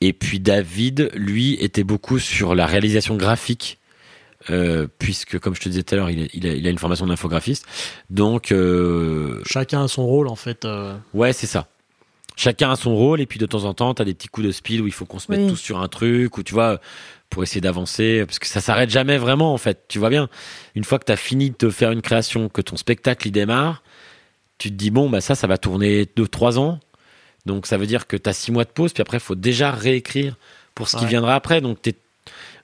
[0.00, 3.78] Et puis David, lui, était beaucoup sur la réalisation graphique.
[4.50, 6.70] euh, puisque, comme je te disais tout à l'heure, il, a- il a, il a
[6.70, 7.64] une formation d'infographiste.
[8.10, 10.64] Donc, euh, Chacun a son rôle en fait.
[10.64, 10.96] euh.
[11.14, 11.68] Ouais, c'est ça.
[12.34, 14.50] Chacun a son rôle et puis de temps en temps, t'as des petits coups de
[14.52, 15.46] speed où il faut qu'on se mette Oui.
[15.50, 16.80] tous sur un truc ou tu vois
[17.32, 19.84] pour essayer d'avancer parce que ça s'arrête jamais vraiment en fait.
[19.88, 20.28] Tu vois bien.
[20.74, 23.82] Une fois que t'as fini de te faire une création, que ton spectacle il démarre,
[24.58, 26.78] tu te dis bon bah ça ça va tourner deux trois ans.
[27.46, 29.70] Donc ça veut dire que t'as six mois de pause puis après il faut déjà
[29.72, 30.36] réécrire
[30.74, 31.60] pour ce qui viendra après.
[31.60, 31.78] Donc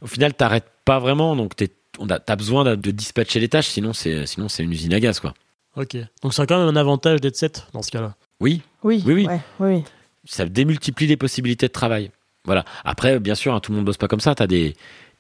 [0.03, 3.49] au final t'arrêtes pas vraiment donc t'es on a- t'as besoin de, de dispatcher les
[3.49, 5.35] tâches sinon c'est sinon c'est une usine à gaz quoi.
[5.77, 5.97] Ok.
[6.23, 8.15] Donc ça a quand même un avantage d'être 7 dans ce cas-là.
[8.41, 9.27] Oui, Oui, Oui, oui.
[9.27, 9.85] ouais, oui, oui.
[10.27, 12.11] ça démultiplie les possibilités de travail.
[12.49, 12.65] Voilà.
[12.85, 14.35] Après, bien sûr, hein, tout le monde bosse pas comme ça.
[14.35, 14.75] T'as des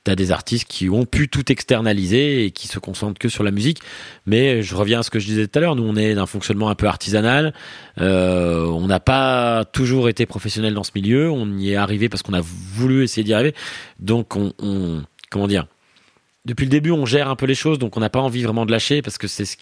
[0.04, 3.50] t'as des artistes qui ont pu tout externaliser et qui se concentrent que sur la
[3.50, 3.80] musique.
[4.24, 5.76] Mais je reviens à ce que je disais tout à l'heure.
[5.76, 7.52] Nous, on est d'un fonctionnement un peu artisanal.
[8.00, 11.30] Euh, on n'a pas toujours été professionnel dans ce milieu.
[11.30, 13.54] On y est arrivé parce qu'on a voulu essayer d'y arriver.
[13.98, 15.66] Donc, on, on- comment dire?
[16.46, 17.78] Depuis le début, on gère un peu les choses.
[17.78, 19.56] Donc, on n'a pas envie vraiment de lâcher parce que c'est ce-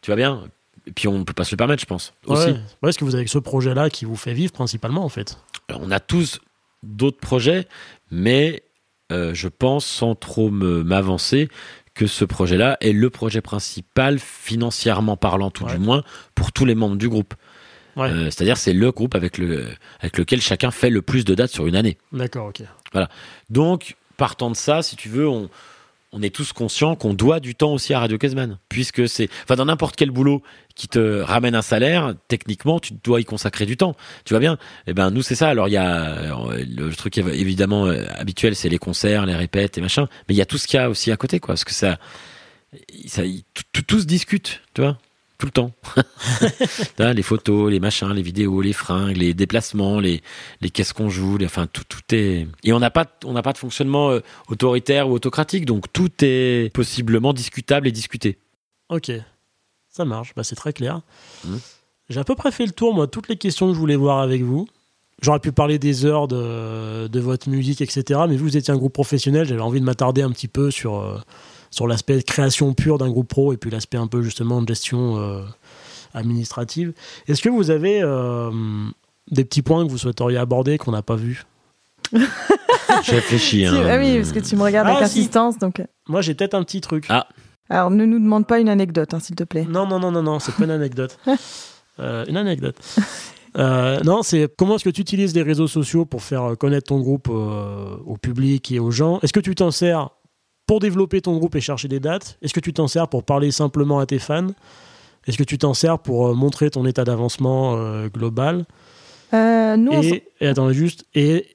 [0.00, 0.44] tu vois bien?
[0.86, 2.14] Et puis, on peut pas se le permettre, je pense.
[2.26, 2.52] Aussi.
[2.82, 2.88] Ouais.
[2.88, 5.36] Est-ce que vous avez ce projet-là qui vous fait vivre principalement en fait?
[5.68, 6.38] Alors, on a tous
[6.86, 7.66] d'autres projets,
[8.10, 8.62] mais
[9.12, 11.48] euh, je pense, sans trop m'avancer,
[11.94, 15.72] que ce projet-là est le projet principal, financièrement parlant tout Ouais.
[15.72, 16.02] du moins,
[16.34, 17.34] pour tous les membres du groupe.
[17.96, 18.10] Ouais.
[18.10, 19.68] Euh, C'est-à-dire c'est le groupe avec, le,
[20.00, 21.96] avec lequel chacun fait le plus de dates sur une année.
[22.12, 22.62] D'accord, ok.
[23.50, 25.48] Donc, partant de ça, si tu veux, on,
[26.12, 28.58] on est tous conscients qu'on doit du temps aussi à Radio Casman.
[28.68, 29.28] Puisque c'est.
[29.44, 30.42] Enfin, dans n'importe quel boulot
[30.74, 33.94] qui te ramène un salaire, techniquement, tu dois y consacrer du temps.
[34.24, 34.56] Tu vois bien?
[34.86, 35.48] Eh ben, nous, c'est ça.
[35.48, 36.16] Alors, il y a.
[36.16, 40.08] euh, Le truc év- évidemment euh, habituel, c'est les concerts, les répètes et machin.
[40.28, 41.54] Mais il y a tout ce qu'il y a aussi à côté, quoi.
[41.54, 41.98] Parce que ça.
[43.06, 43.22] ça
[44.74, 44.98] tu vois
[45.38, 45.72] tout le temps.
[46.98, 50.22] Les photos, les machins, les vidéos, les fringues, les déplacements, les,
[50.60, 52.46] les qu'est-ce qu'on joue, les, enfin tout, tout est.
[52.64, 56.10] Et on n'a pas, on n'a pas de fonctionnement euh, autoritaire ou autocratique, donc tout
[56.22, 58.38] est possiblement discutable et discuté.
[58.88, 59.10] Ok.
[59.88, 61.00] Ça marche, bah, c'est très clair.
[61.44, 61.60] Mhm.
[62.08, 64.20] J'ai à peu près fait le tour, moi, toutes les questions que je voulais voir
[64.20, 64.68] avec vous.
[65.22, 68.20] J'aurais pu parler des heures de, de votre musique, etc.
[68.28, 71.00] Mais que vous étiez un groupe professionnel, j'avais envie de m'attarder un petit peu sur,
[71.00, 71.18] euh,
[71.70, 75.18] sur l'aspect création pure d'un groupe pro et puis l'aspect un peu justement de gestion
[75.18, 75.42] euh,
[76.14, 76.92] administrative.
[77.28, 78.50] Est-ce que vous avez euh,
[79.30, 81.44] des petits points que vous souhaiteriez aborder qu'on n'a pas vus?
[82.12, 83.58] Je réfléchis.
[83.62, 83.86] Tu- hein.
[83.88, 85.18] ah oui, parce que tu me regardes Ah, avec si.
[85.20, 85.58] insistance.
[85.58, 85.82] Donc...
[86.08, 87.06] Moi, j'ai peut-être un petit truc.
[87.08, 87.26] Ah.
[87.68, 89.66] Alors, ne nous demande pas une anecdote, hein, s'il te plaît.
[89.68, 91.18] Non, non, non, non, non, c'est pas une anecdote.
[91.98, 92.76] Euh, une anecdote.
[93.56, 96.88] Euh, non, c'est comment est-ce que tu utilises les réseaux sociaux pour faire euh, connaître
[96.88, 99.18] ton groupe euh, au public et aux gens?
[99.22, 100.10] Est-ce que tu t'en sers
[100.66, 103.50] pour développer ton groupe et chercher des dates Est-ce que tu t'en sers pour parler
[103.50, 104.48] simplement à tes fans?
[105.26, 108.64] Est-ce que tu t'en sers pour euh, montrer ton état d'avancement euh, global?
[109.34, 111.46] Euh, nous, et, et attends juste et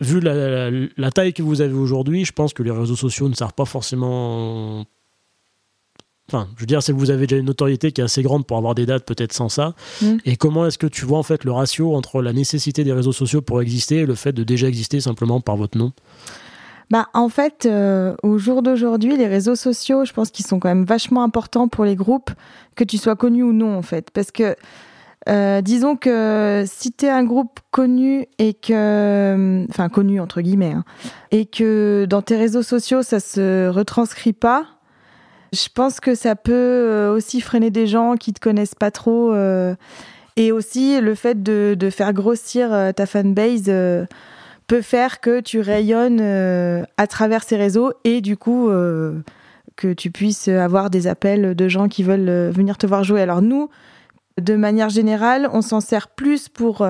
[0.00, 3.28] vu la, la- la taille que vous avez aujourd'hui, je pense que les réseaux sociaux
[3.28, 4.84] ne servent pas forcément.
[6.28, 8.46] Enfin, je veux dire, c'est que vous avez déjà une notoriété qui est assez grande
[8.46, 9.74] pour avoir des dates peut-être sans ça.
[10.02, 10.16] Mm.
[10.24, 13.12] Et comment est-ce que tu vois en fait le ratio entre la nécessité des réseaux
[13.12, 15.92] sociaux pour exister et le fait de déjà exister simplement par votre nom?
[16.90, 20.68] Bah, en fait, euh, au jour d'aujourd'hui, les réseaux sociaux, je pense qu'ils sont quand
[20.68, 22.30] même vachement importants pour les groupes,
[22.76, 24.10] que tu sois connu ou non, en fait.
[24.12, 24.54] Parce que,
[25.28, 29.66] euh, disons que si tu es un groupe connu et que.
[29.68, 30.84] Enfin, connu, entre guillemets, hein,
[31.32, 34.66] et que dans tes réseaux sociaux, ça se retranscrit pas,
[35.52, 39.34] je pense que ça peut euh, aussi freiner des gens qui te connaissent pas trop.
[40.36, 43.68] et aussi, le fait de, faire grossir ta fanbase.
[44.66, 49.20] Peut faire que tu rayonnes euh, à travers ces réseaux et du coup euh,
[49.76, 53.22] que tu puisses avoir des appels de gens qui veulent euh, venir te voir jouer.
[53.22, 53.68] Alors nous,
[54.40, 56.86] de manière générale, on s'en sert plus pour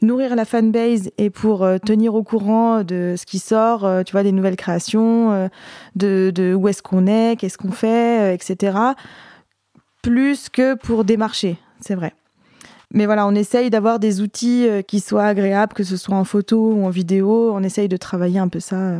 [0.00, 4.32] nourrir la fanbase et pour tenir au courant de ce qui sort, tu vois, des
[4.32, 5.50] nouvelles créations,
[5.94, 8.78] de, où est-ce qu'on est, qu'est-ce qu'on fait, etc.
[10.00, 12.14] Plus que pour démarcher, c'est vrai.
[12.96, 16.72] Mais voilà, on essaye d'avoir des outils qui soient agréables, que ce soit en photo
[16.72, 17.52] ou en vidéo.
[17.54, 18.94] On essaye de travailler un peu ça.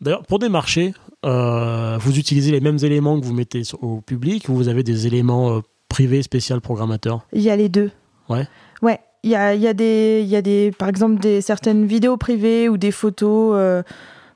[0.00, 0.94] D'ailleurs, pour démarcher,
[1.24, 5.60] vous utilisez les mêmes éléments que vous mettez au public ou vous avez des éléments
[5.90, 7.90] privé, spécial, programmateur Il y a les deux.
[8.30, 8.48] Ouais.
[8.80, 8.98] Ouais.
[9.22, 11.84] Il y a, il y a, des, il y a des, par exemple, des, certaines
[11.84, 13.82] vidéos privées ou des photos euh,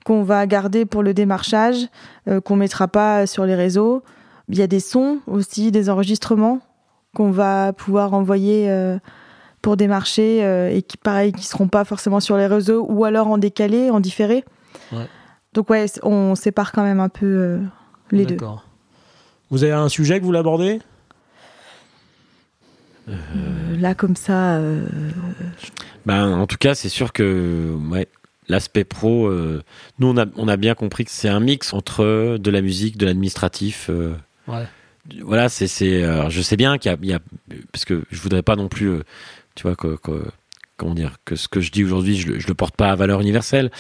[0.05, 1.87] qu'on va garder pour le démarchage,
[2.29, 4.03] euh, qu'on mettra pas sur les réseaux.
[4.51, 6.61] Il y a des sons aussi, des enregistrements
[7.15, 8.99] qu'on va pouvoir envoyer euh,
[9.63, 10.41] pour démarcher
[10.77, 14.01] et qui, pareil, qui seront pas forcément sur les réseaux ou alors en décalé, en
[14.01, 14.45] différé.
[14.93, 15.07] Ouais.
[15.55, 17.61] Donc ouais, on sépare quand même un peu
[18.11, 18.35] les deux.
[18.35, 18.67] D'accord.
[19.51, 20.81] Vous avez un sujet que vous l'abordez?
[23.09, 24.57] Euh, là, comme ça.
[24.57, 24.87] Euh,
[26.07, 28.09] ben, en tout cas, c'est sûr que ouais,
[28.49, 29.63] l'aspect pro, euh,
[29.99, 32.97] nous, on a, on a bien compris que c'est un mix entre de la musique,
[32.97, 33.91] de l'administratif.
[34.49, 34.67] ouais.
[35.23, 35.67] Voilà, c'est.
[35.69, 37.19] je sais bien qu'il y, a.
[37.73, 39.01] Parce que je voudrais pas non plus.
[39.55, 40.25] tu vois, que, que
[40.77, 43.21] comment dire que ce que je dis aujourd'hui je, je le porte pas à valeur
[43.21, 43.71] universelle.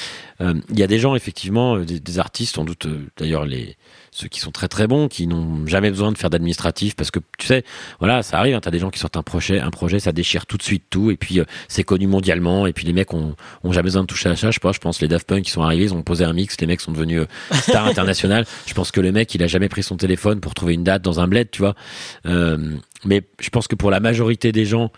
[0.40, 3.76] Il y a des gens effectivement des, des artistes sans doute d'ailleurs les
[4.14, 7.18] ceux qui sont très très bons, qui n'ont jamais besoin de faire d'administratif, parce que
[7.36, 7.64] tu sais,
[7.98, 10.12] voilà, ça arrive, hein, tu as des gens qui sortent un projet, un projet, ça
[10.12, 13.12] déchire tout de suite tout, et puis euh, c'est connu mondialement, et puis les mecs
[13.12, 13.34] ont,
[13.64, 15.42] ont jamais besoin de toucher à ça, je sais pas, je pense les Daft Punk
[15.42, 18.46] qui sont arrivés, ils ont posé un mix, les mecs sont devenus euh, stars internationales,
[18.66, 21.02] je pense que le mec, il a jamais pris son téléphone pour trouver une date
[21.02, 21.74] dans un bled, tu vois,
[22.26, 24.92] euh, mais je pense que pour la majorité des gens,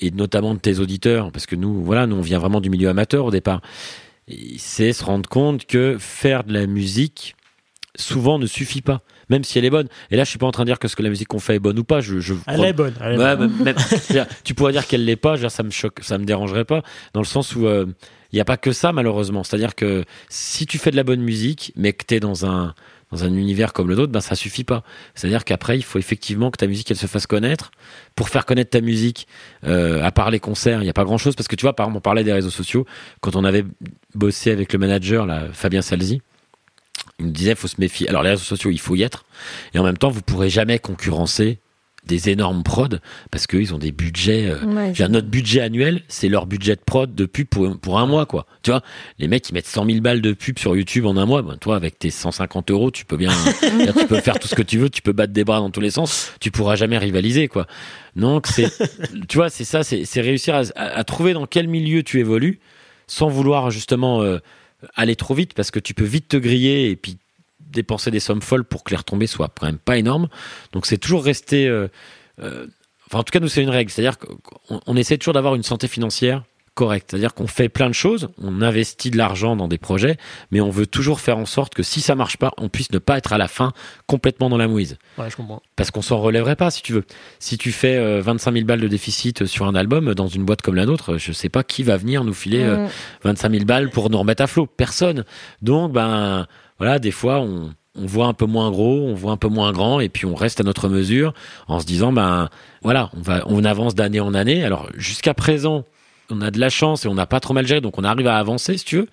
[0.00, 2.88] et notamment de tes auditeurs, parce que nous, voilà, nous on vient vraiment du milieu
[2.88, 3.60] amateur au départ,
[4.56, 7.36] c'est se rendre compte que faire de la musique,
[7.96, 9.88] souvent ne suffit pas, même si elle est bonne.
[10.10, 11.38] Et là, je suis pas en train de dire que ce que la musique qu'on
[11.38, 12.00] fait est bonne ou pas.
[12.00, 12.94] Je, je elle est bonne.
[13.00, 13.74] Elle est bonne.
[14.44, 15.36] tu pourrais dire qu'elle l'est pas.
[15.48, 17.86] ça me choque, ça me dérangerait pas, dans le sens où il euh,
[18.32, 19.44] n'y a pas que ça malheureusement.
[19.44, 22.74] C'est-à-dire que si tu fais de la bonne musique, mais que tu es dans un
[23.14, 24.82] dans un univers comme le nôtre, ben ça suffit pas.
[25.14, 27.70] C'est-à-dire qu'après, il faut effectivement que ta musique elle se fasse connaître.
[28.16, 29.28] Pour faire connaître ta musique,
[29.64, 31.86] euh, à part les concerts, il n'y a pas grand-chose parce que tu vois, par
[31.86, 32.86] exemple, on parlait des réseaux sociaux
[33.20, 33.64] quand on avait
[34.16, 36.20] bossé avec le manager, Fabien Salzi
[37.20, 38.08] il me disait faut se méfier.
[38.08, 39.24] Alors les réseaux sociaux, il faut y être,
[39.72, 41.58] et en même temps, vous pourrez jamais concurrencer
[42.06, 42.98] des énormes prods
[43.30, 44.48] parce qu'ils ont des budgets.
[44.48, 47.98] Euh, j'ai un autre budget annuel, c'est leur budget de prod de pub pour, pour
[47.98, 48.46] un mois, quoi.
[48.62, 48.82] Tu vois,
[49.18, 51.42] les mecs ils mettent 100 000 balles de pub sur YouTube en un mois.
[51.42, 53.30] Ben, toi, avec tes 150 euros, tu peux bien,
[53.98, 55.80] tu peux faire tout ce que tu veux, tu peux battre des bras dans tous
[55.80, 57.66] les sens, tu pourras jamais rivaliser, quoi.
[58.16, 58.70] Donc c'est,
[59.28, 62.60] tu vois, c'est ça, c'est réussir à, trouver dans quel milieu tu évolues
[63.06, 64.38] sans vouloir justement euh,
[64.94, 67.18] aller trop vite parce que tu peux vite te griller et puis
[67.74, 70.28] dépenser des sommes folles pour que les retombées soient quand même pas énormes.
[70.72, 71.68] Donc c'est toujours rester.
[71.68, 71.88] Euh,
[72.40, 72.66] euh,
[73.06, 73.90] enfin, en tout cas, nous, c'est une règle.
[73.90, 76.42] C'est-à-dire qu'on essaie toujours d'avoir une santé financière
[76.74, 77.08] correct.
[77.10, 80.16] C'est-à-dire qu'on fait plein de choses, on investit de l'argent dans des projets,
[80.50, 82.98] mais on veut toujours faire en sorte que si ça marche pas, on puisse ne
[82.98, 83.72] pas être à la fin
[84.06, 84.98] complètement dans la mouise.
[85.16, 85.62] Ouais, je comprends.
[85.76, 87.04] Parce qu'on s'en relèverait pas, si tu veux.
[87.38, 90.62] Si tu fais 25 euh, 000 balles de déficit sur un album dans une boîte
[90.62, 92.66] comme la nôtre, je sais pas qui va venir nous filer
[93.22, 94.66] 25 000 balles pour nous remettre à flot.
[94.66, 95.24] Personne.
[95.62, 96.46] Donc, ben,
[96.78, 99.72] voilà, des fois, on, on voit un peu moins gros, on voit un peu moins
[99.72, 101.32] grand, et puis on reste à notre mesure
[101.68, 102.48] en se disant, ben,
[102.82, 104.64] voilà, on va, on avance d'année en année.
[104.64, 105.84] Alors, jusqu'à présent,
[106.30, 108.26] on a de la chance et on n'a pas trop mal géré, donc on arrive
[108.26, 109.08] à avancer, si tu veux,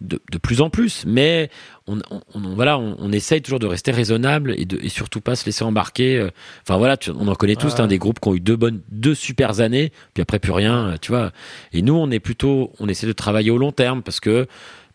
[0.00, 1.04] de, plus en plus.
[1.06, 1.50] Mais
[1.86, 2.00] on,
[2.34, 6.18] voilà, on, essaye toujours de rester raisonnable et, de, et surtout pas se laisser embarquer.
[6.18, 6.30] Euh.
[6.62, 9.14] Enfin voilà, on en connaît tous, hein, des groupes qui ont eu deux bonnes, deux
[9.14, 11.32] super années, puis après plus rien, tu vois.
[11.72, 14.46] Et nous, on est plutôt, on essaie de travailler au long terme parce que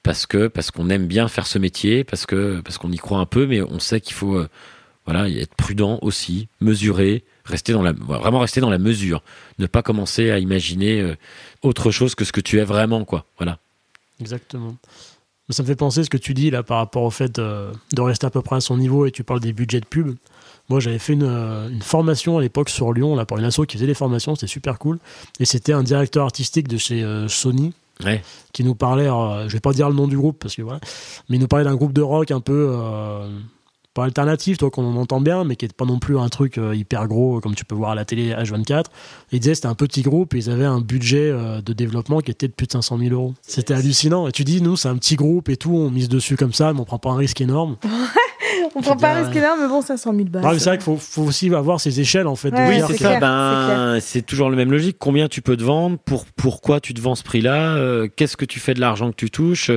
[0.08, 3.20] parce que parce qu'on aime bien faire ce métier, parce que parce qu'on y croit
[3.20, 4.48] un peu, mais on sait qu'il faut euh,
[5.06, 9.22] voilà être prudent aussi, mesurer rester dans la, vraiment rester dans la mesure,
[9.60, 11.16] ne pas commencer à imaginer euh,
[11.62, 13.26] autre chose que ce que tu es vraiment, quoi.
[13.38, 13.60] Voilà.
[14.22, 14.76] Exactement.
[15.50, 18.02] Ça me fait penser ce que tu dis là par rapport au fait euh, de,
[18.02, 20.16] rester à peu près à son niveau et tu parles des budgets de pub.
[20.70, 23.88] Moi, j'avais fait une, formation à l'époque sur Lyon là, pour une asso qui faisait
[23.88, 25.00] des formations, c'était super cool.
[25.40, 27.74] Et c'était un directeur artistique de chez Sony
[28.54, 29.08] qui nous parlait,
[29.48, 30.80] je vais pas dire le nom du groupe parce que voilà,
[31.30, 32.72] mais il nous parlait d'un groupe de rock un peu
[34.04, 37.08] alternatif, toi, qu'on entend bien, mais qui est pas non plus un truc euh, hyper
[37.08, 38.86] gros comme tu peux voir à la télé H24.
[39.32, 42.32] ils disaient c'était un petit groupe et ils avaient un budget euh, de développement qui
[42.32, 43.34] était de plus de 500 000 euros.
[43.42, 44.28] C'était hallucinant.
[44.28, 46.74] Et tu dis, nous, c'est un petit groupe et tout, on mise dessus comme ça,
[46.74, 47.78] mais on prend pas un risque énorme.
[48.78, 50.44] On prend pas un risque énorme, mais bon, 500 000 balles.
[50.44, 52.52] Non, mais c'est vrai qu'il faut, faut aussi avoir ces échelles en fait.
[52.52, 53.10] Ouais, Oui, c'est ça.
[53.10, 54.98] clair, Ben, c'est toujours le même logique.
[55.00, 58.46] Combien tu peux te vendre Pour pourquoi tu te vends ce prix-là euh, Qu'est-ce que
[58.46, 59.72] tu fais de l'argent que tu touches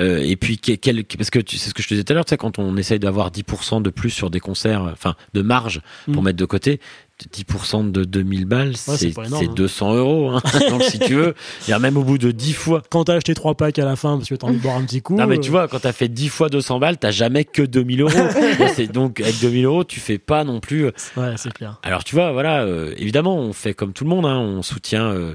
[0.00, 2.14] Euh, Et puis quel, parce que tu- c'est ce que je te disais tout à
[2.14, 2.24] l'heure.
[2.24, 5.80] Tu sais, quand on essaye d'avoir 10% de plus sur des concerts, enfin de marge
[6.12, 6.24] pour Mm.
[6.26, 6.80] mettre de côté.
[7.32, 9.54] 10% de 2000 balles, c'est c'est pas énorme, c'est hein.
[9.54, 10.30] 200 euros.
[10.30, 10.40] hein.
[10.70, 11.34] Donc si tu veux,
[11.66, 12.82] il y a même au bout de 10 fois.
[12.90, 14.82] Quand t'as acheté trois packs à la fin parce que t'as envie de boire un
[14.84, 15.16] petit coup.
[15.16, 17.62] Non mais euh, tu vois, quand t'as fait 10 fois 200 balles, t'as jamais que
[17.62, 18.12] 2000 euros.
[18.92, 20.86] Donc avec 2000 euros, tu fais pas non plus.
[20.86, 21.78] euh, Ouais, c'est clair.
[21.82, 25.06] alors tu vois, voilà, euh, évidemment, on fait comme tout le monde, hein, on soutient.
[25.06, 25.34] euh,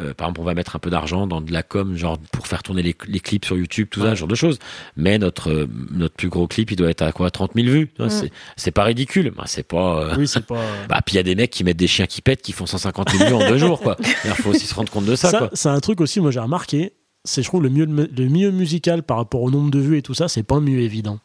[0.00, 2.46] euh, par exemple, on va mettre un peu d'argent dans de la com, genre pour
[2.46, 4.14] faire tourner les, les clips sur YouTube, tout ça, Ouais.
[4.14, 4.58] ce genre de choses.
[4.96, 7.88] Mais notre euh, notre plus gros clip, il doit être à quoi 30 000 vues.
[7.88, 8.10] Tu vois, Mm.
[8.10, 9.32] C'est c'est pas ridicule.
[9.36, 10.02] Bah, c'est pas.
[10.02, 10.60] euh, Oui, c'est pas.
[10.88, 12.66] Bah, puis il y a des mecs qui mettent des chiens qui pètent, qui font
[12.66, 13.96] 150 000 vues en deux jours, quoi.
[14.24, 16.40] Il faut aussi se rendre compte de ça, Ça, c'est un truc aussi, moi j'ai
[16.40, 16.92] remarqué,
[17.24, 20.02] c'est je trouve le mieux, le mieux musical par rapport au nombre de vues et
[20.02, 21.18] tout ça, c'est pas mieux évident.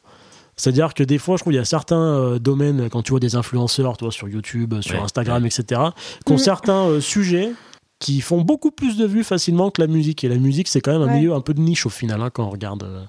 [0.55, 3.19] C'est-à-dire que des fois, je trouve il y a certains euh, domaines, quand tu vois
[3.19, 5.81] des influenceurs, toi, sur YouTube, sur Ouais, Instagram, etc.,
[6.25, 6.39] qui ont Mm.
[6.39, 7.51] certains euh, sujets
[7.99, 10.23] qui font beaucoup plus de vues facilement que la musique.
[10.23, 11.19] Et la musique, c'est quand même un Ouais.
[11.19, 12.83] milieu un peu de niche au final, hein, quand on regarde.
[12.83, 13.03] euh,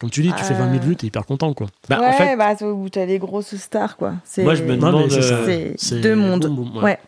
[0.00, 0.58] Comme tu dis, tu fais Euh.
[0.58, 1.66] 20 000 vues, t'es hyper content, quoi.
[1.88, 4.14] Bah, ouais, en fait, bah, c'est où t'as les grosses stars, quoi.
[4.24, 6.46] C'est- Moi, je me demande, c'est euh, deux mondes.
[6.46, 6.82] boum, boum, ouais.
[6.84, 6.98] Ouais.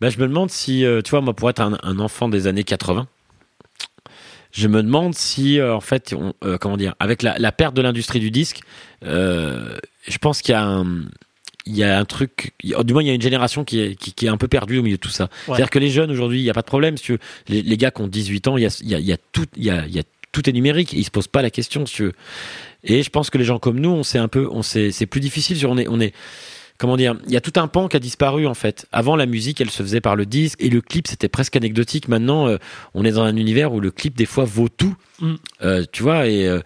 [0.00, 2.46] Bah, je me demande si, euh, tu vois, moi, pour être un, un enfant des
[2.46, 3.06] années 80,
[4.52, 7.74] je me demande si, euh, en fait, on- euh, comment dire, avec la, la perte
[7.74, 8.60] de l'industrie du disque,
[9.04, 10.84] euh, je pense qu'il y a un,
[11.68, 14.12] il y a un truc, du moins, il y a une génération qui est, qui,
[14.12, 15.28] qui est un peu perdue au milieu de tout ça.
[15.46, 16.96] C'est-à-dire que les jeunes aujourd'hui, il n'y a pas de problème.
[16.96, 17.18] Si tu veux.
[17.48, 19.46] les, les gars qui ont 18 ans, il y a, y a, y a tout,
[19.56, 20.92] il y a, il y a tout est numérique.
[20.92, 22.12] Ils se posent pas la question, si tu veux.
[22.84, 25.56] Et je pense que les gens comme nous, on un peu, on c'est plus difficile.
[25.56, 26.14] sur- On est, on est,
[26.78, 28.86] comment dire, il y a tout un pan qui a disparu en fait.
[28.92, 32.08] Avant, la musique, elle se faisait par le disque et le clip, c'était presque anecdotique.
[32.08, 32.56] Maintenant, euh,
[32.94, 34.94] on est dans un univers où le clip des fois vaut tout.
[35.20, 35.34] Mm.
[35.62, 36.60] Euh, tu vois et euh,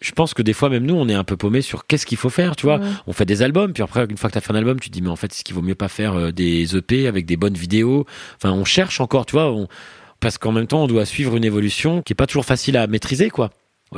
[0.00, 2.18] je pense que des fois même nous on est un peu paumé sur qu'est-ce qu'il
[2.18, 2.86] faut faire tu vois Ouais.
[3.06, 4.88] on fait des albums puis après une fois que tu as fait un album tu
[4.90, 7.24] te dis mais en fait est-ce qu'il vaut mieux pas faire euh, des EP avec
[7.26, 8.04] des bonnes vidéos?
[8.36, 9.68] Enfin on cherche encore tu vois on-
[10.20, 12.86] parce qu'en même temps on doit suivre une évolution qui est pas toujours facile à
[12.86, 13.50] maîtriser quoi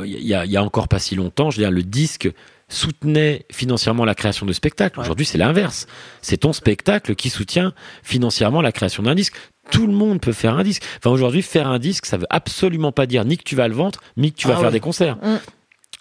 [0.04, 2.30] il y a, il y a encore pas si longtemps je veux dire le disque
[2.68, 5.04] soutenait financièrement la création de spectacles Ouais.
[5.04, 5.86] aujourd'hui c'est l'inverse
[6.22, 7.72] c'est ton spectacle qui soutient
[8.02, 9.34] financièrement la création d'un disque
[9.70, 10.82] tout le monde peut faire un disque.
[10.96, 13.74] Enfin, aujourd'hui, faire un disque, ça veut absolument pas dire ni que tu vas le
[13.74, 14.72] vendre, ni que tu vas Ah faire ouais.
[14.72, 15.16] des concerts.
[15.16, 15.36] Mm.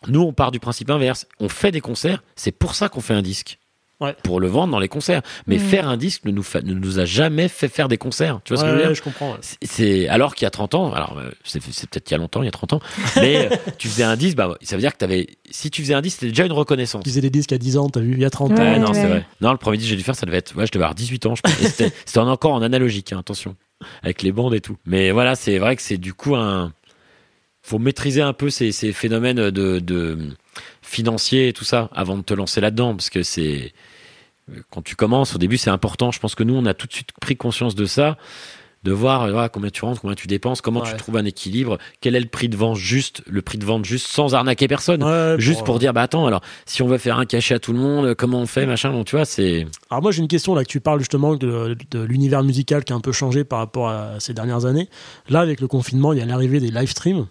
[0.07, 1.25] Nous, on part du principe inverse.
[1.39, 3.57] On fait des concerts, c'est pour ça qu'on fait un disque.
[3.99, 4.15] Ouais.
[4.21, 5.23] Pour le vendre dans les concerts.
[5.47, 5.59] Mais Mm.
[5.59, 8.41] faire un disque ne nous, fa- ne nous a jamais fait faire des concerts.
[8.43, 9.31] Tu vois ce que je veux Ouais, dire je comprends.
[9.31, 9.39] ouais.
[9.63, 12.19] C'est- alors qu'il y a 30 ans, alors euh, c'est c'est peut-être il y a
[12.19, 12.79] longtemps, il y a 30 ans,
[13.15, 15.95] mais euh, tu faisais un disque, bah, ça veut dire que t'avais, si tu faisais
[15.95, 17.01] un disque, c'était déjà une reconnaissance.
[17.05, 18.55] Tu faisais des disques à 10 ans, t'as vu, il y a 30 ans.
[18.57, 19.25] Ouais, Ouais, non, c'est vrai.
[19.41, 20.93] Non, le premier disque que j'ai dû faire, ça devait être, ouais, je devais avoir
[20.93, 21.59] 18 ans, je pense.
[21.59, 23.55] Et C'était c'était encore en analogique, hein, attention,
[24.03, 24.77] avec les bandes et tout.
[24.85, 26.71] Mais voilà, c'est vrai que c'est du coup un,
[27.67, 30.17] faut maîtriser un peu ces, ces phénomènes de, de
[30.81, 33.73] financiers et tout ça avant de te lancer là-dedans, parce que c'est
[34.69, 36.11] quand tu commences au début, c'est important.
[36.11, 38.17] Je pense que nous, on a tout de suite pris conscience de ça.
[38.83, 41.77] De voir euh, voilà, combien tu rentres, combien tu dépenses, comment tu trouves un équilibre,
[41.99, 45.03] quel est le prix de vente juste, le prix de vente juste sans arnaquer personne.
[45.03, 47.59] Ouais, Juste pour- pour dire, bah attends, alors, si on veut faire un cachet à
[47.59, 49.65] tout le monde, comment on fait, machin, bon, tu vois, c'est.
[49.89, 52.93] Alors moi j'ai une question là que tu parles justement de, de l'univers musical qui
[52.93, 54.87] a un peu changé par rapport à ces dernières années.
[55.27, 57.25] Là avec le confinement il y a l'arrivée des live streams.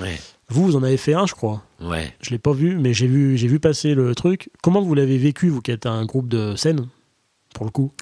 [0.00, 0.18] Ouais,
[0.48, 1.62] Vous vous en avez fait un je crois.
[1.80, 2.14] ouais.
[2.20, 4.50] Je l'ai pas vu mais j'ai vu j'ai vu passer le truc.
[4.62, 6.86] Comment vous l'avez vécu vous qui êtes un groupe de scène
[7.54, 7.92] pour le coup?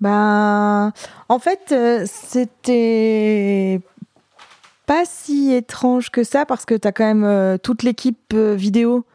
[0.00, 0.92] Ben,
[1.28, 3.80] en fait, euh, c'était
[4.86, 8.54] pas si étrange que ça parce que tu as quand même euh, toute l'équipe euh,
[8.54, 9.06] vidéo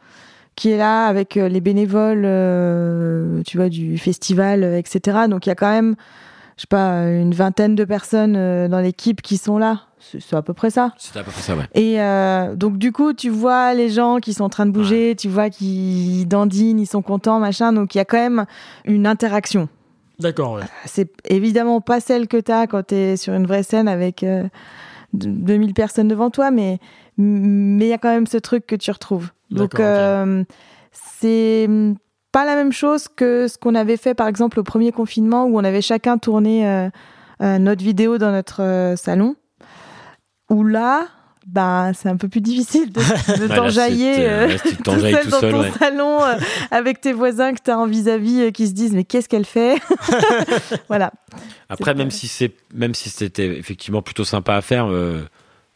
[0.56, 5.20] qui est là avec les bénévoles, euh, tu vois, du festival, etc.
[5.28, 5.94] Donc il y a quand même,
[6.60, 9.84] je sais pas, une vingtaine de personnes euh, dans l'équipe qui sont là.
[9.98, 10.92] C'est c'est à peu près ça.
[10.98, 11.64] C'était à peu près ça, ouais.
[11.72, 15.14] Et euh, donc du coup, tu vois les gens qui sont en train de bouger,
[15.16, 17.72] tu vois qu'ils dandinent, ils sont contents, machin.
[17.72, 18.44] Donc il y a quand même
[18.84, 19.70] une interaction.
[20.18, 20.64] D'accord ouais.
[20.84, 24.22] C'est évidemment pas celle que tu as quand tu es sur une vraie scène avec
[24.22, 24.42] euh,
[25.14, 26.78] d- 2000 personnes devant toi, mais
[27.16, 29.30] mais il y a quand même ce truc que tu retrouves.
[29.50, 30.44] Donc euh,
[30.92, 31.68] c'est
[32.32, 35.58] pas la même chose que ce qu'on avait fait par exemple au premier confinement où
[35.58, 36.88] on avait chacun tourné euh,
[37.42, 39.36] euh, notre vidéo dans notre euh, salon.
[40.48, 41.06] Où là,
[41.46, 43.00] bah, c'est un peu plus difficile de,
[43.38, 44.14] de là, t'enjailler
[44.84, 45.72] tout seul tout dans seul, ton ouais.
[45.78, 46.18] salon
[46.72, 49.76] avec tes voisins que tu as en vis-à-vis qui se disent mais qu'est-ce qu'elle fait?
[50.88, 51.12] Voilà.
[51.68, 54.88] Après, même si c'est, même si c'était effectivement plutôt sympa à faire,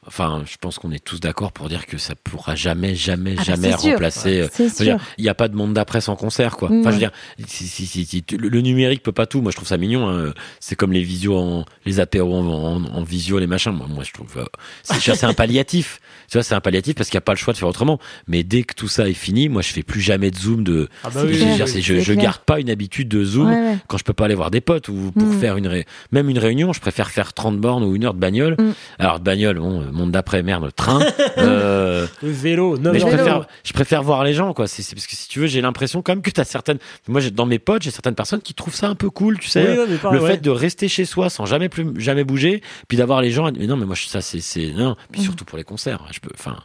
[0.07, 3.39] Enfin, je pense qu'on est tous d'accord pour dire que ça pourra jamais, jamais, Ah
[3.39, 4.41] bah, jamais remplacer.
[4.43, 6.69] euh, il n'y a pas de monde d'après sans concert, quoi.
[6.71, 7.13] Enfin, je veux dire,
[7.47, 9.41] si, si, si, si, le, le numérique peut pas tout.
[9.41, 10.09] Moi, je trouve ça mignon.
[10.09, 10.33] hein.
[10.61, 13.73] C'est comme les visios, en, les apéros en, en, en visio, les machins.
[13.73, 14.45] Moi, moi je trouve, euh,
[14.83, 16.01] c'est un palliatif.
[16.31, 17.99] Tu vois, c'est un palliatif parce qu'il n'y a pas le choix de faire autrement.
[18.29, 20.65] Mais dès que tout ça est fini, moi, je fais plus jamais de zoom.
[20.65, 21.51] De, Ah bah C'est oui, je, clair.
[21.51, 22.25] veux dire, c'est- je, C'est je clair.
[22.25, 23.77] garde pas une habitude de zoom Ouais, ouais.
[23.89, 25.41] quand je peux pas aller voir des potes ou pour Mm.
[25.41, 25.87] faire une ré...
[26.13, 28.57] même une réunion, je préfère faire 30 bornes ou une heure de bagnole.
[28.59, 28.73] Mm.
[28.99, 31.01] Alors de bagnole, bon, euh, monde d'après, merde, train.
[31.39, 34.67] euh, Le vélo, 9 mais je préfère, je préfère voir les gens, quoi.
[34.67, 36.79] C'est parce que si tu veux, j'ai l'impression quand même que t'as certaines.
[37.09, 39.79] Moi, dans mes potes, j'ai certaines personnes qui trouvent ça un peu cool, tu sais.
[39.79, 40.31] Oui, le ouais.
[40.33, 43.51] fait de rester chez soi sans jamais plus jamais bouger, puis d'avoir les gens.
[43.53, 44.97] Mais non, mais moi, ça, c'est non.
[45.13, 45.25] Puis Mm.
[45.25, 46.31] surtout pour les concerts, je peux.
[46.35, 46.57] Enfin,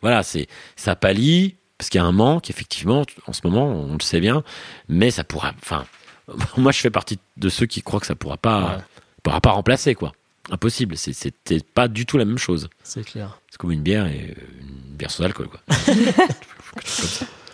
[0.00, 0.46] voilà, c'est
[0.76, 4.20] ça pallie parce qu'il y a un manque, effectivement, en ce moment, on le sait
[4.20, 4.42] bien.
[4.88, 5.52] Mais ça pourra.
[5.62, 5.84] Enfin,
[6.56, 8.82] moi, je fais partie de ceux qui croient que ça pourra pas, Ouais.
[9.22, 10.12] pourra pas remplacer, quoi.
[10.50, 10.96] Impossible.
[10.96, 12.68] C'est- C'était pas du tout la même chose.
[12.82, 13.40] C'est clair.
[13.50, 14.42] C'est comme une bière et euh,
[14.90, 15.60] une bière sans alcool, quoi.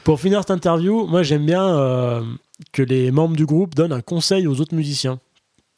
[0.05, 2.23] Pour finir cette interview, moi j'aime bien euh,
[2.73, 5.19] que les membres du groupe donnent un conseil aux autres musiciens.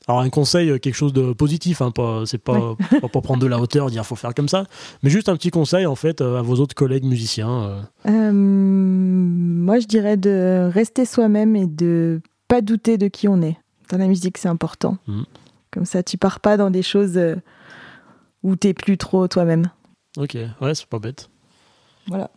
[0.08, 3.40] Alors un conseil, euh, quelque chose de positif, hein, pas, c'est pas, pas pour prendre
[3.40, 4.64] de la hauteur, dire faut faire comme ça,
[5.02, 7.62] mais juste un petit conseil en fait à vos autres collègues musiciens.
[7.62, 7.82] euh.
[8.06, 13.56] Euh, moi, je dirais de rester soi-même et de pas douter de qui on est.
[13.90, 14.98] Dans la musique, c'est important.
[15.06, 15.24] Mhm.
[15.76, 17.34] Comme ça, tu pars pas dans des choses euh,
[18.42, 19.70] où t'es plus trop toi-même.
[20.16, 21.28] Ok, ouais, c'est pas bête.
[22.06, 22.30] Voilà.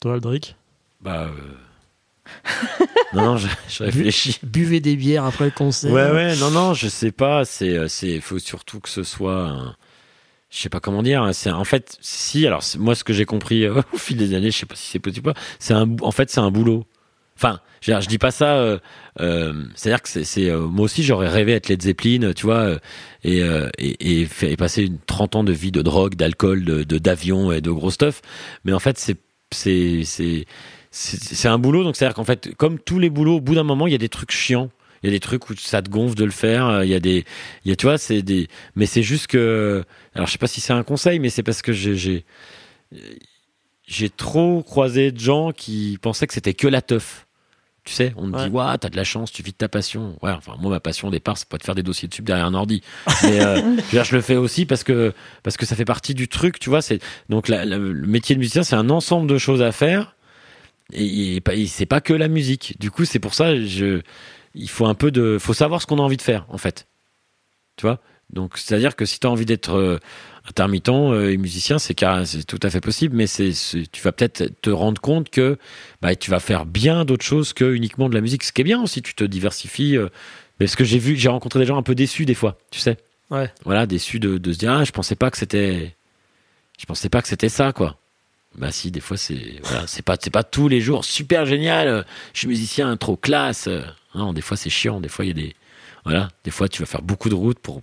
[0.00, 0.56] Toi, Aldric
[1.02, 1.28] Bah.
[1.28, 1.52] euh,
[3.12, 4.38] non, non, je, je réfléchis.
[4.42, 5.92] Buvez des bières après le concert.
[5.92, 7.44] Ouais, ouais, non, non, je sais pas.
[7.44, 9.42] C'est, euh, c'est, faut surtout que ce soit.
[9.48, 9.76] un-
[10.48, 11.22] je sais pas comment dire.
[11.22, 12.46] hein, C'est en fait, si.
[12.46, 14.76] Alors, c'est- moi, ce que j'ai compris euh, au fil des années, je sais pas
[14.76, 15.40] si c'est possible ou pas.
[15.58, 16.86] C'est un, en fait, c'est un boulot.
[17.38, 18.56] Enfin, je, je dis pas ça.
[18.56, 18.78] euh,
[19.20, 22.78] euh, C'est-à-dire que c'est, euh, moi aussi, j'aurais rêvé être Led Zeppelin, tu vois,
[23.22, 23.42] et,
[23.78, 27.92] et, passer une 30 ans de vie de drogue, d'alcool, de, d'avion et de gros
[27.92, 28.22] stuff.
[28.64, 29.16] Mais en fait, c'est,
[29.52, 30.46] c'est,
[30.90, 31.84] c'est, un boulot.
[31.84, 33.98] Donc, c'est-à-dire qu'en fait, comme tous les boulots, au bout d'un moment, il y a
[33.98, 34.70] des trucs chiants.
[35.04, 36.82] Il y a des trucs où ça te gonfle de le faire.
[36.82, 37.24] Il y a des,
[37.64, 39.84] il y a, tu vois, c'est des, mais c'est juste que,
[40.14, 42.24] alors je sais pas si c'est un conseil, mais c'est parce que j'ai,
[43.86, 47.27] j'ai trop croisé de gens qui pensaient que c'était que la teuf.
[47.88, 48.44] Tu sais, on me Ouais.
[48.44, 50.14] dit, waouh, t'as de la chance, tu vis de ta passion.
[50.20, 52.26] Ouais, enfin, moi, ma passion au départ, c'est pas de faire des dossiers de sub
[52.26, 52.82] derrière un ordi.
[53.22, 56.58] Mais euh, je, le fais aussi parce que, parce que ça fait partie du truc,
[56.58, 56.82] tu vois.
[56.82, 57.00] C'est,
[57.30, 60.16] donc, la- la- le métier de musicien, c'est un ensemble de choses à faire.
[60.92, 62.76] Et, et, pas- et c'est pas que la musique.
[62.78, 64.02] Du coup, c'est pour ça, je,
[64.54, 66.88] il faut un peu de, faut savoir ce qu'on a envie de faire, en fait.
[67.76, 68.00] Tu vois?
[68.30, 69.98] Donc, c'est-à-dire que si tu as envie d'être euh,
[70.50, 73.52] intermittent euh, et musicien, c'est tout à fait possible, mais c'est,
[73.92, 75.58] tu vas peut-être te rendre compte que
[76.02, 78.42] bah, tu vas faire bien d'autres choses que uniquement de la musique.
[78.44, 79.96] Ce qui est bien aussi, tu te diversifies.
[79.96, 80.08] euh,
[80.58, 82.96] parce que j'ai vu, j'ai rencontré des gens un peu déçus des fois, tu sais.
[83.30, 83.52] Ouais.
[83.64, 85.94] Voilà, déçus de, de se dire, ah, je pensais pas que c'était,
[86.80, 87.96] je pensais pas que c'était ça, quoi.
[88.56, 91.86] Bah si, des fois c'est, voilà, c'est pas, c'est pas tous les jours super génial.
[91.86, 92.02] euh,
[92.32, 93.68] Je suis musicien, trop classe.
[94.14, 95.00] Non, des fois c'est chiant.
[95.00, 95.54] Des fois il y a des,
[96.04, 97.82] voilà, des fois tu vas faire beaucoup de routes pour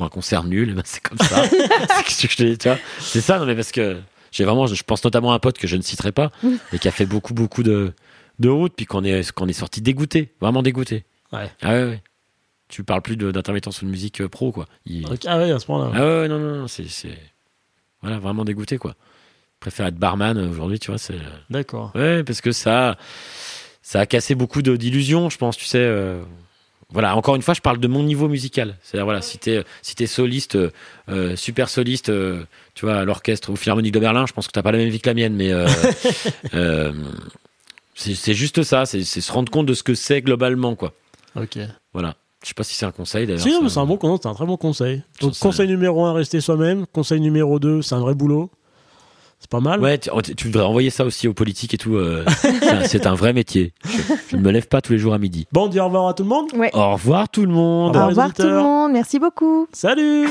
[0.00, 0.72] pour un concert nul.
[0.74, 1.44] ben, c'est comme ça.
[2.08, 2.78] c'est ce que je te dis, tu vois.
[3.00, 4.00] C'est ça, non mais parce que
[4.32, 6.30] j'ai vraiment, je pense notamment à un pote que je ne citerai pas
[6.72, 7.92] et qui a fait beaucoup beaucoup de
[8.38, 11.04] de routes puis qu'on est qu'on est sorti dégoûté, vraiment dégoûté.
[11.34, 11.50] Ouais.
[11.60, 12.02] Ah ouais, ouais.
[12.68, 14.66] Tu parles plus d'intermittence ou de musique euh, pro quoi.
[14.86, 15.90] Il- Ok, Ah ouais, à ce moment-là.
[15.94, 17.18] ah ouais, ouais, non, non, non, c'est, c'est,
[18.00, 18.94] voilà, vraiment dégoûté, quoi.
[19.56, 21.18] Je préfère être barman euh, aujourd'hui, tu vois, c'est,
[21.50, 21.90] D'accord.
[21.94, 22.96] ouais, parce que ça,
[23.82, 26.22] ça a cassé beaucoup de, d'illusions, je pense, tu sais, euh,
[26.92, 28.76] voilà, encore une fois, je parle de mon niveau musical.
[28.82, 30.70] C'est-à-dire, voilà, si t'es, si t'es soliste, euh,
[31.08, 32.42] euh, super soliste, euh,
[32.74, 34.88] tu vois, à l'orchestre ou Philharmonique de Berlin, je pense que t'as pas la même
[34.88, 35.68] vie que la mienne, mais, euh,
[37.94, 40.92] c'est, juste ça, c'est, se rendre compte de ce que c'est globalement, quoi.
[41.36, 41.58] Ok.
[41.92, 42.16] Voilà.
[42.42, 43.42] Je sais pas si c'est un conseil, d'ailleurs.
[43.42, 45.02] Si, c'est un bon conseil, c'est un très bon conseil.
[45.20, 46.86] Donc, conseil numéro un, rester soi-même.
[46.86, 48.50] Conseil numéro 2, c'est un vrai boulot.
[49.40, 49.80] C'est pas mal.
[49.80, 51.96] Ouais, tu, tu voudrais envoyer ça aussi aux politiques et tout.
[51.96, 52.24] euh,
[52.84, 53.72] c'est un- vrai métier.
[53.84, 53.90] Je,
[54.32, 55.46] je ne me lève pas tous les jours à midi.
[55.50, 56.48] Bon, on dit au revoir à tout le monde.
[56.54, 56.70] Ouais.
[56.74, 57.96] Au revoir tout le monde.
[57.96, 58.92] Au revoir, tout le monde.
[58.92, 59.66] Merci beaucoup.
[59.72, 60.28] Salut